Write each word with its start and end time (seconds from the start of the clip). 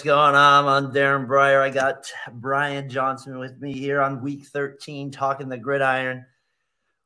What's 0.00 0.06
going 0.06 0.34
on? 0.34 0.66
I'm 0.66 0.92
Darren 0.94 1.26
Breyer. 1.26 1.60
I 1.60 1.68
got 1.68 2.10
Brian 2.32 2.88
Johnson 2.88 3.38
with 3.38 3.60
me 3.60 3.74
here 3.74 4.00
on 4.00 4.22
week 4.22 4.46
13 4.46 5.10
talking 5.10 5.50
the 5.50 5.58
gridiron. 5.58 6.24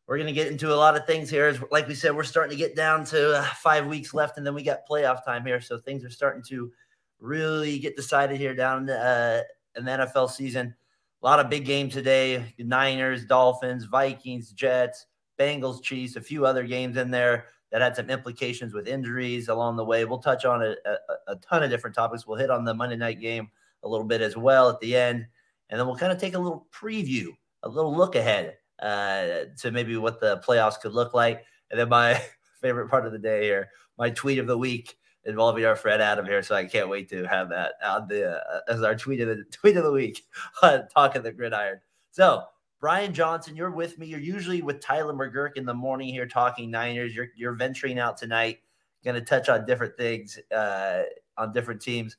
We're 0.07 0.17
going 0.17 0.29
to 0.29 0.33
get 0.33 0.47
into 0.47 0.73
a 0.73 0.77
lot 0.77 0.97
of 0.97 1.05
things 1.05 1.29
here. 1.29 1.49
As 1.49 1.59
like 1.73 1.89
we 1.89 1.97
said, 1.97 2.15
we're 2.15 2.23
starting 2.23 2.57
to 2.57 2.57
get 2.57 2.77
down 2.77 3.05
to 3.07 3.39
uh, 3.39 3.43
five 3.57 3.89
weeks 3.89 4.15
left, 4.15 4.39
and 4.39 4.47
then 4.47 4.55
we 4.55 4.63
got 4.63 4.87
playoff 4.89 5.25
time 5.25 5.45
here. 5.45 5.61
So 5.61 5.77
things 5.77 6.05
are 6.05 6.09
starting 6.09 6.45
to 6.51 6.71
really 7.19 7.81
get 7.81 7.97
decided 7.97 8.37
here 8.37 8.55
down 8.55 8.89
uh, 8.89 9.43
in 9.77 9.85
the 9.85 9.91
NFL 9.91 10.31
season. 10.31 10.73
A 11.21 11.27
lot 11.27 11.41
of 11.41 11.51
big 11.51 11.65
games 11.65 11.95
today 11.95 12.55
Niners, 12.59 13.25
Dolphins, 13.25 13.87
Vikings, 13.87 14.53
Jets, 14.53 15.07
Bengals, 15.37 15.83
Chiefs, 15.83 16.15
a 16.15 16.21
few 16.21 16.47
other 16.47 16.63
games 16.63 16.97
in 16.97 17.11
there 17.11 17.47
that 17.75 17.83
had 17.83 17.97
some 17.97 18.09
implications 18.09 18.73
with 18.73 18.87
injuries 18.87 19.49
along 19.49 19.75
the 19.75 19.85
way. 19.85 20.05
We'll 20.05 20.21
touch 20.21 20.45
on 20.45 20.63
a, 20.63 20.77
a, 20.87 21.33
a, 21.33 21.37
ton 21.39 21.65
of 21.65 21.71
different 21.71 21.97
topics. 21.97 22.25
We'll 22.25 22.39
hit 22.39 22.49
on 22.49 22.65
the 22.65 22.73
Monday 22.73 22.95
night 22.95 23.21
game 23.21 23.51
a 23.83 23.89
little 23.89 24.07
bit 24.07 24.21
as 24.21 24.37
well 24.37 24.71
at 24.71 24.79
the 24.79 24.95
end. 24.95 25.27
And 25.69 25.81
then 25.81 25.85
we'll 25.89 25.97
kind 25.97 26.13
of 26.13 26.19
take 26.19 26.35
a 26.35 26.39
little 26.39 26.69
preview, 26.73 27.31
a 27.65 27.69
little 27.69 27.93
look 27.93 28.15
ahead 28.15 28.59
uh, 28.79 29.47
to 29.59 29.73
maybe 29.73 29.97
what 29.97 30.21
the 30.21 30.41
playoffs 30.47 30.81
could 30.81 30.93
look 30.93 31.15
like. 31.15 31.43
And 31.73 31.81
then 31.81 31.89
my 31.89 32.23
favorite 32.61 32.91
part 32.91 33.07
of 33.07 33.13
the 33.13 33.19
day 33.19 33.43
here, 33.43 33.71
my 33.99 34.09
tweet 34.11 34.39
of 34.39 34.47
the 34.47 34.57
week 34.57 34.97
involving 35.25 35.65
our 35.65 35.75
friend 35.75 36.01
Adam 36.01 36.27
here. 36.27 36.45
So 36.45 36.55
I 36.55 36.67
can't 36.67 36.89
wait 36.89 37.09
to 37.09 37.25
have 37.25 37.49
that 37.49 37.73
on 37.85 38.07
the 38.07 38.37
uh, 38.37 38.61
as 38.69 38.85
our 38.85 38.95
tweet 38.95 39.21
of 39.21 39.27
the 39.27 39.45
tweet 39.51 39.77
of 39.77 39.83
the 39.83 39.91
week 39.91 40.23
on 40.63 40.87
talking 40.95 41.23
the 41.23 41.33
gridiron. 41.33 41.81
So 42.13 42.45
Brian 42.85 43.15
Johnson, 43.15 43.57
you're 43.57 43.71
with 43.71 43.99
me. 43.99 44.05
You're 44.05 44.21
usually 44.21 44.61
with 44.61 44.79
Tyler 44.79 45.15
McGurk 45.15 45.57
in 45.57 45.65
the 45.65 45.73
morning 45.73 46.09
here 46.09 46.27
talking 46.27 46.71
Niners. 46.71 47.15
You're 47.15 47.29
you're 47.35 47.55
venturing 47.55 47.99
out 47.99 48.19
tonight, 48.19 48.59
going 49.03 49.15
to 49.15 49.23
touch 49.23 49.49
on 49.49 49.65
different 49.65 49.97
things 49.97 50.39
uh, 50.55 51.05
on 51.39 51.55
different 51.55 51.81
teams. 51.81 52.19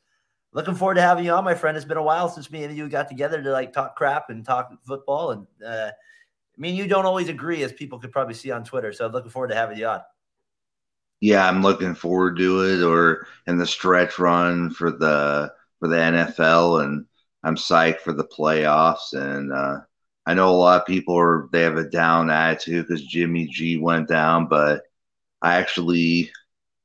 Looking 0.53 0.73
forward 0.73 0.95
to 0.95 1.03
having 1.03 1.23
you 1.23 1.33
on, 1.33 1.43
my 1.43 1.53
friend. 1.53 1.77
It's 1.77 1.86
been 1.86 1.97
a 1.97 2.02
while 2.02 2.30
since 2.30 2.49
me 2.49 2.63
and 2.63 2.75
you 2.75 2.89
got 2.89 3.08
together 3.08 3.43
to 3.43 3.52
like 3.52 3.73
talk 3.73 3.95
crap 3.95 4.31
and 4.31 4.43
talk 4.43 4.71
football. 4.88 5.33
And 5.33 5.45
uh, 5.63 5.91
I 5.91 6.58
mean, 6.58 6.73
you 6.73 6.88
don't 6.88 7.05
always 7.05 7.30
agree, 7.30 7.61
as 7.61 7.71
people 7.71 7.99
could 7.99 8.11
probably 8.11 8.33
see 8.33 8.49
on 8.49 8.63
Twitter. 8.63 8.91
So 8.91 9.05
I'm 9.05 9.11
looking 9.11 9.30
forward 9.30 9.49
to 9.49 9.55
having 9.55 9.77
you 9.77 9.86
on. 9.86 10.02
Yeah, 11.21 11.47
I'm 11.47 11.61
looking 11.61 11.93
forward 11.93 12.38
to 12.38 12.61
it. 12.63 12.81
Or 12.83 13.27
in 13.45 13.59
the 13.59 13.67
stretch 13.67 14.17
run 14.17 14.71
for 14.71 14.89
the 14.89 15.53
for 15.80 15.88
the 15.88 15.97
NFL, 15.97 16.83
and 16.83 17.05
I'm 17.43 17.55
psyched 17.55 17.99
for 17.99 18.13
the 18.13 18.25
playoffs. 18.25 19.13
And 19.13 19.53
uh, 19.53 19.81
I 20.25 20.33
know 20.33 20.49
a 20.49 20.51
lot 20.51 20.81
of 20.81 20.87
people 20.87 21.17
are 21.17 21.47
they 21.51 21.61
have 21.61 21.77
a 21.77 21.89
down 21.89 22.29
attitude 22.29 22.87
because 22.87 23.05
Jimmy 23.05 23.47
G 23.47 23.77
went 23.77 24.08
down, 24.08 24.47
but 24.47 24.83
I 25.41 25.55
actually 25.55 26.31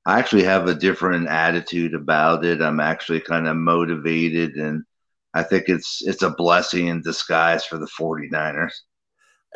I 0.06 0.18
actually 0.18 0.44
have 0.44 0.66
a 0.68 0.74
different 0.74 1.28
attitude 1.28 1.94
about 1.94 2.44
it. 2.44 2.62
I'm 2.62 2.80
actually 2.80 3.20
kind 3.20 3.46
of 3.46 3.56
motivated 3.56 4.56
and 4.56 4.84
I 5.34 5.42
think 5.42 5.64
it's 5.68 6.02
it's 6.02 6.22
a 6.22 6.30
blessing 6.30 6.88
in 6.88 7.02
disguise 7.02 7.64
for 7.64 7.78
the 7.78 7.86
49ers. 7.86 8.72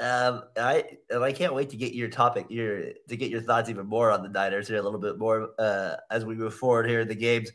Um, 0.01 0.43
I 0.57 0.85
I 1.15 1.33
can't 1.33 1.55
wait 1.55 1.71
to 1.71 1.77
get 1.77 1.95
your 1.95 2.09
topic, 2.09 2.47
your 2.49 2.93
to 3.09 3.17
get 3.17 3.31
your 3.31 3.41
thoughts 3.41 3.69
even 3.69 3.87
more 3.87 4.11
on 4.11 4.23
the 4.23 4.29
Niners 4.29 4.69
here 4.69 4.79
a 4.79 4.83
little 4.83 4.99
bit 4.99 5.19
more 5.19 5.51
uh, 5.59 5.97
as 6.11 6.25
we 6.25 6.35
move 6.35 6.55
forward 6.55 6.89
here 6.89 7.01
in 7.01 7.09
the 7.09 7.15
games. 7.15 7.51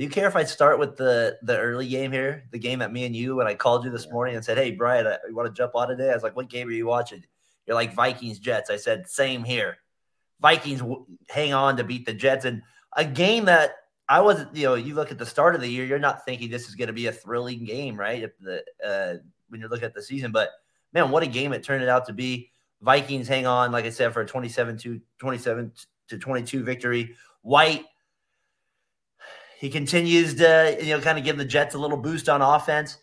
Do 0.00 0.04
you 0.04 0.10
care 0.10 0.26
if 0.26 0.34
I 0.34 0.44
start 0.44 0.78
with 0.78 0.96
the 0.96 1.36
the 1.42 1.58
early 1.58 1.86
game 1.86 2.10
here, 2.10 2.44
the 2.52 2.58
game 2.58 2.78
that 2.78 2.90
me 2.90 3.04
and 3.04 3.14
you 3.14 3.36
when 3.36 3.46
I 3.46 3.54
called 3.54 3.84
you 3.84 3.90
this 3.90 4.10
morning 4.10 4.34
and 4.34 4.42
said, 4.42 4.56
"Hey, 4.56 4.70
Brian, 4.70 5.06
I, 5.06 5.18
you 5.28 5.36
want 5.36 5.46
to 5.46 5.52
jump 5.52 5.74
on 5.74 5.88
today?" 5.88 6.10
I 6.10 6.14
was 6.14 6.22
like, 6.22 6.34
"What 6.34 6.48
game 6.48 6.68
are 6.68 6.70
you 6.70 6.86
watching?" 6.86 7.22
You're 7.66 7.74
like 7.74 7.92
Vikings 7.92 8.38
Jets. 8.38 8.70
I 8.70 8.76
said, 8.76 9.10
"Same 9.10 9.44
here." 9.44 9.76
Vikings 10.40 10.82
hang 11.28 11.52
on 11.52 11.76
to 11.76 11.84
beat 11.84 12.06
the 12.06 12.14
Jets, 12.14 12.46
and 12.46 12.62
a 12.96 13.04
game 13.04 13.44
that 13.44 13.72
I 14.08 14.22
wasn't. 14.22 14.56
You 14.56 14.68
know, 14.68 14.74
you 14.74 14.94
look 14.94 15.10
at 15.10 15.18
the 15.18 15.26
start 15.26 15.54
of 15.54 15.60
the 15.60 15.68
year, 15.68 15.84
you're 15.84 15.98
not 15.98 16.24
thinking 16.24 16.50
this 16.50 16.66
is 16.66 16.76
going 16.76 16.86
to 16.86 16.94
be 16.94 17.08
a 17.08 17.12
thrilling 17.12 17.66
game, 17.66 18.00
right? 18.00 18.22
If 18.22 18.38
the 18.38 18.64
uh, 18.82 19.16
when 19.50 19.60
you're 19.60 19.68
looking 19.68 19.84
at 19.84 19.92
the 19.92 20.02
season, 20.02 20.32
but 20.32 20.48
man, 20.94 21.10
what 21.10 21.24
a 21.24 21.26
game 21.26 21.52
it 21.52 21.62
turned 21.62 21.84
out 21.84 22.06
to 22.06 22.14
be. 22.14 22.50
Vikings 22.80 23.28
hang 23.28 23.46
on, 23.46 23.70
like 23.70 23.84
I 23.84 23.90
said, 23.90 24.14
for 24.14 24.22
a 24.22 24.26
27 24.26 24.78
to 24.78 24.98
27 25.18 25.72
to 26.08 26.16
22 26.18 26.64
victory. 26.64 27.16
White 27.42 27.84
he 29.60 29.68
continues 29.68 30.36
to, 30.36 30.78
you 30.80 30.96
know, 30.96 31.02
kind 31.02 31.18
of 31.18 31.24
give 31.24 31.36
the 31.36 31.44
Jets 31.44 31.74
a 31.74 31.78
little 31.78 31.98
boost 31.98 32.30
on 32.30 32.40
offense. 32.40 32.96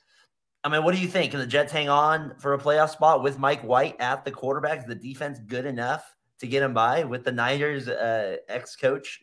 I 0.64 0.70
mean, 0.70 0.84
what 0.84 0.96
do 0.96 1.00
you 1.00 1.08
think? 1.08 1.30
Can 1.30 1.40
the 1.40 1.46
Jets 1.46 1.72
hang 1.72 1.88
on 1.88 2.34
for 2.40 2.56
a 2.56 2.58
playoff 2.58 2.90
spot 2.90 3.22
with 3.22 3.38
Mike 3.38 3.62
White 3.62 3.96
at 4.00 4.26
the 4.26 4.32
quarterback? 4.32 4.80
Is 4.80 4.86
the 4.86 4.96
defense 4.96 5.38
good 5.38 5.66
enough 5.68 6.16
to 6.40 6.48
get 6.48 6.64
him 6.64 6.74
by 6.74 7.04
with 7.04 7.24
the 7.24 7.32
Niners 7.32 7.88
uh, 7.88 8.38
ex 8.50 8.76
coach 8.76 9.22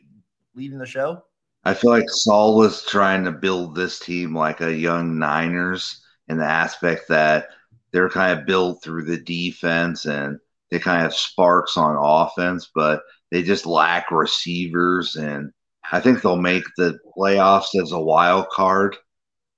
leading 0.54 0.78
the 0.78 0.86
show? 0.86 1.24
I 1.64 1.74
feel 1.74 1.90
like 1.90 2.08
Saul 2.08 2.56
was 2.56 2.84
trying 2.84 3.24
to 3.24 3.32
build 3.32 3.74
this 3.74 3.98
team 3.98 4.32
like 4.32 4.60
a 4.60 4.72
young 4.72 5.18
Niners 5.18 6.04
in 6.28 6.38
the 6.38 6.44
aspect 6.44 7.08
that 7.08 7.48
they're 7.90 8.10
kind 8.10 8.38
of 8.38 8.46
built 8.46 8.80
through 8.80 9.06
the 9.06 9.18
defense 9.18 10.04
and 10.04 10.38
they 10.70 10.78
kind 10.78 10.98
of 10.98 11.02
have 11.02 11.14
sparks 11.14 11.76
on 11.76 11.96
offense, 11.98 12.70
but 12.72 13.02
they 13.32 13.42
just 13.42 13.66
lack 13.66 14.12
receivers 14.12 15.16
and 15.16 15.50
I 15.92 16.00
think 16.00 16.22
they'll 16.22 16.36
make 16.36 16.64
the 16.76 16.98
playoffs 17.16 17.80
as 17.80 17.92
a 17.92 18.00
wild 18.00 18.48
card, 18.50 18.96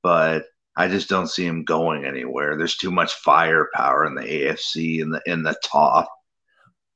but 0.02 0.44
I 0.76 0.88
just 0.88 1.08
don't 1.08 1.28
see 1.28 1.46
them 1.46 1.64
going 1.64 2.04
anywhere. 2.04 2.56
There's 2.56 2.76
too 2.76 2.90
much 2.90 3.14
firepower 3.14 4.04
in 4.06 4.14
the 4.14 4.22
AFC 4.22 5.00
in 5.00 5.10
the 5.10 5.22
in 5.26 5.42
the 5.42 5.56
top. 5.64 6.10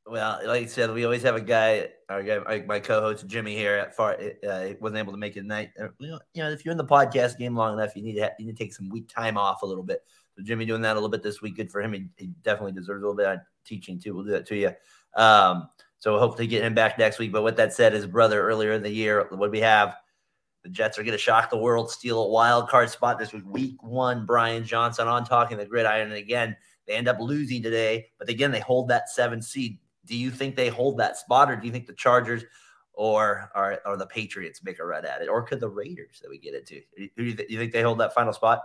Well, 0.06 0.40
like 0.44 0.64
I 0.64 0.66
said, 0.66 0.92
we 0.92 1.04
always 1.04 1.22
have 1.22 1.36
a 1.36 1.40
guy, 1.40 1.88
our 2.08 2.22
guy, 2.24 2.64
my 2.66 2.80
co-host 2.80 3.28
Jimmy 3.28 3.54
here 3.54 3.76
at 3.76 3.94
far 3.94 4.18
uh, 4.48 4.70
wasn't 4.80 4.98
able 4.98 5.12
to 5.12 5.18
make 5.18 5.36
it 5.36 5.42
tonight. 5.42 5.70
Uh, 5.80 5.88
you 6.00 6.18
know, 6.34 6.50
if 6.50 6.64
you're 6.64 6.72
in 6.72 6.78
the 6.78 6.84
podcast 6.84 7.38
game 7.38 7.54
long 7.54 7.78
enough, 7.78 7.94
you 7.94 8.02
need 8.02 8.14
to 8.14 8.22
have, 8.22 8.32
you 8.38 8.46
need 8.46 8.56
to 8.56 8.64
take 8.64 8.74
some 8.74 8.88
week 8.88 9.08
time 9.08 9.38
off 9.38 9.62
a 9.62 9.66
little 9.66 9.84
bit. 9.84 10.00
So 10.36 10.42
Jimmy 10.42 10.64
doing 10.64 10.82
that 10.82 10.92
a 10.92 10.94
little 10.94 11.10
bit 11.10 11.22
this 11.22 11.40
week, 11.40 11.54
good 11.54 11.70
for 11.70 11.80
him. 11.80 11.92
He, 11.92 12.08
he 12.16 12.26
definitely 12.42 12.72
deserves 12.72 13.04
a 13.04 13.06
little 13.06 13.16
bit 13.16 13.26
of 13.26 13.38
teaching 13.64 14.00
too. 14.00 14.14
We'll 14.14 14.24
do 14.24 14.30
that 14.32 14.46
to 14.46 14.56
you. 14.56 14.72
Um, 15.14 15.68
so 16.00 16.18
hopefully 16.18 16.46
get 16.46 16.64
him 16.64 16.74
back 16.74 16.98
next 16.98 17.18
week. 17.18 17.30
But 17.30 17.42
with 17.42 17.56
that 17.56 17.72
said, 17.72 17.92
his 17.92 18.06
brother 18.06 18.42
earlier 18.42 18.72
in 18.72 18.82
the 18.82 18.90
year, 18.90 19.28
what 19.30 19.50
we 19.50 19.60
have, 19.60 19.94
the 20.62 20.70
Jets 20.70 20.98
are 20.98 21.02
going 21.02 21.12
to 21.12 21.18
shock 21.18 21.50
the 21.50 21.58
world, 21.58 21.90
steal 21.90 22.22
a 22.22 22.28
wild 22.28 22.68
card 22.68 22.90
spot. 22.90 23.18
This 23.18 23.32
was 23.32 23.44
week 23.44 23.82
one. 23.82 24.26
Brian 24.26 24.64
Johnson 24.64 25.08
on 25.08 25.24
talking 25.24 25.56
the 25.56 25.64
gridiron. 25.64 26.08
And 26.08 26.14
again, 26.14 26.56
they 26.86 26.94
end 26.94 27.08
up 27.08 27.20
losing 27.20 27.62
today. 27.62 28.08
But 28.18 28.28
again, 28.28 28.50
they 28.50 28.60
hold 28.60 28.88
that 28.88 29.08
seven 29.08 29.40
seed. 29.40 29.78
Do 30.06 30.16
you 30.16 30.30
think 30.30 30.56
they 30.56 30.68
hold 30.68 30.98
that 30.98 31.16
spot, 31.18 31.50
or 31.50 31.56
do 31.56 31.66
you 31.66 31.72
think 31.72 31.86
the 31.86 31.92
Chargers 31.92 32.42
or 32.94 33.50
or, 33.54 33.78
or 33.86 33.96
the 33.96 34.06
Patriots 34.06 34.64
make 34.64 34.78
a 34.78 34.84
run 34.84 35.04
at 35.04 35.22
it, 35.22 35.28
or 35.28 35.42
could 35.42 35.60
the 35.60 35.68
Raiders 35.68 36.18
that 36.20 36.28
we 36.28 36.38
get 36.38 36.54
into? 36.54 36.80
Who 36.96 37.08
do 37.16 37.24
you, 37.24 37.34
th- 37.34 37.50
you 37.50 37.58
think 37.58 37.72
they 37.72 37.82
hold 37.82 38.00
that 38.00 38.14
final 38.14 38.32
spot? 38.32 38.62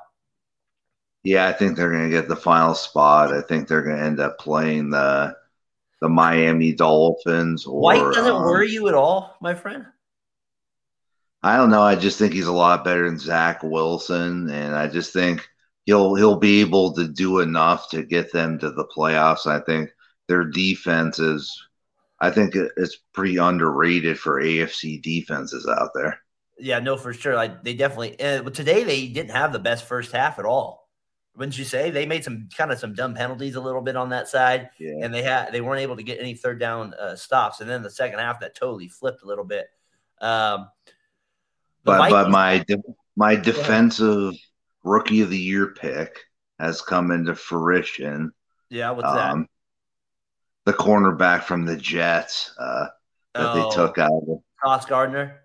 Yeah, 1.24 1.48
I 1.48 1.54
think 1.54 1.75
they're 1.75 1.92
going 1.92 2.10
to 2.10 2.10
get 2.10 2.27
the 2.27 2.36
final 2.36 2.74
spot. 2.74 3.33
I 3.33 3.42
think 3.42 3.68
they're 3.68 3.81
going 3.81 3.98
to 3.98 4.04
end 4.04 4.19
up 4.19 4.39
playing 4.39 4.89
the 4.89 5.36
the 6.01 6.09
Miami 6.09 6.74
Dolphins. 6.74 7.65
Or, 7.65 7.80
White 7.80 8.13
doesn't 8.13 8.36
um, 8.36 8.44
worry 8.44 8.69
you 8.69 8.88
at 8.88 8.94
all, 8.94 9.38
my 9.42 9.53
friend. 9.53 9.86
I 11.44 11.57
don't 11.57 11.69
know. 11.69 11.81
I 11.81 11.95
just 11.95 12.18
think 12.18 12.33
he's 12.33 12.47
a 12.47 12.51
lot 12.51 12.83
better 12.83 13.06
than 13.06 13.19
Zach 13.19 13.62
Wilson, 13.62 14.50
and 14.50 14.75
I 14.75 14.88
just 14.88 15.13
think 15.13 15.47
he'll 15.86 16.15
he'll 16.15 16.39
be 16.39 16.62
able 16.62 16.94
to 16.94 17.07
do 17.07 17.39
enough 17.39 17.89
to 17.89 18.03
get 18.03 18.31
them 18.31 18.57
to 18.59 18.71
the 18.71 18.86
playoffs. 18.86 19.45
I 19.45 19.59
think 19.59 19.92
their 20.27 20.44
defense 20.44 21.19
is, 21.19 21.56
I 22.19 22.31
think 22.31 22.56
it's 22.56 22.98
pretty 23.13 23.38
underrated 23.38 24.18
for 24.18 24.41
AFC 24.41 25.01
defenses 25.03 25.68
out 25.68 25.91
there. 25.94 26.19
Yeah, 26.57 26.80
no, 26.80 26.98
for 26.98 27.13
sure. 27.13 27.36
Like 27.36 27.63
they 27.63 27.75
definitely. 27.75 28.19
Uh, 28.19 28.41
but 28.41 28.56
today 28.56 28.83
they 28.83 29.07
didn't 29.07 29.31
have 29.31 29.53
the 29.53 29.59
best 29.59 29.86
first 29.86 30.13
half 30.13 30.39
at 30.39 30.45
all 30.45 30.85
wouldn't 31.36 31.58
you 31.58 31.66
say? 31.66 31.90
They 31.90 32.06
made 32.06 32.24
some 32.24 32.48
kind 32.56 32.72
of 32.72 32.80
some 32.80 32.94
dumb 32.94 33.14
penalties 33.14 33.56
a 33.56 33.62
little 33.62 33.82
bit 33.82 33.96
on 33.96 34.10
that 34.10 34.28
side 34.28 34.70
yeah. 34.80 35.00
and 35.02 35.14
they 35.14 35.22
had 35.22 35.52
they 35.52 35.62
weren't 35.62 35.82
able 35.82 35.98
to 35.98 36.04
get 36.04 36.20
any 36.20 36.34
third 36.34 36.60
down 36.60 36.94
uh, 36.94 37.16
stops 37.16 37.62
and 37.62 37.70
then 37.70 37.84
the 37.84 37.90
second 37.90 38.20
half 38.20 38.40
that 38.40 38.56
totally 38.56 38.88
flipped 38.88 39.24
a 39.24 39.26
little 39.26 39.44
bit. 39.44 39.68
Um, 40.22 40.70
but 41.84 41.98
Vikings, 41.98 42.12
but 42.14 42.30
my 42.30 42.66
my 43.16 43.36
defensive 43.36 44.34
yeah. 44.34 44.40
rookie 44.84 45.22
of 45.22 45.30
the 45.30 45.38
year 45.38 45.68
pick 45.68 46.20
has 46.60 46.82
come 46.82 47.12
into 47.12 47.36
fruition. 47.36 48.32
Yeah 48.70 48.92
what's 48.92 49.08
um, 49.08 49.48
that 50.66 50.72
the 50.72 50.78
cornerback 50.78 51.44
from 51.44 51.66
the 51.66 51.78
jets 51.78 52.54
uh, 52.58 52.88
that 53.34 53.52
oh, 53.52 53.70
they 53.70 53.76
took 53.76 53.98
out 53.98 54.12
of 54.12 54.40
Sauce 54.64 54.86
Gardner? 54.86 55.42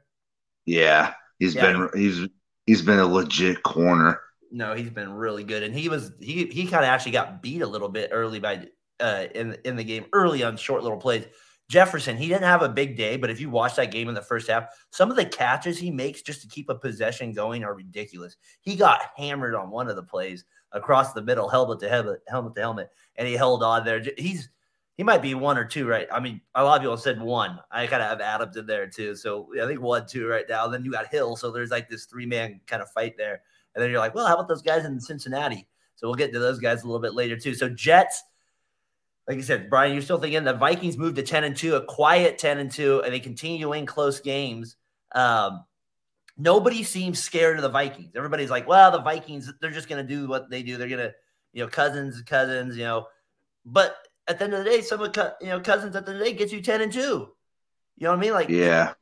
Yeah 0.67 1.15
he's 1.41 1.55
yeah. 1.57 1.73
been 1.73 1.91
he's 1.95 2.29
he's 2.67 2.83
been 2.83 3.01
a 3.01 3.07
legit 3.07 3.65
corner 3.65 4.21
no, 4.50 4.75
he's 4.75 4.91
been 4.91 5.12
really 5.12 5.44
good, 5.44 5.62
and 5.62 5.75
he 5.75 5.88
was 5.88 6.12
he 6.20 6.47
he 6.47 6.64
kind 6.64 6.85
of 6.85 6.91
actually 6.91 7.12
got 7.12 7.43
beat 7.43 7.62
a 7.62 7.67
little 7.67 7.88
bit 7.88 8.11
early 8.12 8.41
by 8.41 8.67
uh 9.00 9.26
in 9.35 9.56
in 9.64 9.76
the 9.76 9.85
game 9.85 10.06
early 10.12 10.43
on 10.43 10.56
short 10.56 10.82
little 10.82 10.99
plays. 10.99 11.26
Jefferson, 11.69 12.17
he 12.17 12.26
didn't 12.26 12.43
have 12.43 12.62
a 12.62 12.69
big 12.69 12.97
day, 12.97 13.17
but 13.17 13.31
if 13.31 13.41
you 13.41 13.49
watch 13.49 13.76
that 13.76 13.93
game 13.93 14.08
in 14.08 14.14
the 14.14 14.20
first 14.20 14.49
half, 14.49 14.67
some 14.91 15.08
of 15.08 15.17
the 15.17 15.25
catches 15.25 15.79
he 15.79 15.88
makes 15.88 16.20
just 16.20 16.43
to 16.43 16.49
keep 16.49 16.69
a 16.69 16.75
possession 16.75 17.32
going 17.32 17.62
are 17.62 17.75
ridiculous. 17.75 18.37
He 18.61 18.75
got 18.75 19.02
hammered 19.17 19.55
on 19.55 19.70
one 19.70 19.88
of 19.88 19.94
the 19.94 20.02
plays 20.02 20.44
across 20.73 21.12
the 21.12 21.23
middle, 21.23 21.49
helmet 21.49 21.79
to 21.81 21.88
helmet, 21.88 22.23
helmet 22.26 22.56
to 22.56 22.61
helmet, 22.61 22.91
and 23.14 23.29
he 23.29 23.35
held 23.35 23.62
on 23.62 23.85
there. 23.85 24.03
He's 24.19 24.49
he 24.96 25.05
might 25.05 25.23
be 25.23 25.35
one 25.35 25.56
or 25.56 25.64
two, 25.64 25.87
right? 25.87 26.06
I 26.12 26.20
mean, 26.20 26.43
a 26.55 26.62
lot 26.62 26.76
of 26.76 26.82
people 26.82 26.96
said 26.99 27.23
one. 27.23 27.58
I 27.70 27.87
kind 27.87 28.03
of 28.03 28.11
have 28.11 28.20
Adams 28.20 28.56
in 28.58 28.67
there 28.67 28.87
too. 28.87 29.14
So 29.17 29.49
I 29.62 29.67
think 29.67 29.81
one, 29.81 30.06
two 30.06 30.26
right 30.26 30.44
now. 30.46 30.69
Then 30.69 30.85
you 30.85 30.91
got 30.91 31.06
Hill. 31.06 31.37
So 31.37 31.50
there's 31.50 31.70
like 31.70 31.88
this 31.88 32.05
three 32.05 32.26
man 32.26 32.61
kind 32.67 32.82
of 32.82 32.91
fight 32.91 33.17
there. 33.17 33.41
And 33.75 33.82
then 33.82 33.90
you're 33.90 34.00
like, 34.00 34.14
well, 34.14 34.26
how 34.26 34.34
about 34.34 34.49
those 34.49 34.62
guys 34.62 34.84
in 34.84 35.00
Cincinnati? 35.00 35.67
So 35.96 36.08
we'll 36.08 36.17
get 36.17 36.32
to 36.32 36.38
those 36.38 36.58
guys 36.58 36.82
a 36.82 36.87
little 36.87 37.00
bit 37.00 37.14
later 37.14 37.37
too. 37.37 37.55
So 37.55 37.69
Jets, 37.69 38.22
like 39.28 39.38
I 39.38 39.43
said, 39.43 39.70
Brian, 39.70 39.93
you're 39.93 40.02
still 40.02 40.19
thinking 40.19 40.43
the 40.44 40.55
Vikings 40.55 40.96
moved 40.96 41.17
to 41.17 41.22
10 41.22 41.44
and 41.44 41.56
2, 41.56 41.76
a 41.76 41.84
quiet 41.84 42.38
10 42.38 42.58
and 42.58 42.70
2, 42.70 43.02
and 43.02 43.12
they 43.12 43.20
continue 43.20 43.61
to 43.61 43.69
win 43.69 43.87
close 43.87 44.20
games. 44.20 44.76
Um, 45.12 45.64
nobody 46.37 46.82
seems 46.82 47.22
scared 47.22 47.56
of 47.56 47.62
the 47.62 47.69
Vikings. 47.69 48.12
Everybody's 48.17 48.50
like, 48.50 48.67
well, 48.67 48.90
the 48.90 49.02
Vikings, 49.02 49.52
they're 49.61 49.70
just 49.70 49.88
going 49.88 50.05
to 50.05 50.14
do 50.14 50.26
what 50.26 50.50
they 50.50 50.62
do. 50.62 50.76
They're 50.76 50.88
going 50.88 51.00
to, 51.00 51.12
you 51.52 51.62
know, 51.62 51.69
Cousins, 51.69 52.20
Cousins, 52.22 52.76
you 52.76 52.84
know. 52.84 53.06
But 53.64 53.94
at 54.26 54.38
the 54.38 54.44
end 54.44 54.55
of 54.55 54.64
the 54.64 54.70
day, 54.70 54.81
some 54.81 55.00
of 55.02 55.14
you 55.40 55.49
know 55.49 55.61
Cousins 55.61 55.94
at 55.94 56.06
the 56.06 56.12
end 56.12 56.20
of 56.20 56.25
the 56.26 56.32
day 56.32 56.37
gets 56.37 56.52
you 56.52 56.62
10 56.62 56.81
and 56.81 56.93
2. 56.93 56.99
You 57.00 57.28
know 58.00 58.11
what 58.11 58.17
I 58.17 58.20
mean? 58.20 58.32
Like, 58.32 58.49
yeah. 58.49 58.94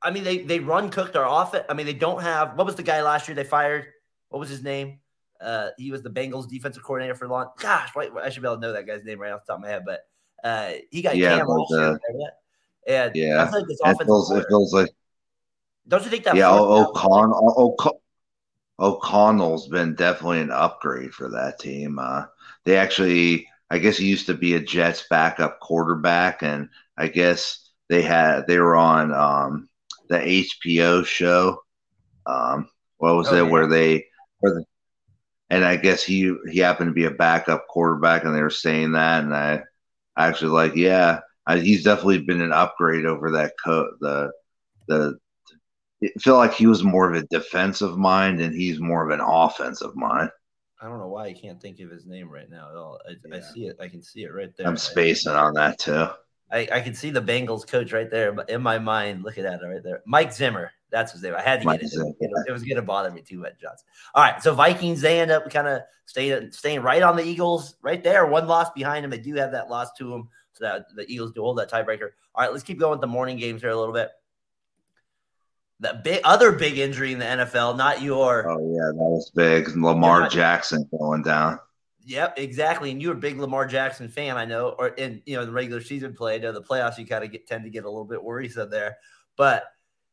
I 0.00 0.10
mean, 0.10 0.24
they 0.24 0.38
they 0.38 0.60
run 0.60 0.90
cooked 0.90 1.16
our 1.16 1.42
offense. 1.42 1.64
I 1.68 1.74
mean, 1.74 1.86
they 1.86 1.92
don't 1.92 2.22
have 2.22 2.56
what 2.56 2.66
was 2.66 2.76
the 2.76 2.82
guy 2.82 3.02
last 3.02 3.28
year 3.28 3.34
they 3.34 3.44
fired? 3.44 3.86
What 4.28 4.38
was 4.38 4.48
his 4.48 4.62
name? 4.62 5.00
Uh, 5.40 5.68
he 5.78 5.90
was 5.90 6.02
the 6.02 6.10
Bengals 6.10 6.48
defensive 6.48 6.82
coordinator 6.82 7.14
for 7.14 7.26
a 7.26 7.28
long. 7.28 7.50
Gosh, 7.58 7.90
why, 7.94 8.08
I 8.22 8.28
should 8.30 8.42
be 8.42 8.48
able 8.48 8.56
to 8.56 8.60
know 8.60 8.72
that 8.72 8.86
guy's 8.86 9.04
name 9.04 9.20
right 9.20 9.32
off 9.32 9.44
the 9.46 9.52
top 9.52 9.58
of 9.58 9.62
my 9.62 9.68
head. 9.68 9.84
But 9.86 10.00
uh, 10.42 10.72
he 10.90 11.02
got 11.02 11.16
yeah, 11.16 11.38
Cam 11.38 11.46
last 11.46 11.70
year. 11.70 12.00
And 12.88 13.16
yeah, 13.16 13.42
I 13.42 13.50
feel 13.50 13.60
like 13.60 13.68
this 13.68 13.78
it 13.84 14.04
feels, 14.04 14.30
it 14.30 14.46
feels 14.48 14.72
like 14.72 14.88
don't 15.86 16.04
you 16.04 16.10
think 16.10 16.24
that? 16.24 16.36
yeah. 16.36 16.50
O'Connell, 16.50 17.54
O'Connell, 17.56 18.02
O'Connell's 18.78 19.68
been 19.68 19.94
definitely 19.94 20.40
an 20.40 20.50
upgrade 20.50 21.12
for 21.12 21.30
that 21.30 21.58
team. 21.58 21.98
Uh, 21.98 22.24
they 22.64 22.76
actually, 22.76 23.48
I 23.70 23.78
guess, 23.78 23.96
he 23.96 24.06
used 24.06 24.26
to 24.26 24.34
be 24.34 24.54
a 24.54 24.60
Jets 24.60 25.04
backup 25.08 25.60
quarterback, 25.60 26.42
and 26.42 26.68
I 26.96 27.08
guess 27.08 27.70
they 27.88 28.02
had 28.02 28.46
they 28.46 28.58
were 28.58 28.76
on 28.76 29.12
um, 29.12 29.68
the 30.08 30.18
HBO 30.18 31.04
show. 31.04 31.62
Um, 32.26 32.68
what 32.98 33.16
was 33.16 33.28
Oh, 33.28 33.36
it? 33.36 33.44
yeah. 33.44 33.50
Where 33.50 33.66
they, 33.66 34.06
and 34.42 35.64
I 35.64 35.76
guess 35.76 36.02
he 36.02 36.34
he 36.50 36.58
happened 36.58 36.90
to 36.90 36.94
be 36.94 37.04
a 37.04 37.10
backup 37.10 37.66
quarterback, 37.68 38.24
and 38.24 38.34
they 38.34 38.42
were 38.42 38.50
saying 38.50 38.92
that, 38.92 39.24
and 39.24 39.34
I 39.34 39.62
actually 40.16 40.50
like, 40.50 40.74
yeah, 40.76 41.20
I, 41.46 41.58
he's 41.58 41.84
definitely 41.84 42.20
been 42.20 42.42
an 42.42 42.52
upgrade 42.52 43.06
over 43.06 43.32
that 43.32 43.54
co- 43.62 43.92
the 44.00 44.32
the. 44.86 45.18
It 46.00 46.20
feel 46.22 46.36
like 46.36 46.54
he 46.54 46.68
was 46.68 46.84
more 46.84 47.10
of 47.10 47.16
a 47.16 47.26
defensive 47.26 47.98
mind, 47.98 48.40
and 48.40 48.54
he's 48.54 48.78
more 48.78 49.04
of 49.04 49.10
an 49.10 49.24
offensive 49.24 49.96
mind. 49.96 50.30
I 50.80 50.86
don't 50.86 50.98
know 50.98 51.08
why 51.08 51.26
I 51.26 51.32
can't 51.32 51.60
think 51.60 51.80
of 51.80 51.90
his 51.90 52.06
name 52.06 52.30
right 52.30 52.48
now 52.48 52.68
at 52.70 52.76
all. 52.76 53.00
I, 53.08 53.36
I 53.36 53.40
see 53.40 53.66
it. 53.66 53.76
I 53.80 53.88
can 53.88 54.00
see 54.00 54.22
it 54.22 54.32
right 54.32 54.56
there. 54.56 54.68
I'm 54.68 54.76
spacing 54.76 55.32
on 55.32 55.54
that 55.54 55.80
too. 55.80 56.06
I, 56.52 56.68
I 56.72 56.80
can 56.80 56.94
see 56.94 57.10
the 57.10 57.20
Bengals 57.20 57.66
coach 57.66 57.92
right 57.92 58.10
there, 58.10 58.34
in 58.48 58.62
my 58.62 58.78
mind, 58.78 59.22
look 59.22 59.38
at 59.38 59.44
that 59.44 59.60
right 59.66 59.82
there. 59.82 60.02
Mike 60.06 60.32
Zimmer. 60.32 60.70
That's 60.90 61.12
his 61.12 61.22
name. 61.22 61.34
I 61.36 61.42
had 61.42 61.60
to 61.60 61.66
Mike 61.66 61.80
get 61.80 61.90
it. 61.92 61.96
It, 62.20 62.30
was- 62.30 62.44
it 62.48 62.52
was 62.52 62.62
going 62.62 62.76
to 62.76 62.82
bother 62.82 63.10
me 63.10 63.20
too 63.20 63.38
much, 63.38 63.60
Johnson. 63.60 63.86
All 64.14 64.22
right. 64.22 64.42
So 64.42 64.54
Vikings, 64.54 65.00
they 65.00 65.20
end 65.20 65.30
up 65.30 65.50
kind 65.50 65.68
of 65.68 65.82
staying 66.06 66.50
staying 66.52 66.80
right 66.82 67.02
on 67.02 67.16
the 67.16 67.22
Eagles, 67.24 67.76
right 67.82 68.02
there. 68.02 68.26
One 68.26 68.46
loss 68.46 68.70
behind 68.70 69.04
them. 69.04 69.10
They 69.10 69.18
do 69.18 69.34
have 69.34 69.52
that 69.52 69.68
loss 69.68 69.92
to 69.98 70.08
them. 70.10 70.28
So 70.52 70.64
that 70.64 70.86
the 70.96 71.04
Eagles 71.12 71.32
do 71.32 71.42
hold 71.42 71.58
that 71.58 71.70
tiebreaker. 71.70 72.10
All 72.34 72.42
right. 72.44 72.50
Let's 72.50 72.64
keep 72.64 72.78
going 72.78 72.92
with 72.92 73.00
the 73.02 73.06
morning 73.06 73.36
games 73.36 73.60
here 73.60 73.70
a 73.70 73.76
little 73.78 73.94
bit. 73.94 74.10
The 75.80 76.00
big 76.02 76.20
other 76.24 76.52
big 76.52 76.78
injury 76.78 77.12
in 77.12 77.20
the 77.20 77.24
NFL, 77.24 77.76
not 77.76 78.02
your 78.02 78.50
Oh 78.50 78.58
yeah, 78.58 78.86
that 78.88 78.94
was 78.94 79.30
big. 79.34 79.68
Lamar 79.76 80.22
Yeah. 80.22 80.28
Jackson 80.28 80.88
going 80.98 81.22
down. 81.22 81.60
Yep, 82.04 82.38
exactly. 82.38 82.90
And 82.90 83.00
you're 83.02 83.12
a 83.12 83.16
big 83.16 83.38
Lamar 83.38 83.66
Jackson 83.66 84.08
fan, 84.08 84.36
I 84.36 84.44
know, 84.46 84.70
or 84.78 84.88
in 84.88 85.22
you 85.26 85.36
know 85.36 85.44
the 85.44 85.52
regular 85.52 85.80
season 85.82 86.14
play. 86.14 86.34
I 86.36 86.38
know 86.38 86.52
the 86.52 86.62
playoffs, 86.62 86.98
you 86.98 87.06
kind 87.06 87.22
of 87.22 87.30
get 87.30 87.46
tend 87.46 87.64
to 87.64 87.70
get 87.70 87.84
a 87.84 87.88
little 87.88 88.06
bit 88.06 88.22
worrisome 88.24 88.70
there, 88.70 88.96
but 89.36 89.64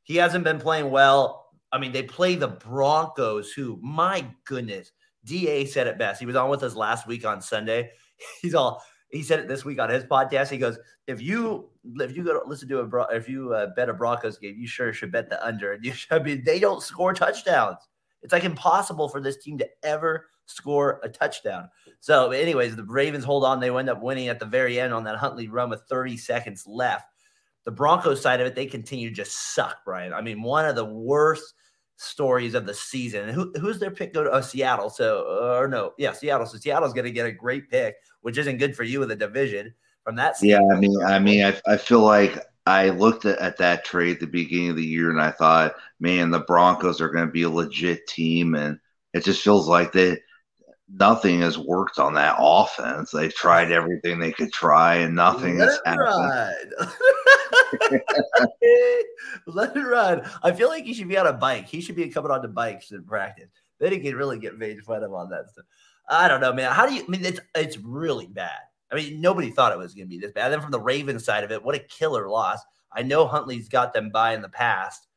he 0.05 0.15
hasn't 0.15 0.43
been 0.43 0.59
playing 0.59 0.89
well. 0.89 1.49
I 1.71 1.77
mean, 1.77 1.91
they 1.91 2.03
play 2.03 2.35
the 2.35 2.47
Broncos, 2.47 3.51
who, 3.51 3.77
my 3.81 4.25
goodness, 4.45 4.91
Da 5.25 5.65
said 5.65 5.87
it 5.87 5.97
best. 5.97 6.19
He 6.19 6.25
was 6.25 6.37
on 6.37 6.49
with 6.49 6.63
us 6.63 6.75
last 6.75 7.05
week 7.05 7.25
on 7.25 7.41
Sunday. 7.41 7.91
He's 8.41 8.55
all 8.55 8.81
he 9.09 9.23
said 9.23 9.39
it 9.39 9.47
this 9.47 9.63
week 9.63 9.79
on 9.79 9.89
his 9.89 10.03
podcast. 10.03 10.49
He 10.49 10.57
goes, 10.57 10.77
"If 11.07 11.21
you 11.21 11.69
if 11.99 12.15
you 12.15 12.23
go 12.23 12.39
to 12.39 12.47
listen 12.47 12.67
to 12.69 12.81
a 12.81 13.15
if 13.15 13.29
you 13.29 13.53
uh, 13.53 13.67
bet 13.75 13.89
a 13.89 13.93
Broncos 13.93 14.37
game, 14.37 14.55
you 14.57 14.67
sure 14.67 14.93
should 14.93 15.11
bet 15.11 15.29
the 15.29 15.43
under." 15.45 15.73
And 15.73 15.85
you 15.85 15.93
should, 15.93 16.11
I 16.11 16.19
mean, 16.19 16.43
they 16.43 16.59
don't 16.59 16.81
score 16.83 17.13
touchdowns. 17.13 17.77
It's 18.21 18.33
like 18.33 18.43
impossible 18.43 19.07
for 19.09 19.21
this 19.21 19.37
team 19.37 19.57
to 19.59 19.69
ever 19.83 20.27
score 20.47 20.99
a 21.03 21.09
touchdown. 21.09 21.69
So, 21.99 22.31
anyways, 22.31 22.75
the 22.75 22.83
Ravens 22.83 23.23
hold 23.23 23.45
on. 23.45 23.59
They 23.59 23.69
end 23.69 23.89
up 23.89 24.01
winning 24.01 24.27
at 24.27 24.39
the 24.39 24.45
very 24.45 24.79
end 24.79 24.93
on 24.93 25.03
that 25.05 25.17
Huntley 25.17 25.47
run 25.47 25.69
with 25.69 25.83
30 25.89 26.17
seconds 26.17 26.65
left. 26.67 27.07
The 27.65 27.71
Broncos 27.71 28.21
side 28.21 28.41
of 28.41 28.47
it, 28.47 28.55
they 28.55 28.67
continue 28.67 29.09
to 29.09 29.15
just 29.15 29.53
suck, 29.53 29.77
Brian. 29.83 30.13
I 30.13 30.21
mean, 30.21 30.41
one 30.41 30.65
of 30.65 30.75
the 30.75 30.85
worst 30.85 31.55
stories 31.97 32.53
of 32.53 32.65
the 32.65 32.73
season. 32.73 33.29
Who, 33.29 33.51
who's 33.59 33.79
their 33.79 33.91
pick? 33.91 34.13
Go 34.13 34.23
to 34.23 34.31
oh, 34.31 34.41
Seattle. 34.41 34.89
So, 34.89 35.25
uh, 35.41 35.57
or 35.59 35.67
no, 35.67 35.93
yeah, 35.97 36.11
Seattle. 36.11 36.45
So 36.45 36.57
Seattle's 36.57 36.93
going 36.93 37.05
to 37.05 37.11
get 37.11 37.25
a 37.25 37.31
great 37.31 37.69
pick, 37.69 37.95
which 38.21 38.37
isn't 38.37 38.57
good 38.57 38.75
for 38.75 38.83
you 38.83 39.01
in 39.01 39.09
the 39.09 39.15
division 39.15 39.73
from 40.03 40.15
that. 40.17 40.35
Yeah, 40.41 40.61
I 40.71 40.79
mean, 40.79 41.01
I 41.03 41.19
mean, 41.19 41.45
I, 41.45 41.59
I 41.65 41.77
feel 41.77 42.01
like 42.01 42.37
I 42.65 42.89
looked 42.89 43.25
at, 43.25 43.39
at 43.39 43.57
that 43.57 43.85
trade 43.85 44.15
at 44.15 44.19
the 44.19 44.27
beginning 44.27 44.71
of 44.71 44.75
the 44.75 44.83
year 44.83 45.09
and 45.09 45.21
I 45.21 45.31
thought, 45.31 45.75
man, 45.99 46.31
the 46.31 46.39
Broncos 46.39 47.01
are 47.01 47.09
going 47.09 47.25
to 47.25 47.31
be 47.31 47.43
a 47.43 47.49
legit 47.49 48.07
team, 48.07 48.55
and 48.55 48.79
it 49.13 49.23
just 49.23 49.43
feels 49.43 49.67
like 49.67 49.91
they 49.91 50.17
nothing 50.89 51.41
has 51.41 51.57
worked 51.57 51.99
on 51.99 52.13
that 52.13 52.35
offense. 52.39 53.11
They've 53.11 53.33
tried 53.33 53.71
everything 53.71 54.19
they 54.19 54.31
could 54.31 54.51
try, 54.51 54.95
and 54.95 55.15
nothing 55.15 55.57
Let 55.57 55.69
has 55.69 55.77
it 55.77 55.87
happened. 55.87 56.73
ride. 57.89 58.09
Let 59.47 59.75
it 59.75 59.81
ride. 59.81 60.29
I 60.43 60.51
feel 60.51 60.69
like 60.69 60.85
he 60.85 60.93
should 60.93 61.07
be 61.07 61.17
on 61.17 61.27
a 61.27 61.33
bike. 61.33 61.67
He 61.67 61.81
should 61.81 61.95
be 61.95 62.09
coming 62.09 62.31
on 62.31 62.41
the 62.41 62.47
bikes 62.47 62.91
in 62.91 63.03
practice. 63.03 63.49
Then 63.79 63.91
he 63.91 63.99
can 63.99 64.15
really 64.15 64.39
get 64.39 64.57
made 64.57 64.81
fun 64.83 65.03
of 65.03 65.13
on 65.13 65.29
that 65.29 65.49
stuff. 65.49 65.65
I 66.09 66.27
don't 66.27 66.41
know, 66.41 66.53
man. 66.53 66.71
How 66.71 66.85
do 66.85 66.93
you? 66.93 67.03
I 67.03 67.07
mean, 67.07 67.25
it's 67.25 67.39
it's 67.55 67.77
really 67.77 68.27
bad. 68.27 68.59
I 68.91 68.95
mean, 68.95 69.19
nobody 69.19 69.49
thought 69.49 69.71
it 69.71 69.77
was 69.77 69.93
going 69.95 70.05
to 70.05 70.09
be 70.09 70.19
this 70.19 70.31
bad. 70.31 70.49
Then 70.49 70.61
from 70.61 70.71
the 70.71 70.79
Ravens 70.79 71.25
side 71.25 71.43
of 71.43 71.51
it, 71.51 71.63
what 71.63 71.75
a 71.75 71.79
killer 71.79 72.29
loss. 72.29 72.59
I 72.93 73.01
know 73.01 73.25
Huntley's 73.27 73.67
got 73.67 73.93
them 73.93 74.09
by 74.11 74.33
in 74.35 74.41
the 74.41 74.49
past, 74.49 75.07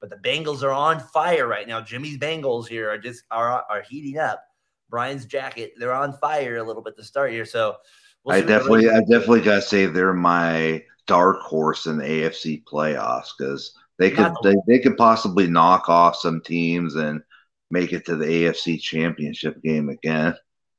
but 0.00 0.10
the 0.10 0.16
Bengals 0.16 0.62
are 0.62 0.72
on 0.72 0.98
fire 0.98 1.46
right 1.46 1.68
now. 1.68 1.80
Jimmy's 1.80 2.18
Bengals 2.18 2.66
here 2.66 2.90
are 2.90 2.98
just 2.98 3.24
are 3.30 3.64
are 3.68 3.82
heating 3.82 4.18
up. 4.18 4.42
Brian's 4.90 5.26
jacket, 5.26 5.74
they're 5.78 5.94
on 5.94 6.12
fire 6.14 6.56
a 6.56 6.62
little 6.62 6.82
bit 6.82 6.96
to 6.96 7.04
start 7.04 7.32
here. 7.32 7.44
So 7.44 7.76
we'll 8.24 8.36
I 8.36 8.40
see 8.40 8.42
what 8.42 8.46
the 8.46 8.52
definitely, 8.58 8.90
I 8.90 9.00
definitely 9.00 9.40
got 9.42 9.56
to 9.56 9.62
say 9.62 9.86
they're 9.86 10.14
my 10.14 10.82
dark 11.06 11.40
horse 11.40 11.86
in 11.86 11.98
the 11.98 12.04
AFC 12.04 12.64
playoffs 12.64 13.30
because 13.38 13.72
they 13.98 14.10
could, 14.10 14.32
the- 14.42 14.62
they, 14.66 14.76
they 14.76 14.82
could 14.82 14.96
possibly 14.96 15.46
knock 15.46 15.88
off 15.88 16.16
some 16.16 16.40
teams 16.40 16.94
and 16.94 17.22
make 17.70 17.92
it 17.92 18.06
to 18.06 18.16
the 18.16 18.26
AFC 18.26 18.80
Championship 18.80 19.62
game 19.62 19.88
again. 19.88 20.34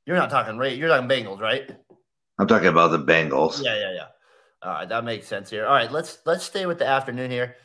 You're 0.05 0.17
not 0.17 0.29
talking 0.31 0.57
Ray. 0.57 0.73
You're 0.75 0.89
talking 0.89 1.07
Bengals, 1.07 1.39
right? 1.39 1.69
I'm 2.39 2.47
talking 2.47 2.69
about 2.69 2.91
the 2.91 2.99
Bengals. 2.99 3.63
Yeah, 3.63 3.77
yeah, 3.77 3.93
yeah. 3.93 4.05
All 4.61 4.71
right, 4.71 4.89
that 4.89 5.03
makes 5.03 5.27
sense 5.27 5.49
here. 5.49 5.65
All 5.67 5.73
right, 5.73 5.91
let's 5.91 6.17
let's 6.25 6.43
stay 6.43 6.65
with 6.65 6.79
the 6.79 6.87
afternoon 6.87 7.29
here. 7.31 7.55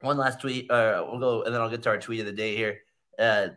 One 0.00 0.16
last 0.18 0.40
tweet. 0.40 0.70
Uh, 0.70 1.04
we'll 1.08 1.18
go, 1.18 1.42
and 1.42 1.54
then 1.54 1.60
I'll 1.60 1.70
get 1.70 1.82
to 1.84 1.88
our 1.88 1.98
tweet 1.98 2.20
of 2.20 2.26
the 2.26 2.32
day 2.32 2.54
here. 2.54 2.80
Uh, 3.18 3.48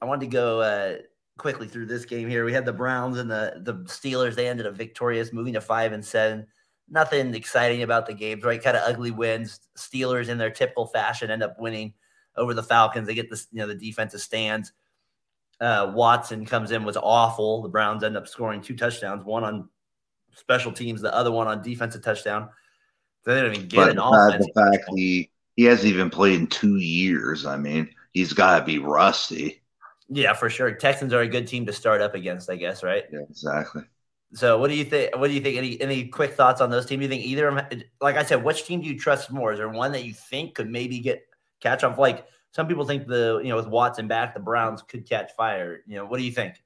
I 0.00 0.06
wanted 0.06 0.22
to 0.22 0.32
go 0.32 0.60
uh, 0.60 0.96
quickly 1.38 1.66
through 1.68 1.86
this 1.86 2.04
game 2.04 2.28
here. 2.28 2.44
We 2.44 2.52
had 2.52 2.64
the 2.64 2.72
Browns 2.72 3.18
and 3.18 3.30
the 3.30 3.60
the 3.62 3.74
Steelers. 3.84 4.34
They 4.34 4.48
ended 4.48 4.66
up 4.66 4.74
victorious, 4.74 5.32
moving 5.32 5.54
to 5.54 5.60
five 5.60 5.92
and 5.92 6.04
seven. 6.04 6.46
Nothing 6.88 7.34
exciting 7.34 7.82
about 7.82 8.06
the 8.06 8.14
games, 8.14 8.44
right? 8.44 8.62
Kind 8.62 8.76
of 8.76 8.82
ugly 8.86 9.10
wins. 9.10 9.60
Steelers, 9.76 10.28
in 10.28 10.38
their 10.38 10.50
typical 10.50 10.86
fashion, 10.86 11.30
end 11.30 11.42
up 11.42 11.56
winning 11.58 11.94
over 12.36 12.52
the 12.54 12.62
Falcons. 12.62 13.06
They 13.06 13.14
get 13.14 13.30
the 13.30 13.42
you 13.52 13.58
know 13.60 13.66
the 13.66 13.74
defensive 13.74 14.20
stands. 14.20 14.72
Uh, 15.60 15.92
Watson 15.94 16.44
comes 16.44 16.72
in 16.72 16.84
was 16.84 16.96
awful. 16.96 17.62
The 17.62 17.68
Browns 17.68 18.02
end 18.04 18.16
up 18.16 18.28
scoring 18.28 18.60
two 18.60 18.76
touchdowns, 18.76 19.24
one 19.24 19.44
on 19.44 19.68
special 20.34 20.72
teams, 20.72 21.00
the 21.00 21.14
other 21.14 21.30
one 21.30 21.46
on 21.46 21.62
defensive 21.62 22.02
touchdown. 22.02 22.48
They 23.24 23.34
didn't 23.34 23.54
even 23.54 23.68
get 23.68 23.76
But 23.76 23.90
an 23.90 23.98
offense. 23.98 24.44
the 24.44 24.52
fact 24.72 24.84
he 24.94 25.30
he 25.56 25.64
hasn't 25.64 25.88
even 25.88 26.10
played 26.10 26.38
in 26.40 26.46
two 26.48 26.76
years. 26.76 27.46
I 27.46 27.56
mean, 27.56 27.88
he's 28.12 28.32
got 28.32 28.58
to 28.58 28.64
be 28.64 28.78
rusty. 28.78 29.62
Yeah, 30.14 30.32
for 30.32 30.48
sure. 30.48 30.70
Texans 30.72 31.12
are 31.12 31.22
a 31.22 31.28
good 31.28 31.48
team 31.48 31.66
to 31.66 31.72
start 31.72 32.00
up 32.00 32.14
against, 32.14 32.48
I 32.48 32.54
guess, 32.54 32.84
right? 32.84 33.02
Yeah, 33.12 33.20
exactly. 33.28 33.82
So, 34.32 34.58
what 34.58 34.70
do 34.70 34.76
you 34.76 34.84
think? 34.84 35.16
What 35.16 35.26
do 35.26 35.34
you 35.34 35.40
think? 35.40 35.56
Any 35.56 35.80
any 35.80 36.06
quick 36.06 36.34
thoughts 36.34 36.60
on 36.60 36.70
those 36.70 36.86
teams? 36.86 37.00
Do 37.00 37.04
you 37.04 37.08
think 37.08 37.24
either 37.24 37.48
of 37.48 37.56
them? 37.56 37.82
Like 38.00 38.16
I 38.16 38.22
said, 38.22 38.44
which 38.44 38.64
team 38.64 38.80
do 38.80 38.86
you 38.86 38.98
trust 38.98 39.32
more? 39.32 39.52
Is 39.52 39.58
there 39.58 39.68
one 39.68 39.90
that 39.92 40.04
you 40.04 40.12
think 40.12 40.54
could 40.54 40.70
maybe 40.70 41.00
get 41.00 41.26
catch 41.60 41.82
off? 41.82 41.98
Like 41.98 42.26
some 42.52 42.68
people 42.68 42.84
think 42.84 43.08
the 43.08 43.40
you 43.42 43.48
know 43.48 43.56
with 43.56 43.66
Watson 43.66 44.06
back, 44.06 44.34
the 44.34 44.40
Browns 44.40 44.82
could 44.82 45.08
catch 45.08 45.32
fire. 45.36 45.80
You 45.86 45.96
know, 45.96 46.06
what 46.06 46.18
do 46.18 46.24
you 46.24 46.32
think? 46.32 46.62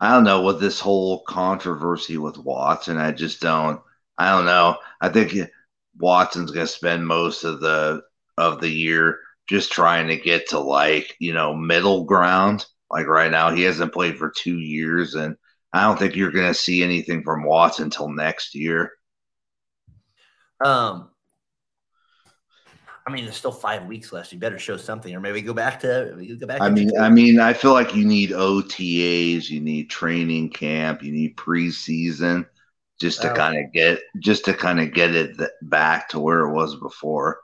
I 0.00 0.12
don't 0.12 0.24
know 0.24 0.42
with 0.42 0.60
this 0.60 0.80
whole 0.80 1.22
controversy 1.22 2.18
with 2.18 2.36
Watson. 2.38 2.98
I 2.98 3.12
just 3.12 3.40
don't. 3.40 3.80
I 4.18 4.30
don't 4.30 4.44
know. 4.44 4.78
I 5.00 5.08
think 5.08 5.50
Watson's 5.98 6.50
going 6.50 6.66
to 6.66 6.72
spend 6.72 7.06
most 7.06 7.44
of 7.44 7.60
the 7.60 8.02
of 8.38 8.60
the 8.60 8.68
year 8.68 9.20
just 9.48 9.72
trying 9.72 10.08
to 10.08 10.16
get 10.16 10.48
to 10.50 10.58
like 10.58 11.14
you 11.18 11.32
know 11.32 11.54
middle 11.54 12.04
ground. 12.04 12.66
Like 12.90 13.06
right 13.06 13.30
now, 13.30 13.50
he 13.50 13.62
hasn't 13.62 13.92
played 13.92 14.18
for 14.18 14.32
two 14.36 14.58
years, 14.58 15.14
and 15.14 15.36
I 15.72 15.82
don't 15.84 15.98
think 15.98 16.14
you're 16.14 16.30
going 16.30 16.46
to 16.46 16.54
see 16.54 16.82
anything 16.82 17.22
from 17.24 17.44
Watts 17.44 17.80
until 17.80 18.08
next 18.08 18.54
year. 18.54 18.92
Um, 20.64 21.10
I 23.06 23.10
mean, 23.10 23.24
there's 23.24 23.36
still 23.36 23.52
five 23.52 23.84
weeks 23.86 24.12
left. 24.12 24.32
You 24.32 24.38
better 24.38 24.58
show 24.58 24.76
something, 24.76 25.14
or 25.14 25.20
maybe 25.20 25.42
go 25.42 25.52
back 25.52 25.80
to 25.80 26.36
go 26.40 26.46
back. 26.46 26.62
I 26.62 26.70
mean, 26.70 26.90
I 26.98 27.10
mean, 27.10 27.38
I 27.38 27.52
feel 27.52 27.72
like 27.72 27.94
you 27.94 28.04
need 28.06 28.30
OTAs, 28.30 29.50
you 29.50 29.60
need 29.60 29.90
training 29.90 30.50
camp, 30.50 31.02
you 31.02 31.12
need 31.12 31.36
preseason, 31.36 32.46
just 33.00 33.20
to 33.22 33.32
oh. 33.32 33.34
kind 33.34 33.58
of 33.62 33.72
get 33.72 34.00
just 34.20 34.46
to 34.46 34.54
kind 34.54 34.80
of 34.80 34.94
get 34.94 35.14
it 35.14 35.36
back 35.62 36.08
to 36.10 36.18
where 36.18 36.40
it 36.40 36.54
was 36.54 36.76
before. 36.76 37.40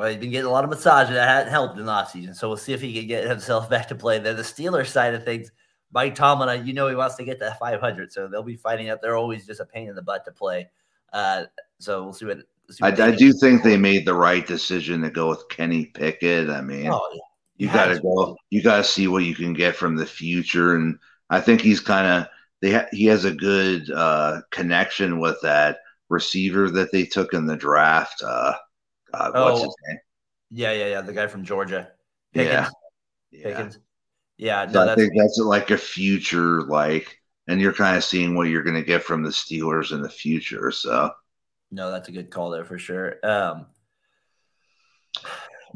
Well, 0.00 0.08
he's 0.08 0.16
been 0.16 0.30
getting 0.30 0.46
a 0.46 0.50
lot 0.50 0.64
of 0.64 0.70
massage 0.70 1.10
that 1.10 1.28
hadn't 1.28 1.52
helped 1.52 1.78
in 1.78 1.84
the 1.84 1.92
offseason. 1.92 2.34
So 2.34 2.48
we'll 2.48 2.56
see 2.56 2.72
if 2.72 2.80
he 2.80 2.94
can 2.94 3.06
get 3.06 3.28
himself 3.28 3.68
back 3.70 3.86
to 3.88 3.94
play. 3.94 4.18
Then 4.18 4.34
the 4.34 4.42
Steelers 4.42 4.86
side 4.86 5.12
of 5.12 5.26
things, 5.26 5.52
Mike 5.92 6.14
Tomlin, 6.14 6.66
you 6.66 6.72
know 6.72 6.88
he 6.88 6.94
wants 6.94 7.16
to 7.16 7.24
get 7.24 7.38
to 7.40 7.54
500, 7.60 8.10
so 8.10 8.26
they'll 8.26 8.42
be 8.42 8.56
fighting 8.56 8.88
out. 8.88 9.02
They're 9.02 9.18
always 9.18 9.44
just 9.44 9.60
a 9.60 9.66
pain 9.66 9.90
in 9.90 9.94
the 9.94 10.00
butt 10.00 10.24
to 10.24 10.32
play. 10.32 10.70
Uh, 11.12 11.44
so 11.80 12.04
we'll 12.04 12.12
see 12.14 12.24
what. 12.24 12.38
see 12.70 12.82
what 12.82 12.98
I, 12.98 13.08
I 13.08 13.10
do 13.14 13.30
think 13.34 13.62
they 13.62 13.76
made 13.76 14.06
the 14.06 14.14
right 14.14 14.46
decision 14.46 15.02
to 15.02 15.10
go 15.10 15.28
with 15.28 15.46
Kenny 15.50 15.84
Pickett. 15.84 16.48
I 16.48 16.62
mean, 16.62 16.86
oh, 16.86 17.06
yeah. 17.12 17.20
you, 17.58 17.66
you 17.66 17.74
got 17.74 17.86
to 17.88 18.00
go. 18.00 18.38
You 18.48 18.62
got 18.62 18.78
to 18.78 18.84
see 18.84 19.06
what 19.06 19.24
you 19.24 19.34
can 19.34 19.52
get 19.52 19.76
from 19.76 19.96
the 19.96 20.06
future, 20.06 20.76
and 20.76 20.98
I 21.28 21.42
think 21.42 21.60
he's 21.60 21.80
kind 21.80 22.06
of 22.06 22.28
they. 22.62 22.72
Ha- 22.72 22.88
he 22.90 23.04
has 23.04 23.26
a 23.26 23.34
good 23.34 23.90
uh, 23.90 24.40
connection 24.50 25.18
with 25.18 25.36
that 25.42 25.80
receiver 26.08 26.70
that 26.70 26.90
they 26.90 27.04
took 27.04 27.34
in 27.34 27.44
the 27.44 27.56
draft. 27.56 28.22
Uh, 28.24 28.54
God, 29.12 29.32
oh, 29.34 29.44
what's 29.44 29.64
his 29.64 29.74
name? 29.88 29.98
Yeah, 30.50 30.72
yeah, 30.72 30.86
yeah. 30.86 31.00
The 31.00 31.12
guy 31.12 31.26
from 31.26 31.44
Georgia. 31.44 31.90
Pickens. 32.32 32.70
Yeah. 33.30 33.42
Pickens. 33.42 33.78
Yeah. 34.36 34.64
No, 34.66 34.84
so 34.84 34.92
I 34.92 34.94
think 34.94 35.12
that's 35.16 35.38
like 35.38 35.70
a 35.70 35.76
future, 35.76 36.62
like, 36.62 37.18
and 37.46 37.60
you're 37.60 37.72
kind 37.72 37.96
of 37.96 38.04
seeing 38.04 38.34
what 38.34 38.48
you're 38.48 38.62
going 38.62 38.76
to 38.76 38.82
get 38.82 39.02
from 39.02 39.22
the 39.22 39.30
Steelers 39.30 39.92
in 39.92 40.02
the 40.02 40.08
future. 40.08 40.70
So, 40.70 41.10
no, 41.70 41.90
that's 41.90 42.08
a 42.08 42.12
good 42.12 42.30
call 42.30 42.50
there 42.50 42.64
for 42.64 42.78
sure. 42.78 43.16
Um, 43.22 43.66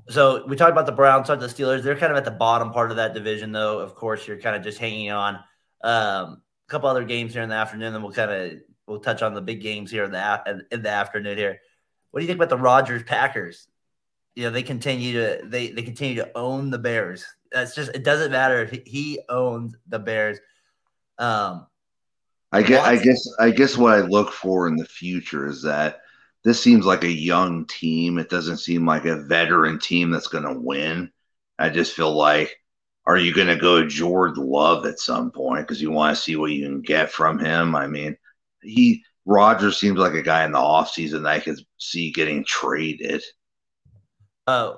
so 0.09 0.45
we 0.47 0.57
talked 0.57 0.73
about 0.73 0.87
the 0.87 0.93
Browns, 0.93 1.27
talked 1.27 1.41
the 1.41 1.47
Steelers. 1.47 1.83
They're 1.83 1.97
kind 1.97 2.13
of 2.13 2.19
at 2.19 2.25
the 2.25 2.31
bottom 2.31 2.73
part 2.73 2.91
of 2.91 2.97
that 2.97 3.15
division, 3.15 3.53
though. 3.53 3.79
Of 3.79 3.95
course, 3.95 4.27
you're 4.27 4.39
kind 4.41 4.57
of 4.57 4.63
just 4.63 4.79
hanging 4.79 5.11
on. 5.11 5.37
Um, 5.83 6.43
a 6.67 6.71
couple 6.71 6.89
other 6.89 7.05
games 7.05 7.35
here 7.35 7.43
in 7.43 7.49
the 7.49 7.55
afternoon, 7.55 7.93
then 7.93 8.03
we'll 8.03 8.13
kind 8.13 8.31
of 8.31 8.53
we'll 8.87 9.01
touch 9.01 9.23
on 9.23 9.35
the 9.35 9.41
big 9.41 9.61
games 9.61 9.91
here 9.91 10.05
in 10.05 10.11
the 10.11 10.67
in 10.71 10.83
the 10.83 10.91
afternoon 10.91 11.37
here. 11.37 11.61
What 12.15 12.21
do 12.21 12.27
you 12.27 12.29
think 12.29 12.39
about 12.39 12.49
the 12.49 12.63
Rodgers 12.63 13.03
Packers? 13.03 13.67
You 14.37 14.45
know, 14.45 14.51
they 14.51 14.63
continue 14.63 15.15
to 15.15 15.41
they 15.47 15.71
they 15.71 15.83
continue 15.83 16.15
to 16.15 16.31
own 16.37 16.71
the 16.71 16.79
Bears. 16.79 17.25
That's 17.51 17.75
just 17.75 17.93
it 17.93 18.05
doesn't 18.05 18.31
matter 18.31 18.63
if 18.63 18.71
he 18.87 19.19
owns 19.29 19.75
the 19.89 19.99
Bears. 19.99 20.39
Um 21.19 21.67
I 22.53 22.63
guess 22.63 22.87
I 22.87 23.03
guess 23.03 23.29
I 23.41 23.51
guess 23.51 23.77
what 23.77 23.95
I 23.95 24.03
look 24.03 24.31
for 24.31 24.69
in 24.69 24.77
the 24.77 24.85
future 24.85 25.49
is 25.49 25.63
that 25.63 26.03
this 26.45 26.63
seems 26.63 26.87
like 26.87 27.03
a 27.03 27.11
young 27.11 27.67
team. 27.67 28.19
It 28.19 28.31
doesn't 28.31 28.59
seem 28.59 28.87
like 28.87 29.07
a 29.07 29.25
veteran 29.25 29.81
team 29.81 30.13
that's 30.13 30.29
going 30.29 30.45
to 30.45 30.57
win. 30.57 31.11
I 31.59 31.69
just 31.69 31.95
feel 31.95 32.13
like, 32.15 32.55
are 33.07 33.17
you 33.17 33.35
going 33.35 33.49
to 33.49 33.57
go 33.57 33.89
Jordan 33.89 34.47
Love 34.47 34.87
at 34.87 35.01
some 35.01 35.33
point 35.33 35.67
because 35.67 35.83
you 35.83 35.91
want 35.91 36.17
to 36.17 36.23
see 36.23 36.37
what 36.37 36.53
you 36.53 36.65
can 36.65 36.81
get 36.81 37.11
from 37.11 37.41
him? 37.41 37.75
I 37.75 37.89
mean, 37.89 38.17
he 38.63 39.03
Rodgers 39.27 39.79
seems 39.79 39.99
like 39.99 40.15
a 40.15 40.23
guy 40.23 40.45
in 40.45 40.53
the 40.53 40.59
offseason 40.59 41.23
that 41.23 41.33
I 41.33 41.41
could 41.41 41.59
see 41.79 42.13
getting 42.13 42.45
traded. 42.45 43.23
Uh, 44.47 44.75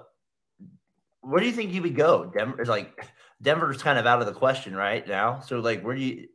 where 1.21 1.41
do 1.41 1.47
you 1.47 1.53
think 1.53 1.71
he 1.71 1.81
would 1.81 1.97
go? 1.97 2.31
Denver 2.37 2.63
is 2.63 2.69
like 2.69 3.07
Denver's 3.43 3.83
kind 3.83 3.99
of 3.99 4.07
out 4.07 4.21
of 4.21 4.27
the 4.27 4.33
question 4.33 4.75
right 4.75 5.07
now. 5.07 5.41
So 5.41 5.59
like, 5.59 5.83
where 5.83 5.97
do 5.97 6.03
you 6.03 6.29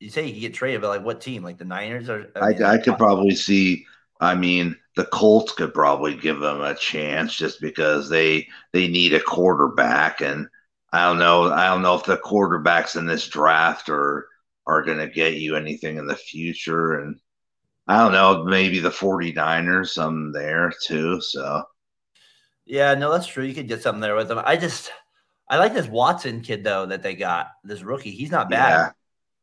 you 0.00 0.10
say 0.10 0.26
he 0.26 0.32
could 0.32 0.40
get 0.40 0.54
traded? 0.54 0.80
But 0.80 0.88
like, 0.88 1.04
what 1.04 1.20
team? 1.20 1.42
Like 1.44 1.58
the 1.58 1.64
Niners? 1.64 2.08
Or 2.08 2.30
I, 2.36 2.48
mean, 2.48 2.62
I, 2.62 2.72
I 2.72 2.78
could 2.78 2.98
probably 2.98 3.34
see. 3.34 3.86
I 4.20 4.34
mean, 4.34 4.76
the 4.96 5.04
Colts 5.06 5.52
could 5.52 5.74
probably 5.74 6.14
give 6.14 6.40
them 6.40 6.60
a 6.60 6.74
chance 6.74 7.34
just 7.34 7.60
because 7.60 8.08
they 8.08 8.48
they 8.72 8.88
need 8.88 9.14
a 9.14 9.20
quarterback, 9.20 10.20
and 10.20 10.48
I 10.92 11.06
don't 11.06 11.18
know. 11.18 11.52
I 11.52 11.66
don't 11.68 11.82
know 11.82 11.94
if 11.94 12.04
the 12.04 12.16
quarterbacks 12.18 12.96
in 12.96 13.06
this 13.06 13.28
draft 13.28 13.88
are 13.88 14.26
are 14.66 14.82
going 14.82 14.98
to 14.98 15.08
get 15.08 15.34
you 15.34 15.56
anything 15.56 15.96
in 15.96 16.06
the 16.06 16.16
future. 16.16 17.00
And 17.00 17.18
I 17.88 17.98
don't 17.98 18.12
know, 18.12 18.44
maybe 18.44 18.78
the 18.78 18.90
49ers, 18.90 19.88
some 19.88 20.32
there 20.32 20.72
too. 20.82 21.20
So, 21.20 21.64
yeah, 22.64 22.94
no, 22.94 23.10
that's 23.10 23.26
true. 23.26 23.44
You 23.44 23.54
could 23.54 23.68
get 23.68 23.82
something 23.82 24.00
there 24.00 24.16
with 24.16 24.28
them. 24.28 24.40
I 24.44 24.56
just, 24.56 24.92
I 25.48 25.58
like 25.58 25.74
this 25.74 25.88
Watson 25.88 26.40
kid 26.40 26.64
though 26.64 26.86
that 26.86 27.02
they 27.02 27.14
got. 27.14 27.48
This 27.64 27.82
rookie, 27.82 28.12
he's 28.12 28.30
not 28.30 28.48
bad. 28.48 28.70
Yeah, 28.70 28.90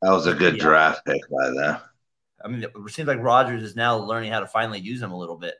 that 0.01 0.11
was 0.11 0.27
a 0.27 0.33
good 0.33 0.55
yeah. 0.55 0.63
draft 0.63 1.05
pick 1.05 1.21
by 1.29 1.49
them. 1.49 1.77
I 2.43 2.47
mean, 2.47 2.63
it 2.63 2.91
seems 2.91 3.07
like 3.07 3.21
Rodgers 3.21 3.63
is 3.63 3.75
now 3.75 3.97
learning 3.97 4.31
how 4.31 4.39
to 4.39 4.47
finally 4.47 4.79
use 4.79 5.01
him 5.01 5.11
a 5.11 5.17
little 5.17 5.35
bit. 5.35 5.55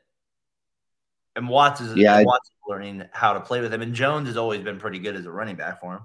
And 1.36 1.48
Watts 1.48 1.80
is 1.80 1.96
yeah, 1.96 2.22
Watts 2.22 2.50
learning 2.66 3.04
how 3.12 3.34
to 3.34 3.40
play 3.40 3.60
with 3.60 3.72
him. 3.72 3.82
And 3.82 3.94
Jones 3.94 4.28
has 4.28 4.36
always 4.36 4.62
been 4.62 4.78
pretty 4.78 4.98
good 4.98 5.14
as 5.14 5.26
a 5.26 5.30
running 5.30 5.56
back 5.56 5.80
for 5.80 5.94
him. 5.94 6.00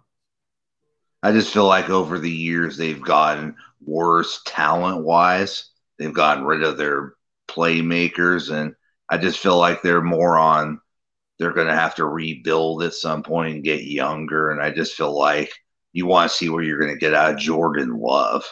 I 1.25 1.31
just 1.31 1.51
feel 1.51 1.65
like 1.65 1.89
over 1.89 2.19
the 2.19 2.29
years 2.29 2.77
they've 2.77 3.01
gotten 3.01 3.55
worse 3.83 4.43
talent 4.45 5.03
wise. 5.03 5.71
They've 5.97 6.13
gotten 6.13 6.43
rid 6.45 6.61
of 6.61 6.77
their 6.77 7.13
playmakers, 7.47 8.51
and 8.51 8.75
I 9.09 9.17
just 9.17 9.39
feel 9.39 9.57
like 9.57 9.81
they're 9.81 10.03
more 10.03 10.37
on. 10.37 10.79
They're 11.39 11.51
going 11.51 11.65
to 11.65 11.73
have 11.73 11.95
to 11.95 12.05
rebuild 12.05 12.83
at 12.83 12.93
some 12.93 13.23
point 13.23 13.55
and 13.55 13.63
get 13.63 13.85
younger, 13.85 14.51
and 14.51 14.61
I 14.61 14.69
just 14.69 14.93
feel 14.93 15.17
like 15.17 15.51
you 15.93 16.05
want 16.05 16.29
to 16.29 16.37
see 16.37 16.49
where 16.49 16.61
you're 16.61 16.79
going 16.79 16.93
to 16.93 16.99
get 16.99 17.15
out 17.15 17.33
of 17.33 17.39
Jordan 17.39 17.99
Love. 17.99 18.45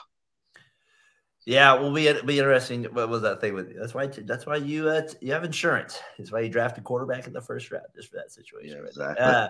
Yeah, 1.45 1.75
will 1.75 1.93
be 1.93 2.11
be 2.25 2.39
interesting. 2.39 2.85
What 2.85 3.07
was 3.07 3.21
that 3.21 3.39
thing 3.39 3.53
with 3.53 3.69
you? 3.69 3.79
That's 3.79 3.93
why 3.93 4.07
that's 4.07 4.47
why 4.47 4.55
you 4.55 4.89
uh, 4.89 5.07
you 5.21 5.31
have 5.33 5.43
insurance. 5.43 5.99
That's 6.17 6.31
why 6.31 6.39
you 6.39 6.49
draft 6.49 6.79
a 6.79 6.81
quarterback 6.81 7.27
in 7.27 7.33
the 7.33 7.41
first 7.41 7.69
round 7.69 7.85
just 7.95 8.09
for 8.09 8.15
that 8.15 8.31
situation. 8.31 8.77
Yeah, 8.77 8.87
exactly. 8.87 9.23
Uh, 9.23 9.49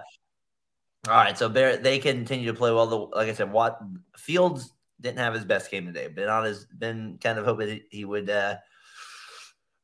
all 1.08 1.16
right, 1.16 1.38
so 1.38 1.50
they 1.50 2.00
continue 2.00 2.48
to 2.48 2.58
play 2.58 2.72
well. 2.72 2.88
The, 2.88 2.96
like 2.96 3.28
I 3.28 3.34
said, 3.34 3.52
Watt 3.52 3.78
Fields 4.16 4.72
didn't 5.02 5.20
have 5.20 5.34
his 5.34 5.44
best 5.44 5.70
game 5.70 5.86
today. 5.86 6.08
Been 6.08 6.30
on 6.30 6.46
his 6.46 6.66
been 6.66 7.20
kind 7.22 7.38
of 7.38 7.44
hoping 7.44 7.82
he 7.90 8.06
would 8.06 8.30
uh, 8.30 8.56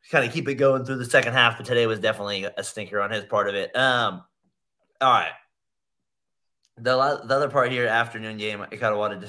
kind 0.09 0.25
of 0.25 0.31
keep 0.31 0.47
it 0.47 0.55
going 0.55 0.85
through 0.85 0.97
the 0.97 1.05
second 1.05 1.33
half, 1.33 1.57
but 1.57 1.65
today 1.65 1.85
was 1.87 1.99
definitely 1.99 2.45
a 2.45 2.63
stinker 2.63 3.01
on 3.01 3.11
his 3.11 3.25
part 3.25 3.49
of 3.49 3.55
it. 3.55 3.75
Um, 3.75 4.23
all 5.01 5.11
right, 5.11 5.33
the 6.77 7.21
the 7.25 7.35
other 7.35 7.49
part 7.49 7.71
here, 7.71 7.85
afternoon 7.87 8.37
game, 8.37 8.61
I 8.61 8.67
kind 8.67 8.93
of 8.93 8.97
wanted 8.97 9.21
to 9.21 9.27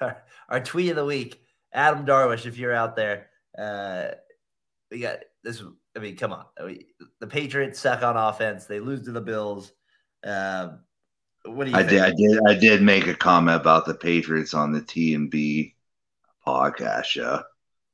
our, 0.00 0.22
our, 0.48 0.60
tweet 0.60 0.90
of 0.90 0.96
the 0.96 1.04
week, 1.04 1.42
Adam 1.74 2.06
Darwish, 2.06 2.46
if 2.46 2.56
you're 2.56 2.74
out 2.74 2.96
there, 2.96 3.28
uh, 3.58 4.08
we 4.90 5.00
got 5.00 5.18
this. 5.44 5.62
I 5.94 6.00
mean, 6.00 6.16
come 6.16 6.32
on, 6.32 6.46
the 7.20 7.26
Patriots 7.26 7.80
suck 7.80 8.02
on 8.02 8.16
offense. 8.16 8.64
They 8.64 8.80
lose 8.80 9.02
to 9.02 9.12
the 9.12 9.20
Bills. 9.20 9.72
Um, 10.24 10.80
what 11.44 11.64
do 11.64 11.70
you? 11.70 11.76
I 11.76 11.80
think? 11.80 11.90
did. 11.90 12.00
I 12.00 12.12
did. 12.12 12.40
I 12.48 12.54
did 12.54 12.82
make 12.82 13.06
a 13.06 13.14
comment 13.14 13.60
about 13.60 13.86
the 13.86 13.94
Patriots 13.94 14.54
on 14.54 14.72
the 14.72 14.82
T 14.82 15.14
and 15.14 15.30
B 15.30 15.74
podcast 16.46 17.04
show. 17.04 17.42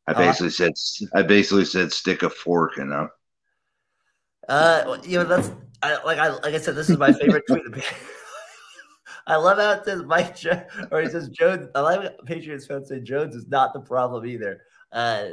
I 0.07 0.13
uh, 0.13 0.19
basically 0.19 0.49
uh, 0.49 0.71
said. 0.73 1.09
I 1.15 1.23
basically 1.23 1.65
said 1.65 1.93
stick 1.93 2.23
a 2.23 2.31
fork 2.31 2.79
in 2.79 2.91
them. 2.91 3.11
Uh, 4.49 4.99
you 5.05 5.19
know 5.19 5.25
that's 5.25 5.51
I, 5.83 6.03
like 6.05 6.19
I 6.19 6.29
like 6.29 6.55
I 6.55 6.59
said. 6.59 6.75
This 6.75 6.91
is 6.91 6.99
my 6.99 7.13
favorite 7.13 7.45
tweet. 7.49 7.63
I 9.27 9.37
love 9.37 9.57
how 9.57 9.73
it 9.73 9.85
says 9.85 10.03
Mike 10.03 10.37
jo- 10.37 10.65
or 10.91 11.01
it 11.01 11.13
says 11.13 11.29
Jones. 11.29 11.69
I 11.75 11.81
like 11.81 12.19
Patriots 12.27 12.67
fans 12.67 12.89
say 12.89 13.01
Jones 13.01 13.35
is 13.35 13.49
not 13.49 13.73
the 13.73 13.81
problem 13.81 14.27
either. 14.27 14.61
Uh, 14.93 15.29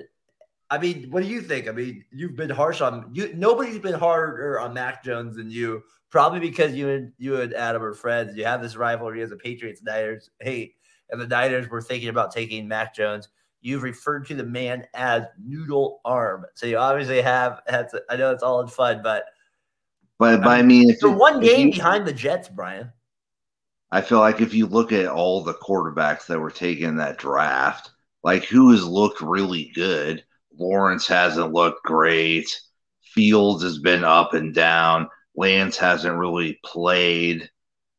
I 0.69 0.77
mean, 0.77 1.11
what 1.11 1.23
do 1.23 1.29
you 1.29 1.41
think? 1.41 1.67
I 1.67 1.71
mean, 1.71 2.05
you've 2.11 2.37
been 2.37 2.49
harsh 2.49 2.79
on 2.79 3.09
you. 3.13 3.33
Nobody's 3.33 3.79
been 3.79 3.93
harder 3.93 4.59
on 4.59 4.73
Mac 4.73 5.03
Jones 5.03 5.35
than 5.35 5.51
you, 5.51 5.83
probably 6.11 6.39
because 6.39 6.75
you 6.75 6.89
and 6.89 7.11
you 7.17 7.41
and 7.41 7.53
Adam 7.53 7.81
are 7.83 7.93
friends. 7.93 8.37
You 8.37 8.45
have 8.45 8.61
this 8.61 8.75
rivalry 8.75 9.21
as 9.23 9.31
a 9.31 9.35
Patriots 9.35 9.81
Niners 9.81 10.29
hate, 10.39 10.75
and 11.09 11.19
the 11.19 11.27
Niners 11.27 11.69
were 11.69 11.81
thinking 11.81 12.09
about 12.09 12.31
taking 12.31 12.67
Mac 12.67 12.93
Jones. 12.93 13.29
You've 13.61 13.83
referred 13.83 14.27
to 14.27 14.35
the 14.35 14.43
man 14.43 14.85
as 14.93 15.23
Noodle 15.43 16.01
Arm, 16.05 16.45
so 16.53 16.67
you 16.67 16.77
obviously 16.77 17.21
have. 17.21 17.61
Had 17.67 17.89
I 18.09 18.17
know 18.17 18.31
it's 18.31 18.43
all 18.43 18.61
in 18.61 18.67
fun, 18.67 19.01
but 19.03 19.25
but, 20.19 20.41
but 20.41 20.49
I 20.49 20.61
mean, 20.61 20.89
if 20.91 21.01
one 21.01 21.39
game 21.39 21.67
you, 21.67 21.73
behind 21.73 22.05
the 22.05 22.13
Jets, 22.13 22.47
Brian. 22.47 22.91
I 23.91 24.01
feel 24.01 24.19
like 24.19 24.39
if 24.39 24.53
you 24.53 24.67
look 24.67 24.91
at 24.91 25.07
all 25.07 25.43
the 25.43 25.55
quarterbacks 25.55 26.27
that 26.27 26.39
were 26.39 26.51
taken 26.51 26.89
in 26.89 26.95
that 26.97 27.17
draft, 27.17 27.91
like 28.23 28.45
who 28.45 28.71
has 28.71 28.85
looked 28.85 29.19
really 29.19 29.71
good 29.75 30.23
Lawrence 30.57 31.07
hasn't 31.07 31.53
looked 31.53 31.83
great. 31.83 32.61
Fields 33.01 33.63
has 33.63 33.79
been 33.79 34.03
up 34.03 34.33
and 34.33 34.53
down. 34.53 35.09
Lance 35.35 35.77
hasn't 35.77 36.17
really 36.17 36.59
played. 36.65 37.49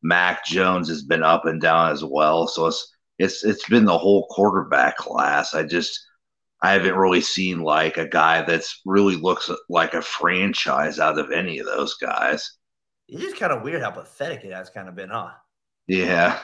Mac 0.01 0.45
Jones 0.45 0.89
has 0.89 1.03
been 1.03 1.23
up 1.23 1.45
and 1.45 1.61
down 1.61 1.91
as 1.91 2.03
well. 2.03 2.47
So 2.47 2.67
it's 2.67 2.95
it's 3.19 3.43
it's 3.43 3.67
been 3.69 3.85
the 3.85 3.97
whole 3.97 4.27
quarterback 4.27 4.97
class. 4.97 5.53
I 5.53 5.63
just 5.63 5.99
I 6.61 6.73
haven't 6.73 6.95
really 6.95 7.21
seen 7.21 7.61
like 7.61 7.97
a 7.97 8.07
guy 8.07 8.41
that's 8.41 8.81
really 8.85 9.15
looks 9.15 9.49
like 9.69 9.93
a 9.93 10.01
franchise 10.01 10.99
out 10.99 11.19
of 11.19 11.31
any 11.31 11.59
of 11.59 11.65
those 11.65 11.95
guys. 11.95 12.57
It's 13.07 13.21
just 13.21 13.37
kind 13.37 13.51
of 13.51 13.63
weird 13.63 13.81
how 13.81 13.91
pathetic 13.91 14.43
it 14.45 14.53
has 14.53 14.69
kind 14.69 14.87
of 14.87 14.95
been, 14.95 15.09
huh? 15.09 15.31
Yeah. 15.87 16.39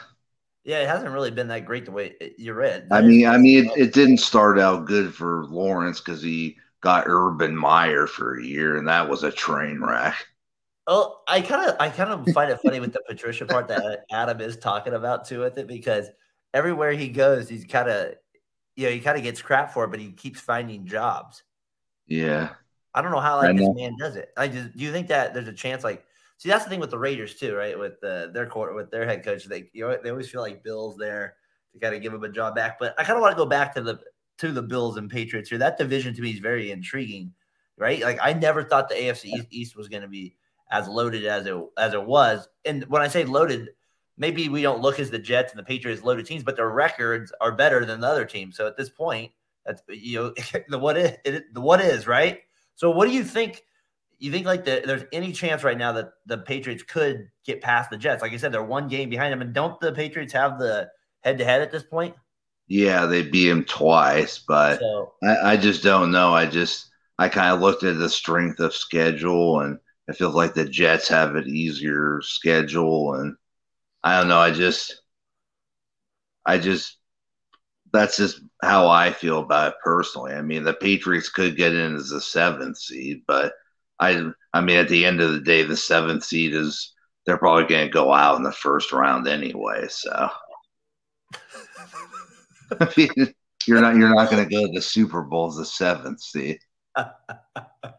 Yeah, 0.65 0.81
it 0.81 0.87
hasn't 0.89 1.11
really 1.11 1.31
been 1.31 1.47
that 1.47 1.65
great 1.65 1.85
the 1.85 1.91
way 1.91 2.15
you 2.37 2.53
read. 2.53 2.89
I 2.91 3.01
mean, 3.01 3.25
I 3.25 3.37
mean, 3.37 3.67
it, 3.69 3.77
it 3.77 3.93
didn't 3.93 4.17
start 4.17 4.59
out 4.59 4.85
good 4.85 5.13
for 5.15 5.45
Lawrence 5.45 5.99
because 5.99 6.21
he 6.21 6.57
got 6.81 7.05
Urban 7.07 7.55
Meyer 7.55 8.07
for 8.07 8.37
a 8.37 8.43
year, 8.43 8.77
and 8.77 8.87
that 8.87 9.09
was 9.09 9.23
a 9.23 9.31
train 9.31 9.81
wreck. 9.81 10.15
Oh, 10.91 11.19
I 11.27 11.41
kind 11.41 11.69
of, 11.69 11.75
I 11.79 11.89
kind 11.89 12.09
of 12.09 12.33
find 12.33 12.51
it 12.51 12.59
funny 12.61 12.79
with 12.79 12.93
the 12.93 13.01
Patricia 13.07 13.45
part 13.45 13.67
that 13.67 13.85
uh, 13.85 13.95
Adam 14.11 14.41
is 14.41 14.57
talking 14.57 14.93
about 14.93 15.25
too 15.25 15.39
with 15.39 15.57
it 15.57 15.67
because 15.67 16.07
everywhere 16.53 16.91
he 16.93 17.09
goes, 17.09 17.47
he's 17.47 17.63
kind 17.63 17.87
of, 17.87 18.15
you 18.75 18.87
know, 18.87 18.91
he 18.91 18.99
kind 18.99 19.15
of 19.15 19.23
gets 19.23 19.41
crap 19.41 19.71
for 19.71 19.83
it, 19.83 19.91
but 19.91 19.99
he 19.99 20.11
keeps 20.11 20.39
finding 20.39 20.85
jobs. 20.87 21.43
Yeah, 22.07 22.49
I 22.93 23.03
don't 23.03 23.11
know 23.11 23.19
how 23.19 23.37
like 23.37 23.55
this 23.55 23.69
man 23.73 23.95
does 23.99 24.15
it. 24.15 24.29
I 24.35 24.47
just, 24.47 24.75
do 24.75 24.83
you 24.83 24.91
think 24.91 25.07
that 25.09 25.33
there's 25.33 25.47
a 25.47 25.53
chance 25.53 25.83
like 25.83 26.03
See, 26.39 26.47
that's 26.47 26.63
the 26.63 26.69
thing 26.69 26.79
with 26.79 26.89
the 26.89 26.97
Raiders 26.97 27.35
too, 27.35 27.53
right? 27.53 27.77
With 27.77 27.99
the, 27.99 28.31
their 28.33 28.45
court, 28.45 28.73
with 28.73 28.89
their 28.89 29.05
head 29.05 29.25
coach, 29.25 29.43
they 29.43 29.69
you 29.73 29.85
know 29.85 29.97
they 30.01 30.09
always 30.09 30.29
feel 30.29 30.39
like 30.39 30.63
Bill's 30.63 30.95
there 30.95 31.35
to 31.73 31.79
kind 31.79 31.93
of 31.93 32.01
give 32.01 32.13
him 32.13 32.23
a 32.23 32.29
job 32.29 32.55
back. 32.55 32.79
But 32.79 32.95
I 32.97 33.03
kind 33.03 33.17
of 33.17 33.21
want 33.21 33.33
to 33.33 33.43
go 33.43 33.45
back 33.45 33.75
to 33.75 33.81
the 33.81 33.99
to 34.37 34.53
the 34.53 34.61
Bills 34.61 34.95
and 34.95 35.09
Patriots 35.09 35.49
here. 35.49 35.57
That 35.57 35.77
division 35.77 36.15
to 36.15 36.21
me 36.21 36.31
is 36.31 36.39
very 36.39 36.71
intriguing, 36.71 37.33
right? 37.77 38.01
Like 38.01 38.19
I 38.21 38.31
never 38.31 38.63
thought 38.63 38.87
the 38.87 38.95
AFC 38.95 39.47
East 39.49 39.75
was 39.75 39.89
going 39.89 40.01
to 40.01 40.07
be 40.07 40.37
as 40.71 40.87
loaded 40.87 41.25
as 41.25 41.45
it 41.45 41.55
as 41.77 41.93
it 41.93 42.05
was. 42.05 42.47
And 42.65 42.83
when 42.85 43.01
I 43.01 43.07
say 43.07 43.25
loaded, 43.25 43.69
maybe 44.17 44.49
we 44.49 44.61
don't 44.61 44.81
look 44.81 44.99
as 44.99 45.09
the 45.09 45.19
Jets 45.19 45.51
and 45.51 45.59
the 45.59 45.63
Patriots 45.63 46.03
loaded 46.03 46.25
teams, 46.25 46.43
but 46.43 46.55
their 46.55 46.69
records 46.69 47.31
are 47.41 47.51
better 47.51 47.85
than 47.85 48.01
the 48.01 48.07
other 48.07 48.25
teams. 48.25 48.57
So 48.57 48.67
at 48.67 48.77
this 48.77 48.89
point, 48.89 49.31
that's 49.65 49.81
you 49.89 50.19
know 50.19 50.33
the 50.69 50.79
what 50.79 50.97
is 50.97 51.17
it, 51.25 51.53
the 51.53 51.61
what 51.61 51.81
is 51.81 52.07
right. 52.07 52.41
So 52.75 52.91
what 52.91 53.07
do 53.07 53.13
you 53.13 53.23
think? 53.23 53.63
you 54.19 54.31
think 54.31 54.45
like 54.45 54.65
the, 54.65 54.83
there's 54.85 55.05
any 55.13 55.31
chance 55.31 55.63
right 55.63 55.77
now 55.77 55.93
that 55.93 56.11
the 56.25 56.37
Patriots 56.37 56.83
could 56.83 57.29
get 57.45 57.61
past 57.61 57.89
the 57.89 57.97
Jets? 57.97 58.21
Like 58.21 58.33
I 58.33 58.37
said, 58.37 58.51
they're 58.51 58.63
one 58.63 58.87
game 58.87 59.09
behind 59.09 59.31
them, 59.31 59.41
and 59.41 59.53
don't 59.53 59.79
the 59.79 59.93
Patriots 59.93 60.33
have 60.33 60.59
the 60.59 60.89
head 61.21 61.37
to 61.37 61.45
head 61.45 61.61
at 61.61 61.71
this 61.71 61.83
point? 61.83 62.15
Yeah, 62.67 63.05
they 63.05 63.23
beat 63.23 63.49
him 63.49 63.63
twice, 63.63 64.37
but 64.37 64.79
so, 64.79 65.13
I, 65.23 65.53
I, 65.53 65.57
just 65.57 65.81
don't 65.81 66.11
know. 66.11 66.33
I 66.33 66.45
just 66.45 66.87
I 67.17 67.29
kind 67.29 67.53
of 67.53 67.61
looked 67.61 67.83
at 67.83 67.97
the 67.97 68.09
strength 68.09 68.59
of 68.59 68.75
schedule, 68.75 69.61
and 69.61 69.79
I 70.09 70.13
feel 70.13 70.31
like 70.31 70.55
the 70.55 70.65
Jets 70.65 71.07
have 71.09 71.35
an 71.35 71.47
easier 71.47 72.19
schedule, 72.23 73.13
and 73.13 73.35
I 74.03 74.17
don't 74.19 74.27
know. 74.29 74.39
I 74.39 74.51
just 74.51 75.01
I 76.45 76.57
just 76.57 76.97
that's 77.93 78.17
just 78.17 78.41
how 78.63 78.87
I 78.87 79.11
feel 79.11 79.39
about 79.39 79.73
it 79.73 79.77
personally. 79.83 80.33
I 80.33 80.41
mean, 80.41 80.63
the 80.63 80.73
Patriots 80.73 81.29
could 81.29 81.57
get 81.57 81.75
in 81.75 81.95
as 81.95 82.09
the 82.09 82.21
seventh 82.21 82.77
seed, 82.77 83.21
but 83.27 83.53
I 83.99 84.31
I 84.53 84.61
mean, 84.61 84.77
at 84.77 84.89
the 84.89 85.05
end 85.05 85.21
of 85.21 85.31
the 85.33 85.41
day, 85.41 85.63
the 85.63 85.77
seventh 85.77 86.23
seed 86.23 86.55
is 86.55 86.93
they're 87.25 87.37
probably 87.37 87.65
going 87.65 87.87
to 87.87 87.93
go 87.93 88.11
out 88.13 88.37
in 88.37 88.43
the 88.43 88.51
first 88.51 88.91
round 88.91 89.27
anyway. 89.27 89.87
So 89.89 90.29
you're 92.97 93.81
not 93.81 93.95
you're 93.95 94.15
not 94.15 94.31
going 94.31 94.43
to 94.43 94.49
go 94.49 94.65
to 94.65 94.71
the 94.73 94.81
Super 94.81 95.21
Bowl 95.21 95.49
as 95.49 95.57
the 95.57 95.65
seventh 95.65 96.21
seed. 96.21 96.59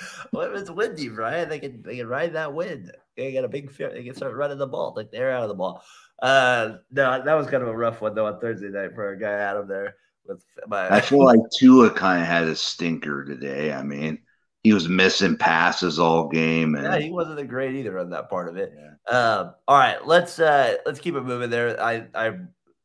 well, 0.32 0.54
it's 0.54 0.70
windy, 0.70 1.08
right? 1.08 1.48
They 1.48 1.58
can 1.58 1.82
they 1.82 1.96
can 1.96 2.06
ride 2.06 2.34
that 2.34 2.52
wind. 2.52 2.92
They 3.16 3.32
get 3.32 3.44
a 3.44 3.48
big 3.48 3.70
fear. 3.70 3.90
They 3.90 4.04
can 4.04 4.14
start 4.14 4.34
running 4.34 4.58
the 4.58 4.66
ball, 4.66 4.94
like 4.96 5.10
they're 5.10 5.32
out 5.32 5.42
of 5.42 5.48
the 5.48 5.54
ball. 5.54 5.82
Uh, 6.20 6.76
no, 6.90 7.22
that 7.22 7.34
was 7.34 7.46
kind 7.46 7.62
of 7.62 7.68
a 7.68 7.76
rough 7.76 8.00
one 8.00 8.14
though 8.14 8.26
on 8.26 8.40
Thursday 8.40 8.68
night 8.68 8.94
for 8.94 9.10
a 9.10 9.18
guy 9.18 9.44
out 9.44 9.56
of 9.56 9.68
there. 9.68 9.96
With 10.26 10.44
my, 10.66 10.90
I 10.90 11.00
feel 11.00 11.24
like 11.24 11.40
Tua 11.56 11.90
kind 11.90 12.20
of 12.20 12.28
had 12.28 12.44
a 12.44 12.54
stinker 12.54 13.24
today. 13.24 13.72
I 13.72 13.82
mean, 13.82 14.18
he 14.62 14.74
was 14.74 14.88
missing 14.88 15.36
passes 15.36 15.98
all 15.98 16.28
game. 16.28 16.74
And, 16.74 16.84
yeah, 16.84 16.98
he 16.98 17.10
wasn't 17.10 17.38
a 17.38 17.44
great 17.44 17.74
either 17.74 17.98
on 17.98 18.10
that 18.10 18.28
part 18.28 18.48
of 18.48 18.56
it. 18.56 18.74
Yeah. 18.76 19.16
Um, 19.16 19.54
all 19.66 19.78
right, 19.78 20.06
let's 20.06 20.38
uh, 20.38 20.76
let's 20.84 21.00
keep 21.00 21.14
it 21.14 21.22
moving 21.22 21.50
there. 21.50 21.80
I 21.80 22.06
I 22.14 22.38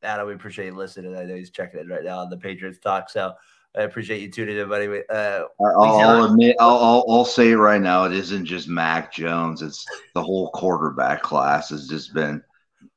Adam, 0.03 0.27
we 0.27 0.33
appreciate 0.33 0.67
you 0.67 0.75
listening. 0.75 1.15
I 1.15 1.23
know 1.23 1.35
he's 1.35 1.49
checking 1.49 1.79
it 1.79 1.89
right 1.89 2.03
now 2.03 2.19
on 2.19 2.29
the 2.29 2.37
Patriots 2.37 2.79
talk. 2.79 3.09
So 3.09 3.33
I 3.75 3.81
appreciate 3.81 4.21
you 4.21 4.29
tuning 4.29 4.57
in, 4.57 4.69
buddy. 4.69 5.01
Uh, 5.09 5.45
I'll, 5.59 5.81
I'll 5.81 6.25
admit, 6.25 6.55
I'll, 6.59 6.77
I'll, 6.77 7.05
I'll 7.09 7.25
say 7.25 7.51
it 7.51 7.55
right 7.55 7.81
now. 7.81 8.03
It 8.03 8.13
isn't 8.13 8.45
just 8.45 8.67
Mac 8.67 9.11
Jones. 9.11 9.61
It's 9.61 9.83
the 10.13 10.23
whole 10.23 10.51
quarterback 10.51 11.23
class 11.23 11.69
has 11.69 11.87
just 11.87 12.13
been 12.13 12.43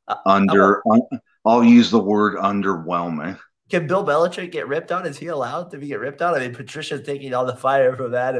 uh, 0.08 0.16
under. 0.26 0.82
Un, 0.90 1.00
I'll 1.46 1.64
use 1.64 1.90
the 1.90 1.98
word 1.98 2.36
underwhelming. 2.36 3.38
Can 3.70 3.86
Bill 3.86 4.04
Belichick 4.04 4.52
get 4.52 4.68
ripped 4.68 4.92
on? 4.92 5.06
Is 5.06 5.18
he 5.18 5.26
allowed 5.26 5.70
to 5.70 5.78
be 5.78 5.88
get 5.88 5.98
ripped 5.98 6.22
on? 6.22 6.34
I 6.34 6.40
mean, 6.40 6.54
Patricia's 6.54 7.04
taking 7.04 7.34
all 7.34 7.46
the 7.46 7.56
fire 7.56 7.96
from 7.96 8.12
that. 8.12 8.36